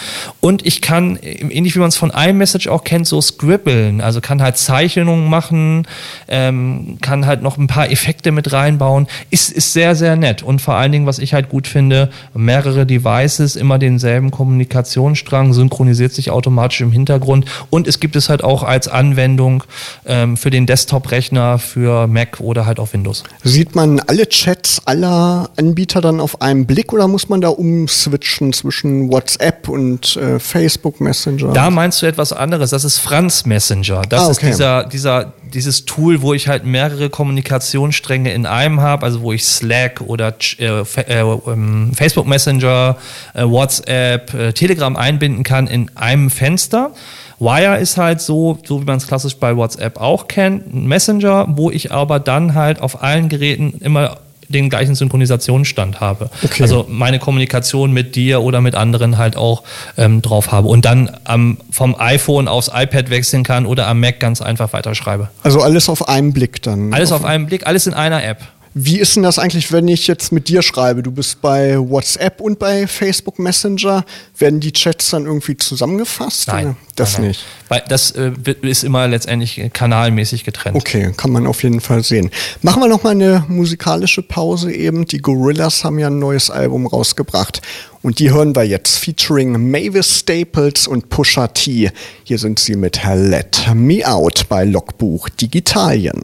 Und 0.40 0.64
ich 0.64 0.82
kann, 0.82 1.18
ähnlich 1.20 1.74
wie 1.74 1.80
man 1.80 1.88
es 1.88 1.96
von 1.96 2.10
iMessage 2.10 2.68
auch 2.68 2.84
kennt, 2.84 3.08
so 3.08 3.20
scribbeln. 3.20 4.00
Also 4.00 4.20
kann 4.20 4.40
halt 4.40 4.56
Zeichnungen 4.56 5.28
machen, 5.28 5.88
ähm, 6.28 6.98
kann 7.00 7.26
halt 7.26 7.42
noch 7.42 7.58
ein 7.58 7.66
paar 7.66 7.90
Effekte 7.90 8.30
mit 8.30 8.52
reinbauen. 8.52 9.08
Ist, 9.30 9.50
ist 9.50 9.72
sehr, 9.72 9.96
sehr 9.96 10.14
nett. 10.14 10.44
Und 10.44 10.60
vor 10.62 10.76
allen 10.76 10.92
Dingen, 10.92 11.06
was 11.06 11.18
ich 11.18 11.34
halt 11.34 11.48
gut 11.48 11.71
finde, 11.72 12.10
mehrere 12.34 12.86
Devices, 12.86 13.56
immer 13.56 13.78
denselben 13.78 14.30
Kommunikationsstrang, 14.30 15.52
synchronisiert 15.52 16.12
sich 16.12 16.30
automatisch 16.30 16.80
im 16.80 16.92
Hintergrund 16.92 17.46
und 17.70 17.88
es 17.88 18.00
gibt 18.00 18.16
es 18.16 18.28
halt 18.28 18.44
auch 18.44 18.62
als 18.62 18.88
Anwendung 18.88 19.64
ähm, 20.06 20.36
für 20.36 20.50
den 20.50 20.66
Desktop-Rechner, 20.66 21.58
für 21.58 22.06
Mac 22.06 22.40
oder 22.40 22.66
halt 22.66 22.78
auf 22.78 22.92
Windows. 22.92 23.24
Sieht 23.42 23.74
man 23.74 24.00
alle 24.00 24.28
Chats 24.28 24.82
aller 24.86 25.50
Anbieter 25.56 26.00
dann 26.00 26.20
auf 26.20 26.40
einen 26.40 26.66
Blick 26.66 26.92
oder 26.92 27.08
muss 27.08 27.28
man 27.28 27.40
da 27.40 27.48
umswitchen 27.48 28.52
zwischen 28.52 29.10
WhatsApp 29.10 29.68
und 29.68 30.16
äh, 30.16 30.38
Facebook 30.38 31.00
Messenger? 31.00 31.52
Da 31.52 31.70
meinst 31.70 32.02
du 32.02 32.06
etwas 32.06 32.32
anderes. 32.32 32.70
Das 32.70 32.84
ist 32.84 32.98
Franz 32.98 33.46
Messenger. 33.46 34.02
Das 34.08 34.20
ah, 34.20 34.24
okay. 34.24 34.30
ist 34.32 34.42
dieser, 34.42 34.84
dieser, 34.84 35.32
dieses 35.54 35.84
Tool, 35.84 36.22
wo 36.22 36.34
ich 36.34 36.48
halt 36.48 36.64
mehrere 36.64 37.10
Kommunikationsstränge 37.10 38.32
in 38.32 38.46
einem 38.46 38.80
habe, 38.80 39.04
also 39.04 39.22
wo 39.22 39.32
ich 39.32 39.44
Slack 39.44 40.00
oder 40.00 40.34
äh, 40.58 40.80
äh, 40.80 41.38
ähm, 41.46 41.92
Facebook 41.94 42.26
Messenger, 42.26 42.96
äh, 43.34 43.44
WhatsApp, 43.44 44.34
äh, 44.34 44.52
Telegram 44.52 44.96
einbinden 44.96 45.42
kann 45.42 45.66
in 45.66 45.90
einem 45.96 46.30
Fenster. 46.30 46.92
Wire 47.38 47.78
ist 47.78 47.96
halt 47.96 48.20
so, 48.20 48.58
so 48.64 48.80
wie 48.80 48.84
man 48.84 48.98
es 48.98 49.06
klassisch 49.06 49.36
bei 49.36 49.56
WhatsApp 49.56 50.00
auch 50.00 50.28
kennt, 50.28 50.72
ein 50.72 50.86
Messenger, 50.86 51.46
wo 51.48 51.70
ich 51.70 51.90
aber 51.90 52.20
dann 52.20 52.54
halt 52.54 52.80
auf 52.80 53.02
allen 53.02 53.28
Geräten 53.28 53.74
immer 53.80 54.18
den 54.52 54.70
gleichen 54.70 54.94
Synchronisationsstand 54.94 56.00
habe. 56.00 56.30
Okay. 56.44 56.62
Also 56.62 56.86
meine 56.88 57.18
Kommunikation 57.18 57.92
mit 57.92 58.14
dir 58.14 58.42
oder 58.42 58.60
mit 58.60 58.74
anderen 58.74 59.18
halt 59.18 59.36
auch 59.36 59.62
ähm, 59.96 60.22
drauf 60.22 60.52
habe 60.52 60.68
und 60.68 60.84
dann 60.84 61.10
ähm, 61.28 61.58
vom 61.70 61.96
iPhone 61.98 62.48
aufs 62.48 62.70
iPad 62.72 63.10
wechseln 63.10 63.42
kann 63.42 63.66
oder 63.66 63.86
am 63.88 64.00
Mac 64.00 64.20
ganz 64.20 64.40
einfach 64.40 64.72
weiterschreibe. 64.72 65.28
Also 65.42 65.60
alles 65.60 65.88
auf 65.88 66.08
einen 66.08 66.32
Blick 66.32 66.62
dann. 66.62 66.92
Alles 66.92 67.12
auf, 67.12 67.20
auf 67.20 67.26
einen 67.26 67.46
Blick, 67.46 67.66
alles 67.66 67.86
in 67.86 67.94
einer 67.94 68.22
App. 68.24 68.38
Wie 68.74 68.98
ist 68.98 69.16
denn 69.16 69.22
das 69.22 69.38
eigentlich, 69.38 69.70
wenn 69.70 69.86
ich 69.86 70.06
jetzt 70.06 70.32
mit 70.32 70.48
dir 70.48 70.62
schreibe? 70.62 71.02
Du 71.02 71.10
bist 71.10 71.42
bei 71.42 71.78
WhatsApp 71.78 72.40
und 72.40 72.58
bei 72.58 72.86
Facebook 72.86 73.38
Messenger. 73.38 74.04
Werden 74.38 74.60
die 74.60 74.72
Chats 74.72 75.10
dann 75.10 75.26
irgendwie 75.26 75.56
zusammengefasst? 75.58 76.48
Nein, 76.48 76.76
das 76.96 77.18
nein, 77.18 77.28
nicht. 77.28 77.44
Weil 77.68 77.82
das 77.88 78.12
äh, 78.12 78.32
ist 78.62 78.82
immer 78.82 79.06
letztendlich 79.08 79.60
kanalmäßig 79.74 80.44
getrennt. 80.44 80.76
Okay, 80.76 81.12
kann 81.16 81.32
man 81.32 81.46
auf 81.46 81.62
jeden 81.62 81.80
Fall 81.80 82.02
sehen. 82.02 82.30
Machen 82.62 82.82
wir 82.82 82.88
noch 82.88 83.02
mal 83.02 83.10
eine 83.10 83.44
musikalische 83.48 84.22
Pause 84.22 84.72
eben. 84.72 85.06
Die 85.06 85.18
Gorillas 85.18 85.84
haben 85.84 85.98
ja 85.98 86.06
ein 86.06 86.18
neues 86.18 86.48
Album 86.48 86.86
rausgebracht 86.86 87.60
und 88.00 88.18
die 88.20 88.30
hören 88.30 88.56
wir 88.56 88.64
jetzt 88.64 88.98
featuring 88.98 89.70
Mavis 89.70 90.20
Staples 90.20 90.88
und 90.88 91.10
Pusha 91.10 91.48
T. 91.48 91.90
Hier 92.24 92.38
sind 92.38 92.58
sie 92.58 92.76
mit 92.76 93.00
Let 93.04 93.66
Me 93.74 94.06
Out 94.06 94.46
bei 94.48 94.64
Logbuch 94.64 95.28
Digitalien. 95.28 96.22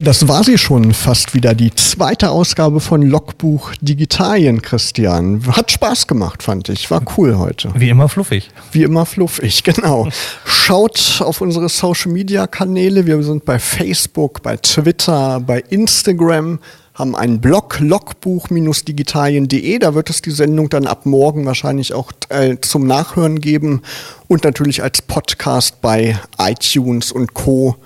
Das 0.00 0.28
war 0.28 0.44
sie 0.44 0.58
schon 0.58 0.92
fast 0.92 1.34
wieder, 1.34 1.54
die 1.54 1.74
zweite 1.74 2.30
Ausgabe 2.30 2.80
von 2.80 3.02
Logbuch 3.02 3.72
Digitalien, 3.80 4.62
Christian. 4.62 5.46
Hat 5.48 5.70
Spaß 5.70 6.06
gemacht, 6.06 6.42
fand 6.42 6.68
ich. 6.68 6.90
War 6.90 7.02
cool 7.16 7.38
heute. 7.38 7.70
Wie 7.74 7.88
immer 7.88 8.08
fluffig. 8.08 8.50
Wie 8.72 8.82
immer 8.82 9.06
fluffig, 9.06 9.62
genau. 9.62 10.08
Schaut 10.44 11.20
auf 11.24 11.40
unsere 11.40 11.68
Social 11.68 12.12
Media 12.12 12.46
Kanäle. 12.46 13.06
Wir 13.06 13.22
sind 13.22 13.44
bei 13.44 13.58
Facebook, 13.58 14.42
bei 14.42 14.56
Twitter, 14.56 15.40
bei 15.40 15.60
Instagram 15.60 16.58
haben 16.94 17.16
einen 17.16 17.40
Blog, 17.40 17.80
logbuch-digitalien.de. 17.80 19.78
Da 19.80 19.94
wird 19.94 20.10
es 20.10 20.22
die 20.22 20.30
Sendung 20.30 20.68
dann 20.68 20.86
ab 20.86 21.06
morgen 21.06 21.44
wahrscheinlich 21.44 21.92
auch 21.92 22.12
äh, 22.28 22.56
zum 22.60 22.86
Nachhören 22.86 23.40
geben 23.40 23.82
und 24.28 24.44
natürlich 24.44 24.82
als 24.82 25.02
Podcast 25.02 25.80
bei 25.80 26.16
iTunes 26.38 27.10
und 27.10 27.34
Co. 27.34 27.76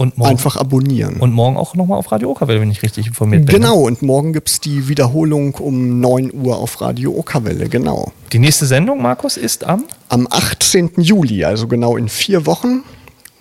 Und 0.00 0.16
morgen, 0.16 0.30
einfach 0.30 0.56
abonnieren. 0.56 1.16
Und 1.16 1.34
morgen 1.34 1.58
auch 1.58 1.74
nochmal 1.74 1.98
auf 1.98 2.10
Radio 2.10 2.30
Okerwelle, 2.30 2.58
wenn 2.58 2.70
ich 2.70 2.82
richtig 2.82 3.08
informiert 3.08 3.44
bin. 3.44 3.52
Ne? 3.52 3.60
Genau, 3.60 3.82
und 3.82 4.00
morgen 4.00 4.32
gibt 4.32 4.48
es 4.48 4.58
die 4.58 4.88
Wiederholung 4.88 5.56
um 5.56 6.00
9 6.00 6.32
Uhr 6.32 6.56
auf 6.56 6.80
Radio 6.80 7.12
Okerwelle, 7.12 7.68
genau. 7.68 8.10
Die 8.32 8.38
nächste 8.38 8.64
Sendung, 8.64 9.02
Markus, 9.02 9.36
ist 9.36 9.62
am? 9.64 9.84
Am 10.08 10.26
18. 10.30 10.92
Juli, 10.96 11.44
also 11.44 11.68
genau 11.68 11.98
in 11.98 12.08
vier 12.08 12.46
Wochen. 12.46 12.82